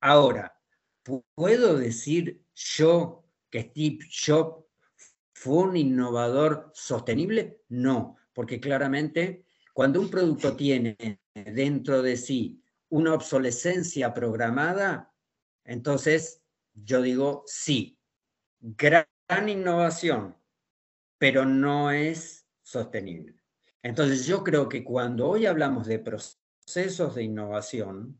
Ahora, 0.01 0.57
¿puedo 1.35 1.77
decir 1.77 2.43
yo 2.53 3.23
que 3.49 3.61
Steve 3.61 3.99
Jobs 4.25 4.69
¿Fue 5.41 5.53
un 5.59 5.77
innovador 5.77 6.69
sostenible? 6.73 7.61
No, 7.69 8.17
porque 8.33 8.59
claramente 8.59 9.45
cuando 9.73 10.01
un 10.01 10.09
producto 10.09 10.53
tiene 10.53 10.97
dentro 11.33 12.01
de 12.01 12.17
sí 12.17 12.61
una 12.89 13.13
obsolescencia 13.13 14.13
programada, 14.13 15.13
entonces 15.63 16.41
yo 16.73 17.01
digo 17.01 17.43
sí, 17.45 17.97
innovación, 19.47 20.35
pero 21.17 21.45
no 21.45 21.91
es 21.91 22.47
sostenible. 22.61 23.41
Entonces 23.81 24.25
yo 24.25 24.43
creo 24.43 24.67
que 24.67 24.83
cuando 24.83 25.29
hoy 25.29 25.45
hablamos 25.45 25.87
de 25.87 25.99
procesos 25.99 27.15
de 27.15 27.23
innovación, 27.23 28.19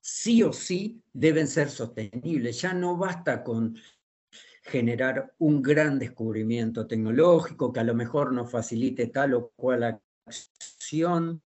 sí 0.00 0.42
o 0.42 0.52
sí 0.52 1.02
deben 1.12 1.46
ser 1.46 1.68
sostenibles. 1.68 2.60
Ya 2.60 2.72
no 2.72 2.96
basta 2.96 3.44
con 3.44 3.76
generar 4.62 5.34
un 5.38 5.62
gran 5.62 5.98
descubrimiento 5.98 6.86
tecnológico 6.86 7.72
que 7.72 7.80
a 7.80 7.84
lo 7.84 7.94
mejor 7.94 8.32
nos 8.32 8.50
facilite 8.50 9.06
tal 9.06 9.34
o 9.34 9.50
cual 9.56 10.00
acción, 10.26 11.42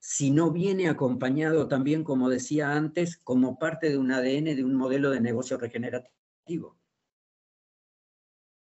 si 0.00 0.30
no 0.30 0.50
viene 0.50 0.88
acompañado 0.88 1.68
también, 1.68 2.02
como 2.02 2.28
decía 2.28 2.72
antes, 2.72 3.16
como 3.16 3.58
parte 3.58 3.88
de 3.90 3.98
un 3.98 4.10
ADN 4.10 4.56
de 4.56 4.64
un 4.64 4.74
modelo 4.74 5.10
de 5.10 5.20
negocio 5.20 5.58
regenerativo. 5.58 6.81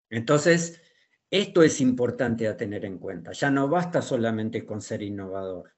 Entonces, 0.10 0.82
esto 1.30 1.64
es 1.64 1.82
importante 1.82 2.48
a 2.48 2.56
tener 2.56 2.86
en 2.86 2.98
cuenta. 2.98 3.32
Ya 3.32 3.52
no 3.52 3.68
basta 3.68 4.02
solamente 4.02 4.66
con 4.66 4.82
ser 4.82 5.02
innovador, 5.02 5.74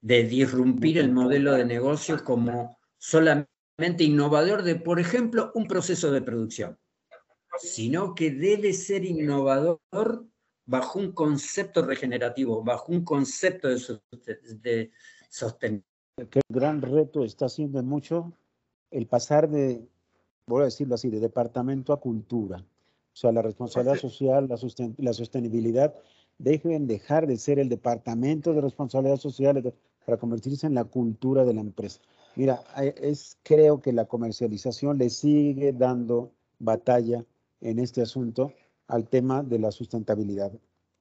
de 0.00 0.24
disrumpir 0.24 0.98
el 0.98 1.10
modelo 1.10 1.52
de 1.52 1.64
negocio 1.64 2.22
como 2.24 2.78
solamente 2.96 4.04
innovador 4.04 4.62
de, 4.62 4.76
por 4.76 5.00
ejemplo, 5.00 5.50
un 5.54 5.66
proceso 5.66 6.10
de 6.12 6.22
producción 6.22 6.78
sino 7.58 8.14
que 8.14 8.30
debe 8.30 8.72
ser 8.72 9.04
innovador 9.04 9.80
bajo 10.66 10.98
un 10.98 11.12
concepto 11.12 11.82
regenerativo, 11.82 12.62
bajo 12.62 12.92
un 12.92 13.04
concepto 13.04 13.68
de, 13.68 14.90
sostenibilidad. 15.28 15.84
El 16.16 16.42
gran 16.48 16.82
reto 16.82 17.24
está 17.24 17.48
siendo 17.48 17.82
mucho 17.82 18.32
el 18.90 19.06
pasar 19.06 19.48
de, 19.48 19.86
voy 20.46 20.62
a 20.62 20.64
decirlo 20.66 20.94
así, 20.94 21.10
de 21.10 21.20
departamento 21.20 21.92
a 21.92 22.00
cultura. 22.00 22.64
O 23.12 23.16
sea, 23.16 23.32
la 23.32 23.42
responsabilidad 23.42 23.96
social, 23.96 24.48
la, 24.48 24.56
la 24.98 25.12
sostenibilidad, 25.12 25.94
deben 26.38 26.86
dejar 26.86 27.26
de 27.26 27.36
ser 27.36 27.58
el 27.58 27.68
departamento 27.68 28.52
de 28.54 28.60
responsabilidad 28.60 29.18
social 29.18 29.74
para 30.04 30.16
convertirse 30.16 30.66
en 30.66 30.74
la 30.74 30.84
cultura 30.84 31.44
de 31.44 31.54
la 31.54 31.60
empresa. 31.60 32.00
Mira, 32.36 32.62
es, 32.96 33.38
creo 33.42 33.80
que 33.80 33.92
la 33.92 34.06
comercialización 34.06 34.98
le 34.98 35.10
sigue 35.10 35.72
dando 35.72 36.32
batalla 36.58 37.24
en 37.60 37.78
este 37.78 38.02
asunto 38.02 38.52
al 38.86 39.08
tema 39.08 39.42
de 39.42 39.58
la 39.58 39.72
sustentabilidad. 39.72 40.52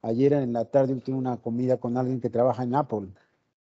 Ayer 0.02 0.34
en 0.34 0.54
la 0.54 0.66
tarde 0.66 0.96
tuve 0.96 1.16
una 1.16 1.38
comida 1.38 1.78
con 1.78 1.98
alguien 1.98 2.22
que 2.22 2.30
trabaja 2.30 2.64
en 2.64 2.76
Apple 2.76 3.10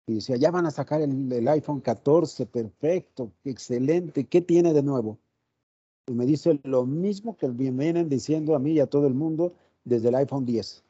y 0.06 0.16
decía, 0.16 0.36
ya 0.36 0.52
van 0.52 0.66
a 0.66 0.72
sacar 0.72 1.02
el, 1.02 1.48
iPhone 1.48 1.80
14, 1.80 2.46
perfecto, 2.46 3.32
excelente, 3.46 4.26
¿qué 4.26 4.42
tiene 4.42 4.74
de 4.74 4.84
nuevo? 4.84 5.18
Y 6.08 6.14
me 6.14 6.26
dice 6.26 6.60
lo 6.64 6.86
mismo 6.86 7.38
que 7.38 7.48
vienen 7.48 8.10
diciendo 8.10 8.56
a 8.56 8.60
mí 8.60 8.74
y 8.74 8.80
a 8.82 8.88
todo 8.88 9.08
el 9.08 9.14
mundo 9.14 9.54
desde 9.86 10.10
el 10.10 10.16
iPhone 10.16 10.46
10. 10.46 10.84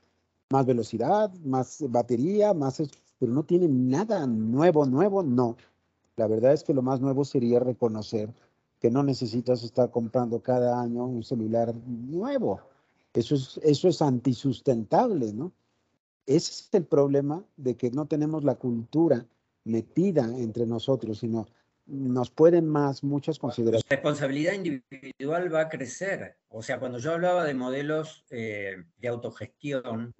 Más 0.49 0.65
velocidad, 0.65 1.31
más 1.45 1.83
batería, 1.89 2.53
más... 2.53 2.81
Pero 3.19 3.31
no 3.31 3.43
tiene 3.43 3.67
nada 3.67 4.25
nuevo, 4.25 4.85
nuevo, 4.85 5.21
no. 5.21 5.55
La 6.15 6.27
verdad 6.27 6.53
es 6.53 6.63
que 6.63 6.73
lo 6.73 6.81
más 6.81 6.99
nuevo 6.99 7.25
sería 7.25 7.59
reconocer 7.59 8.33
que 8.79 8.89
no 8.91 9.03
necesitas 9.03 9.63
estar 9.63 9.91
comprando 9.91 10.41
cada 10.41 10.81
año 10.81 11.05
un 11.05 11.23
celular 11.23 11.73
nuevo. 11.85 12.59
Eso 13.13 13.35
es, 13.35 13.59
eso 13.63 13.87
es 13.87 14.01
antisustentable, 14.01 15.31
¿no? 15.31 15.53
Ese 16.25 16.51
es 16.51 16.69
el 16.71 16.85
problema 16.85 17.43
de 17.55 17.75
que 17.75 17.91
no 17.91 18.07
tenemos 18.07 18.43
la 18.43 18.55
cultura 18.55 19.25
metida 19.63 20.25
entre 20.37 20.65
nosotros, 20.65 21.19
sino 21.19 21.47
nos 21.85 22.31
pueden 22.31 22.67
más 22.67 23.03
muchas 23.03 23.39
consideraciones. 23.39 23.85
La 23.89 23.95
responsabilidad 23.95 24.53
individual 24.53 25.53
va 25.53 25.61
a 25.61 25.69
crecer. 25.69 26.37
O 26.49 26.61
sea, 26.61 26.79
cuando 26.79 26.97
yo 26.97 27.13
hablaba 27.13 27.43
de 27.43 27.53
modelos 27.53 28.25
eh, 28.29 28.83
de 28.97 29.07
autogestión, 29.07 30.13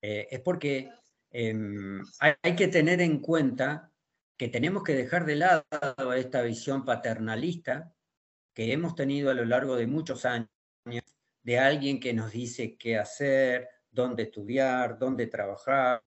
eh, 0.00 0.28
es 0.30 0.40
porque 0.40 0.90
em, 1.30 2.02
hay, 2.20 2.56
que 2.56 2.68
tener 2.68 3.00
en 3.00 3.20
cuenta 3.20 3.90
que 4.36 4.48
tenemos 4.48 4.82
que 4.82 4.94
dejar 4.94 5.24
de 5.24 5.36
lado 5.36 5.64
esta 6.14 6.42
visión 6.42 6.84
paternalista 6.84 7.94
que 8.54 8.72
hemos 8.72 8.94
tenido 8.94 9.30
a 9.30 9.34
lo 9.34 9.44
largo 9.44 9.76
de 9.76 9.86
muchos 9.86 10.24
años 10.24 10.48
de 11.42 11.58
alguien 11.58 11.98
que 11.98 12.12
nos 12.12 12.32
dice 12.32 12.76
qué 12.76 12.98
hacer, 12.98 13.68
dónde 13.90 14.24
estudiar, 14.24 14.98
dónde 14.98 15.26
trabajar, 15.26 16.02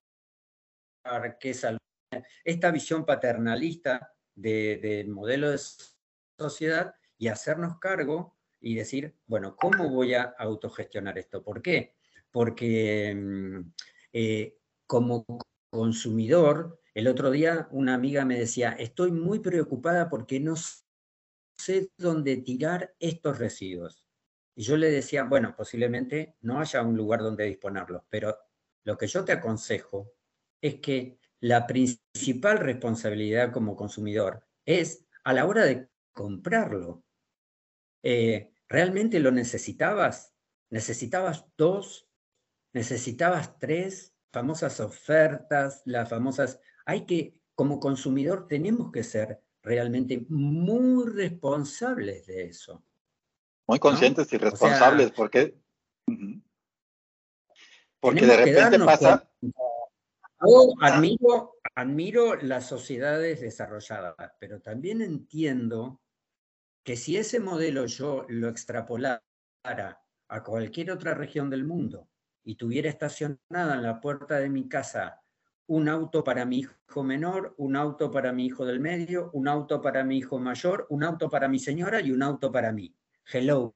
qué 1.40 1.54
salud. 1.54 1.80
Esta 2.44 2.72
visión 2.72 3.06
paternalista 3.06 4.15
del 4.36 5.08
modelo 5.08 5.50
de 5.50 5.60
sociedad 6.38 6.96
y 7.18 7.28
hacernos 7.28 7.80
cargo 7.80 8.36
y 8.60 8.76
decir, 8.76 9.16
bueno, 9.26 9.56
¿cómo 9.56 9.90
voy 9.90 10.14
a 10.14 10.24
autogestionar 10.38 11.18
esto? 11.18 11.44
¿Por 11.44 11.62
qué? 11.62 11.96
Porque 12.32 13.14
mm, 13.16 13.60
eh, 14.14 14.58
como 14.88 15.26
consumidor, 15.70 16.80
el 16.94 17.08
otro 17.08 17.32
día 17.32 17.68
una 17.72 17.94
amiga 17.94 18.26
me 18.26 18.40
decía, 18.40 18.72
estoy 18.72 19.12
muy 19.12 19.40
preocupada 19.40 20.10
porque 20.10 20.40
no 20.40 20.56
sé 21.58 21.92
dónde 21.98 22.38
tirar 22.38 22.96
estos 23.00 23.38
residuos. 23.40 24.06
Y 24.56 24.64
yo 24.64 24.78
le 24.78 24.90
decía, 24.90 25.26
bueno, 25.26 25.54
posiblemente 25.56 26.36
no 26.42 26.60
haya 26.60 26.82
un 26.82 26.96
lugar 26.96 27.20
donde 27.20 27.44
disponerlos, 27.44 28.04
pero 28.10 28.38
lo 28.84 28.98
que 28.98 29.08
yo 29.08 29.26
te 29.26 29.34
aconsejo 29.34 30.14
es 30.62 30.76
que 30.76 31.20
la 31.42 31.68
principal 31.68 32.60
responsabilidad 32.60 33.52
como 33.52 33.76
consumidor 33.76 34.46
es 34.66 35.06
a 35.24 35.34
la 35.34 35.46
hora 35.46 35.66
de 35.66 35.90
comprarlo. 36.14 37.04
Eh, 38.04 38.52
¿Realmente 38.68 39.20
lo 39.20 39.32
necesitabas? 39.32 40.34
¿Necesitabas 40.70 41.46
dos? 41.58 42.10
¿Necesitabas 42.74 43.60
tres? 43.60 44.16
Famosas 44.32 44.80
ofertas, 44.80 45.82
las 45.86 46.10
famosas... 46.10 46.60
Hay 46.86 47.06
que, 47.06 47.42
como 47.54 47.80
consumidor, 47.80 48.48
tenemos 48.48 48.92
que 48.92 49.04
ser 49.04 49.42
realmente 49.62 50.26
muy 50.30 51.06
responsables 51.12 52.26
de 52.28 52.46
eso. 52.46 52.84
Muy 53.68 53.80
conscientes 53.80 54.32
y 54.34 54.38
responsables, 54.38 55.12
porque... 55.12 55.58
Porque 58.00 58.26
de 58.26 58.38
repente 58.38 58.80
pasa... 58.80 59.30
Yo 60.42 60.74
admiro, 60.82 61.56
admiro 61.76 62.36
las 62.36 62.68
sociedades 62.68 63.42
desarrolladas, 63.42 64.34
pero 64.40 64.62
también 64.62 65.02
entiendo 65.02 66.02
que 66.84 66.98
si 66.98 67.18
ese 67.18 67.40
modelo 67.40 67.86
yo 67.86 68.26
lo 68.30 68.50
extrapolara 68.50 69.22
a 69.64 70.44
cualquier 70.44 70.92
otra 70.92 71.14
región 71.14 71.50
del 71.50 71.64
mundo 71.64 72.10
y 72.44 72.56
tuviera 72.56 72.90
estacionada 72.90 73.76
en 73.76 73.84
la 73.84 74.00
puerta 74.00 74.40
de 74.40 74.50
mi 74.50 74.68
casa 74.68 75.22
un 75.68 75.90
auto 75.90 76.24
para 76.24 76.46
mi 76.46 76.60
hijo 76.60 77.04
menor, 77.04 77.56
un 77.58 77.76
auto 77.76 78.12
para 78.12 78.32
mi 78.32 78.46
hijo 78.46 78.66
del 78.66 78.80
medio, 78.80 79.32
un 79.34 79.48
auto 79.48 79.82
para 79.82 80.04
mi 80.04 80.18
hijo 80.18 80.38
mayor, 80.38 80.86
un 80.90 81.04
auto 81.04 81.30
para 81.30 81.48
mi 81.48 81.58
señora 81.58 82.02
y 82.02 82.12
un 82.12 82.22
auto 82.22 82.52
para 82.52 82.72
mí. 82.72 82.96
Hello. 83.26 83.76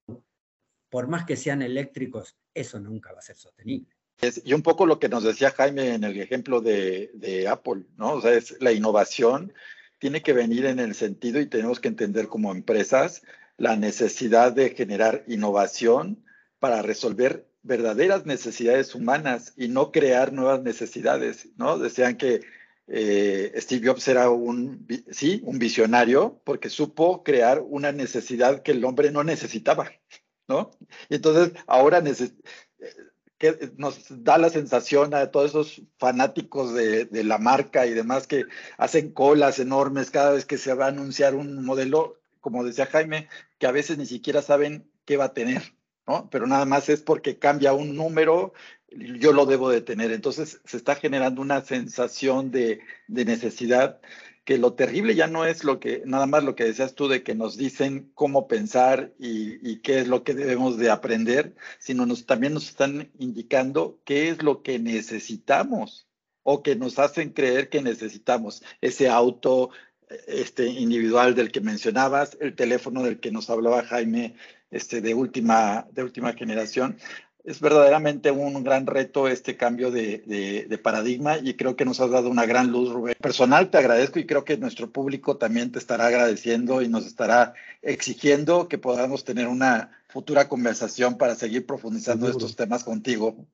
Por 0.89 1.07
más 1.07 1.25
que 1.25 1.35
sean 1.35 1.61
eléctricos, 1.61 2.37
eso 2.53 2.79
nunca 2.79 3.11
va 3.11 3.19
a 3.19 3.23
ser 3.23 3.35
sostenible. 3.35 3.98
Y 4.43 4.53
un 4.53 4.61
poco 4.61 4.85
lo 4.85 4.99
que 4.99 5.09
nos 5.09 5.23
decía 5.23 5.51
Jaime 5.51 5.93
en 5.93 6.03
el 6.03 6.19
ejemplo 6.19 6.61
de, 6.61 7.11
de 7.13 7.47
Apple, 7.47 7.83
¿no? 7.97 8.13
O 8.13 8.21
sea, 8.21 8.33
es 8.33 8.55
la 8.59 8.71
innovación 8.71 9.53
tiene 9.99 10.21
que 10.21 10.33
venir 10.33 10.65
en 10.65 10.79
el 10.79 10.95
sentido 10.95 11.39
y 11.39 11.45
tenemos 11.45 11.79
que 11.79 11.89
entender 11.89 12.27
como 12.27 12.51
empresas 12.51 13.21
la 13.57 13.75
necesidad 13.75 14.53
de 14.53 14.69
generar 14.71 15.23
innovación 15.27 16.23
para 16.59 16.81
resolver 16.81 17.45
verdaderas 17.61 18.25
necesidades 18.25 18.95
humanas 18.95 19.53
y 19.57 19.67
no 19.67 19.91
crear 19.91 20.31
nuevas 20.31 20.63
necesidades, 20.63 21.49
¿no? 21.57 21.77
Decían 21.77 22.15
que 22.15 22.41
eh, 22.87 23.51
Steve 23.57 23.87
Jobs 23.87 24.07
era 24.07 24.29
un, 24.29 24.87
sí, 25.11 25.41
un 25.43 25.59
visionario 25.59 26.41
porque 26.45 26.69
supo 26.69 27.21
crear 27.23 27.61
una 27.61 27.91
necesidad 27.91 28.63
que 28.63 28.71
el 28.71 28.83
hombre 28.85 29.11
no 29.11 29.25
necesitaba, 29.25 29.91
¿no? 30.47 30.71
Y 31.09 31.15
entonces 31.15 31.51
ahora 31.67 32.01
que 33.39 33.71
nos 33.77 34.05
da 34.23 34.37
la 34.37 34.49
sensación 34.49 35.13
a 35.13 35.31
todos 35.31 35.51
esos 35.51 35.81
fanáticos 35.97 36.73
de, 36.73 37.07
la 37.23 37.37
marca 37.37 37.87
y 37.87 37.91
demás 37.91 38.27
que 38.27 38.45
hacen 38.77 39.11
colas 39.11 39.59
enormes 39.59 40.11
cada 40.11 40.31
vez 40.31 40.45
que 40.45 40.57
se 40.57 40.73
va 40.73 40.85
a 40.85 40.89
anunciar 40.89 41.35
un 41.35 41.63
modelo, 41.63 42.19
como 42.41 42.65
decía 42.65 42.85
Jaime, 42.85 43.29
que 43.57 43.65
a 43.65 43.71
veces 43.71 43.97
ni 43.97 44.05
siquiera 44.05 44.41
saben 44.41 44.91
qué 45.05 45.15
va 45.15 45.25
a 45.25 45.33
tener, 45.33 45.73
¿no? 46.05 46.29
Pero 46.29 46.47
nada 46.47 46.65
más 46.65 46.89
es 46.89 46.99
porque 47.01 47.39
cambia 47.39 47.73
un 47.73 47.95
número, 47.95 48.53
yo 48.91 49.31
lo 49.31 49.45
debo 49.45 49.69
de 49.69 49.81
tener. 49.81 50.11
Entonces 50.11 50.59
se 50.65 50.75
está 50.75 50.95
generando 50.95 51.41
una 51.41 51.61
sensación 51.61 52.51
de, 52.51 52.81
de 53.07 53.23
necesidad 53.23 54.01
que 54.49 54.57
lo 54.57 54.73
terrible 54.73 55.13
ya 55.13 55.27
no 55.27 55.45
es 55.45 55.63
lo 55.63 55.79
que, 55.79 56.01
nada 56.07 56.25
más 56.25 56.43
lo 56.43 56.55
que 56.55 56.63
decías 56.63 56.95
tú 56.95 57.07
de 57.07 57.21
que 57.21 57.35
nos 57.35 57.55
dicen 57.55 58.09
cómo 58.15 58.47
pensar 58.47 59.13
y, 59.19 59.77
qué 59.81 59.99
es 59.99 60.07
lo 60.07 60.23
que 60.23 60.33
debemos 60.33 60.79
de 60.79 60.89
aprender, 60.89 61.53
sino 61.77 62.07
nos, 62.07 62.25
también 62.25 62.55
nos 62.55 62.67
están 62.67 63.11
indicando 63.19 64.01
qué 64.05 64.29
es 64.29 64.41
lo 64.41 64.63
que 64.63 64.79
necesitamos 64.79 66.07
o 66.41 66.63
que 66.63 66.75
nos 66.75 66.97
hacen 66.97 67.29
creer 67.29 67.69
que 67.69 67.83
necesitamos. 67.83 68.63
Ese 68.81 69.07
auto 69.07 69.69
este, 70.25 70.65
individual 70.65 71.35
del 71.35 71.51
que 71.51 71.61
mencionabas, 71.61 72.35
el 72.41 72.55
teléfono 72.55 73.03
del 73.03 73.19
que 73.19 73.29
nos 73.29 73.51
hablaba 73.51 73.83
Jaime, 73.83 74.33
este, 74.71 74.99
de, 74.99 75.13
última, 75.13 75.85
de 75.91 76.01
última 76.01 76.33
generación 76.33 76.97
es 77.43 77.61
verdaderamente 77.61 78.31
un 78.31 78.63
gran 78.63 78.85
reto 78.85 79.27
este 79.27 79.55
cambio 79.55 79.91
de, 79.91 80.79
paradigma 80.83 81.37
y 81.37 81.55
creo 81.55 81.75
que 81.75 81.85
nos 81.85 81.99
has 81.99 82.11
dado 82.11 82.29
una 82.29 82.45
gran 82.45 82.71
luz, 82.71 82.91
Rubén. 82.91 83.15
Personal, 83.19 83.69
te 83.69 83.77
agradezco 83.77 84.19
y 84.19 84.25
creo 84.25 84.43
que 84.43 84.57
nuestro 84.57 84.91
público 84.91 85.37
también 85.37 85.71
te 85.71 85.79
estará 85.79 86.07
agradeciendo 86.07 86.81
y 86.81 86.87
nos 86.87 87.05
estará 87.05 87.53
exigiendo 87.81 88.67
que 88.67 88.77
podamos 88.77 89.23
tener 89.23 89.47
una 89.47 89.91
futura 90.07 90.49
conversación 90.49 91.17
para 91.17 91.35
seguir 91.35 91.65
profundizando 91.65 92.29
estos 92.29 92.55
temas 92.55 92.83
contigo. 92.83 93.45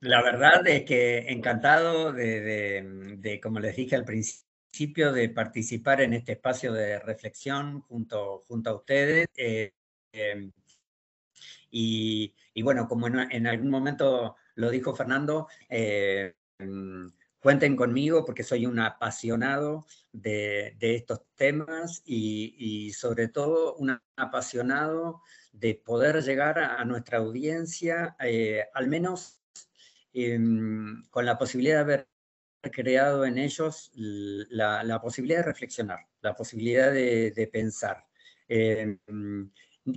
La 0.00 0.22
verdad 0.22 0.66
es 0.66 0.84
que 0.84 1.26
encantado 1.28 2.12
de, 2.12 3.40
como 3.42 3.60
les 3.60 3.76
dije 3.76 3.96
al 3.96 4.04
principio, 4.04 5.12
de 5.12 5.28
participar 5.28 6.00
en 6.00 6.12
este 6.14 6.32
espacio 6.32 6.72
de 6.72 7.00
reflexión 7.00 7.80
junto, 7.80 8.42
junto 8.46 8.70
a 8.70 8.74
ustedes. 8.76 9.26
Eh, 9.36 9.72
eh, 10.12 10.50
y, 11.70 12.34
bueno, 12.62 12.88
como 12.88 13.06
en, 13.06 13.46
algún 13.46 13.70
momento 13.70 14.36
lo 14.54 14.70
dijo 14.70 14.94
Fernando, 14.94 15.48
eh, 15.68 16.34
mm, 16.58 17.06
cuenten 17.40 17.76
conmigo 17.76 18.24
porque 18.24 18.42
soy 18.42 18.66
un 18.66 18.78
apasionado 18.78 19.86
de, 20.12 20.76
estos 20.80 21.22
temas 21.36 22.02
y, 22.04 22.92
sobre 22.92 23.28
todo 23.28 23.74
un 23.76 23.98
apasionado 24.16 25.22
de 25.52 25.74
poder 25.74 26.22
llegar 26.22 26.58
a, 26.58 26.84
nuestra 26.84 27.18
audiencia, 27.18 28.16
eh, 28.20 28.64
al 28.74 28.88
menos 28.88 29.40
em, 30.12 31.02
con 31.10 31.24
la 31.26 31.38
posibilidad 31.38 31.76
de 31.76 31.80
haber 31.80 32.08
creado 32.72 33.24
en 33.24 33.38
ellos 33.38 33.90
la, 33.94 35.00
posibilidad 35.00 35.40
de 35.40 35.46
reflexionar, 35.46 36.00
la 36.20 36.34
posibilidad 36.34 36.92
de, 36.92 37.50
pensar. 37.52 38.04
Em, 38.48 38.98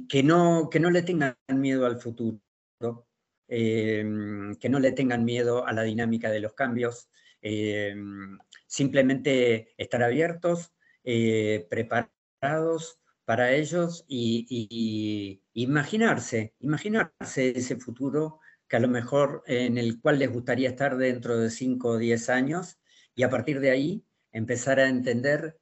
que 0.09 0.23
no, 0.23 0.69
que 0.69 0.79
no 0.79 0.89
le 0.89 1.01
tengan 1.03 1.35
miedo 1.49 1.85
al 1.85 1.99
futuro, 1.99 2.41
em, 3.47 4.55
que 4.55 4.69
no 4.69 4.79
le 4.79 4.91
tengan 4.91 5.25
miedo 5.25 5.65
a 5.67 5.73
la 5.73 5.83
dinámica 5.83 6.29
de 6.29 6.39
los 6.39 6.53
cambios, 6.53 7.09
em, 7.41 8.37
simplemente 8.67 9.73
estar 9.77 10.03
abiertos, 10.03 10.71
eh, 11.03 11.67
preparados 11.69 12.99
para 13.25 13.53
ellos 13.53 14.05
y, 14.07 15.41
imaginarse, 15.53 16.53
imaginarse 16.59 17.57
ese 17.57 17.75
futuro 17.77 18.39
que 18.67 18.77
a 18.77 18.79
lo 18.79 18.87
mejor 18.87 19.43
en 19.47 19.77
el 19.77 19.99
cual 20.01 20.19
les 20.19 20.31
gustaría 20.31 20.69
estar 20.69 20.97
dentro 20.97 21.37
de 21.37 21.49
5 21.49 21.89
o 21.89 21.97
10 21.97 22.29
años 22.29 22.79
y 23.15 23.23
a 23.23 23.29
partir 23.29 23.59
de 23.59 23.71
ahí 23.71 24.05
empezar 24.31 24.79
a 24.79 24.89
entender 24.89 25.59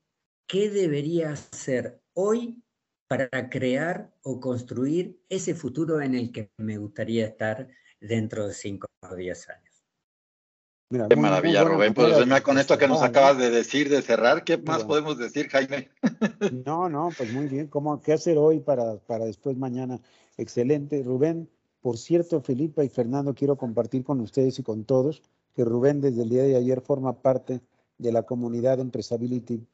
qué 0.48 0.70
debería 0.70 1.36
ser 1.36 2.02
hoy 2.14 2.64
para 3.10 3.50
crear 3.50 4.14
o 4.22 4.40
construir 4.40 5.20
ese 5.30 5.56
futuro 5.56 6.00
en 6.00 6.14
el 6.14 6.32
que 6.32 6.52
me 6.58 6.78
gustaría 6.78 7.26
estar 7.26 7.68
dentro 8.00 8.48
de 8.48 8.54
5 8.54 8.88
o 9.10 9.16
10 9.16 9.50
años. 9.50 11.10
qué 11.10 11.16
maravilla, 11.16 11.64
Rubén. 11.64 11.96
Pues 11.96 12.16
con 12.44 12.60
esto 12.60 12.78
que 12.78 12.88
nos 12.88 13.02
acabas 13.02 13.40
de 13.40 13.50
decir, 13.50 13.90
de 13.90 14.04
cerrar, 14.04 14.44
¿qué 14.44 14.60
más 14.60 14.84
podemos 14.84 15.18
decir, 15.18 15.50
Jaime? 15.50 15.90
no, 16.68 16.88
no, 16.88 17.10
pues 17.18 17.34
muy 17.34 17.48
bien. 17.48 17.66
¿Cómo, 17.66 18.00
¿Qué 18.00 18.14
hacer 18.14 18.38
hoy 18.38 18.60
para, 18.60 18.98
para 19.00 19.26
después 19.26 19.58
mañana? 19.58 20.00
Excelente. 20.38 21.02
Rubén, 21.02 21.50
por 21.82 21.98
cierto, 21.98 22.42
Felipe 22.42 22.86
y 22.86 22.90
Fernando, 22.90 23.34
quiero 23.34 23.58
compartir 23.58 24.04
con 24.04 24.22
ustedes 24.22 24.60
y 24.60 24.64
con 24.64 24.86
todos 24.86 25.24
que 25.56 25.66
Rubén 25.66 26.00
desde 26.00 26.22
el 26.22 26.30
día 26.30 26.44
de 26.44 26.56
ayer 26.56 26.80
forma 26.82 27.24
parte 27.24 27.60
de 27.98 28.12
la 28.12 28.22
comunidad 28.22 28.80
Empresability 28.80 29.66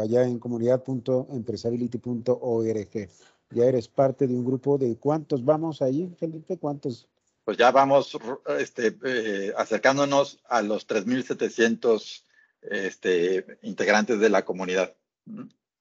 allá 0.00 0.24
en 0.24 0.38
comunidad.empresability.org. 0.38 3.08
Ya 3.50 3.64
eres 3.64 3.88
parte 3.88 4.26
de 4.26 4.34
un 4.34 4.44
grupo 4.44 4.78
de 4.78 4.96
cuántos 4.96 5.44
vamos 5.44 5.82
ahí, 5.82 6.10
Felipe, 6.18 6.58
cuántos. 6.58 7.06
Pues 7.44 7.58
ya 7.58 7.70
vamos 7.70 8.16
este, 8.58 8.96
eh, 9.04 9.52
acercándonos 9.56 10.40
a 10.48 10.62
los 10.62 10.88
3.700 10.88 12.22
este, 12.62 13.58
integrantes 13.62 14.20
de 14.20 14.30
la 14.30 14.44
comunidad. 14.44 14.94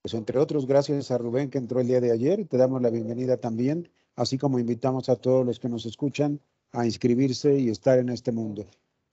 Pues 0.02 0.14
entre 0.14 0.40
otros, 0.40 0.66
gracias 0.66 1.12
a 1.12 1.18
Rubén 1.18 1.50
que 1.50 1.60
entró 1.60 1.80
el 1.80 1.88
día 1.88 2.02
de 2.02 2.12
ayer, 2.12 2.48
te 2.48 2.58
damos 2.58 2.82
la 2.82 2.90
bienvenida 2.90 3.38
también, 3.38 3.90
así 4.16 4.38
como 4.38 4.60
invitamos 4.60 5.10
a 5.10 5.16
todos 5.16 5.46
los 5.46 5.60
que 5.60 5.70
nos 5.70 5.86
escuchan 5.86 6.40
a 6.72 6.86
inscribirse 6.86 7.60
y 7.60 7.70
estar 7.70 8.00
en 8.00 8.10
este 8.10 8.32
mundo. 8.32 8.66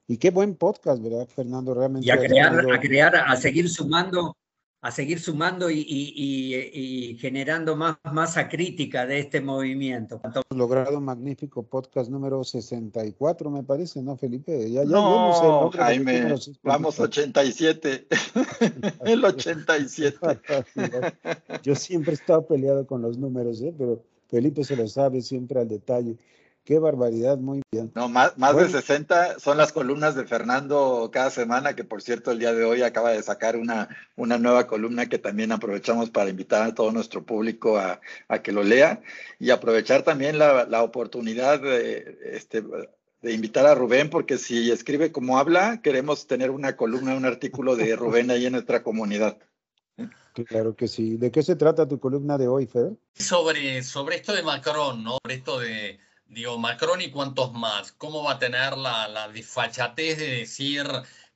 Y 0.07 0.17
qué 0.17 0.31
buen 0.31 0.55
podcast, 0.55 1.03
¿verdad, 1.03 1.27
Fernando? 1.27 1.75
Realmente. 1.75 2.07
Y 2.07 2.09
a 2.09 2.17
crear, 2.17 2.71
a 2.71 2.79
crear, 2.79 3.15
a 3.15 3.35
seguir 3.35 3.69
sumando 3.69 4.35
a 4.81 4.91
seguir 4.91 5.19
sumando 5.19 5.69
y, 5.69 7.17
generando 7.19 7.75
más 7.75 7.97
masa 8.11 8.47
crítica 8.47 9.05
de 9.05 9.19
este 9.19 9.41
movimiento. 9.41 10.21
Hemos 10.23 10.43
logrado 10.55 10.97
un 10.97 11.05
magnífico 11.05 11.63
podcast 11.63 12.09
número 12.09 12.43
64, 12.43 13.49
me 13.51 13.63
parece, 13.63 14.01
¿no, 14.01 14.15
Felipe? 14.15 14.71
Ya, 14.71 14.85
no, 14.85 15.69
Jaime, 15.71 16.33
vamos 16.63 16.99
87. 16.99 18.07
el 19.05 19.25
87. 19.25 20.17
Yo 21.63 21.75
siempre 21.75 22.11
he 22.11 22.15
estado 22.15 22.45
peleado 22.47 22.87
con 22.87 23.01
los 23.01 23.17
números, 23.17 23.61
¿eh? 23.61 23.73
pero 23.77 24.01
Felipe 24.29 24.63
se 24.63 24.77
lo 24.77 24.87
sabe 24.87 25.21
siempre 25.21 25.59
al 25.59 25.67
detalle. 25.67 26.17
Qué 26.69 26.77
barbaridad, 26.77 27.39
muy 27.39 27.63
bien. 27.71 27.91
No, 27.95 28.09
más, 28.09 28.37
más 28.37 28.55
de 28.55 28.69
60 28.69 29.39
son 29.39 29.57
las 29.57 29.73
columnas 29.73 30.13
de 30.13 30.27
Fernando 30.27 31.09
cada 31.11 31.31
semana, 31.31 31.75
que 31.75 31.83
por 31.83 32.03
cierto 32.03 32.29
el 32.29 32.37
día 32.37 32.53
de 32.53 32.63
hoy 32.63 32.83
acaba 32.83 33.09
de 33.09 33.23
sacar 33.23 33.57
una, 33.57 33.89
una 34.15 34.37
nueva 34.37 34.67
columna 34.67 35.09
que 35.09 35.17
también 35.17 35.51
aprovechamos 35.51 36.11
para 36.11 36.29
invitar 36.29 36.61
a 36.61 36.75
todo 36.75 36.91
nuestro 36.91 37.25
público 37.25 37.79
a, 37.79 37.99
que 38.43 38.51
lo 38.51 38.61
lea 38.61 39.01
y 39.39 39.49
aprovechar 39.49 40.03
también 40.03 40.37
la, 40.37 40.83
oportunidad 40.83 41.59
de, 41.59 42.19
este, 42.33 42.63
de 43.23 43.33
invitar 43.33 43.65
a 43.65 43.73
Rubén, 43.73 44.11
porque 44.11 44.37
si 44.37 44.69
escribe 44.69 45.11
como 45.11 45.39
habla, 45.39 45.81
queremos 45.81 46.27
tener 46.27 46.51
una 46.51 46.75
columna, 46.75 47.15
un 47.15 47.25
artículo 47.25 47.75
de 47.75 47.95
Rubén 47.95 48.29
ahí 48.29 48.45
en 48.45 48.51
nuestra 48.51 48.83
comunidad. 48.83 49.39
Claro 50.45 50.75
que 50.75 50.87
sí. 50.87 51.17
¿De 51.17 51.31
qué 51.31 51.41
se 51.41 51.55
trata 51.55 51.87
tu 51.87 51.99
columna 51.99 52.37
de 52.37 52.47
hoy, 52.47 52.67
Fer? 52.67 52.91
Sobre, 53.15 53.81
sobre 53.81 54.17
esto 54.17 54.33
de 54.33 54.43
Macron, 54.43 55.03
¿no? 55.03 55.17
Sobre 55.23 55.33
esto 55.33 55.59
de 55.59 55.99
Digo, 56.29 56.59
Macron 56.59 57.01
y 57.01 57.09
cuántos 57.09 57.53
más. 57.53 57.91
¿Cómo 57.93 58.23
va 58.23 58.33
a 58.33 58.39
tener 58.39 58.77
la, 58.77 59.07
la 59.07 59.27
desfachatez 59.29 60.19
de 60.19 60.27
decir 60.37 60.85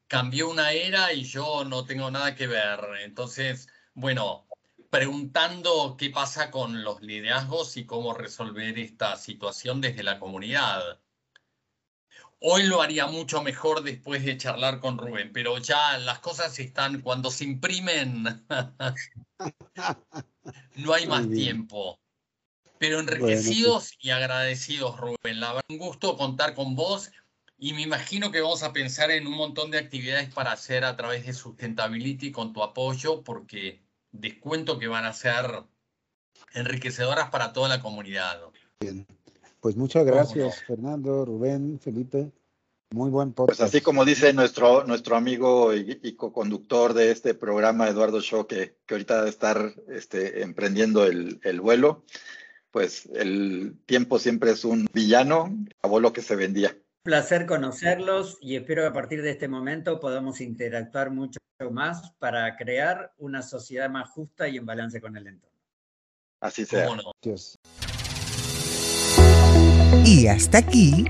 cambió 0.08 0.50
una 0.50 0.72
era 0.72 1.12
y 1.14 1.24
yo 1.24 1.66
no 1.66 1.86
tengo 1.86 2.12
nada 2.12 2.36
que 2.36 2.46
ver? 2.46 2.80
Entonces, 3.02 3.68
bueno, 3.96 4.48
preguntando 4.92 5.98
qué 5.98 6.12
pasa 6.12 6.52
con 6.52 6.84
los 6.84 7.02
liderazgos 7.02 7.76
y 7.78 7.86
cómo 7.86 8.14
resolver 8.14 8.78
esta 8.78 9.18
situación 9.18 9.82
desde 9.82 10.04
la 10.04 10.20
comunidad. 10.20 11.00
Hoy 12.40 12.64
lo 12.68 12.80
haría 12.80 13.08
mucho 13.08 13.42
mejor 13.42 13.82
después 13.82 14.24
de 14.24 14.38
charlar 14.38 14.80
con 14.80 15.00
Rubén, 15.00 15.32
pero 15.34 15.58
ya 15.58 15.98
las 15.98 16.20
cosas 16.20 16.60
están, 16.60 17.02
cuando 17.02 17.32
se 17.32 17.46
imprimen, 17.46 18.46
no 20.76 20.94
hay 20.94 21.08
más 21.08 21.28
tiempo. 21.32 22.03
Pero 22.84 23.00
enriquecidos 23.00 23.94
y 24.02 24.10
agradecidos, 24.10 25.00
Rubén. 25.00 25.40
La 25.40 25.54
verdad, 25.54 25.64
un 25.70 25.78
gusto 25.78 26.18
contar 26.18 26.54
con 26.54 26.76
vos 26.76 27.14
y 27.58 27.72
me 27.72 27.82
imagino 27.82 28.30
que 28.30 28.42
vamos 28.42 28.62
a 28.62 28.74
pensar 28.74 29.10
en 29.10 29.26
un 29.26 29.38
montón 29.38 29.72
de 29.72 29.78
actividades 29.78 30.34
para 30.34 30.52
hacer 30.52 30.84
a 30.84 30.98
través 30.98 31.26
de 31.26 31.32
Sustainability 31.32 32.34
con 32.34 32.52
tu 32.52 32.62
apoyo, 32.62 33.24
porque 33.24 33.82
descuento 34.12 34.80
que 34.80 34.90
van 34.90 35.06
a 35.06 35.14
ser 35.14 35.64
enriquecedoras 36.56 37.30
para 37.30 37.54
toda 37.54 37.70
la 37.70 37.82
comunidad. 37.82 38.42
Bien. 38.82 39.08
Pues 39.62 39.78
muchas 39.78 40.06
gracias, 40.06 40.62
Fernando, 40.68 41.24
Rubén, 41.24 41.80
Felipe. 41.80 42.34
Muy 42.92 43.10
buen 43.10 43.32
podcast. 43.32 43.60
Pues 43.62 43.70
así 43.70 43.80
como 43.80 44.04
dice 44.04 44.34
nuestro, 44.34 44.84
nuestro 44.84 45.16
amigo 45.16 45.74
y, 45.74 46.18
co-conductor 46.18 46.94
de 46.94 47.12
este 47.12 47.34
programa, 47.34 47.88
Eduardo 47.88 48.20
Shaw, 48.20 48.46
que, 48.46 48.76
que 48.86 48.96
ahorita 48.96 49.22
va 49.22 49.24
a 49.24 49.30
estar 49.30 49.74
este, 49.88 50.42
emprendiendo 50.42 51.06
el, 51.06 51.40
el 51.44 51.62
vuelo, 51.62 52.04
pues 52.74 53.08
el 53.14 53.78
tiempo 53.86 54.18
siempre 54.18 54.50
es 54.50 54.66
un 54.66 54.88
villano, 54.92 55.56
acabó 55.78 56.00
lo 56.00 56.12
que 56.12 56.24
se 56.24 56.36
vendía. 56.36 56.72
Un 56.72 57.04
placer 57.04 57.46
conocerlos 57.46 58.40
y 58.42 58.56
espero 58.56 58.82
que 58.82 58.88
a 58.88 58.94
partir 58.94 59.22
de 59.22 59.30
este 59.30 59.48
momento 59.48 60.00
podamos 60.00 60.42
interactuar 60.42 61.12
mucho 61.12 61.40
más 61.72 62.12
para 62.18 62.58
crear 62.58 63.14
una 63.20 63.44
sociedad 63.44 63.92
más 63.92 64.10
justa 64.10 64.48
y 64.50 64.58
en 64.58 64.66
balance 64.66 65.00
con 65.00 65.16
el 65.16 65.28
entorno. 65.28 65.56
Así 66.42 66.66
sea. 66.66 66.90
Y 70.04 70.28
hasta 70.28 70.58
aquí, 70.58 71.06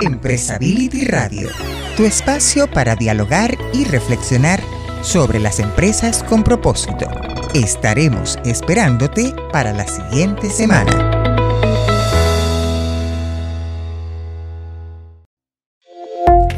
Empresability 0.00 1.04
Radio, 1.04 1.48
tu 1.96 2.04
espacio 2.04 2.70
para 2.70 2.94
dialogar 2.94 3.58
y 3.74 3.84
reflexionar 3.84 4.60
sobre 5.02 5.38
las 5.38 5.58
empresas 5.60 6.22
con 6.22 6.42
propósito. 6.42 7.06
Estaremos 7.54 8.38
esperándote 8.44 9.34
para 9.52 9.72
la 9.72 9.86
siguiente 9.86 10.50
semana. 10.50 11.14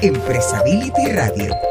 Empresability 0.03 1.12
Radio 1.12 1.70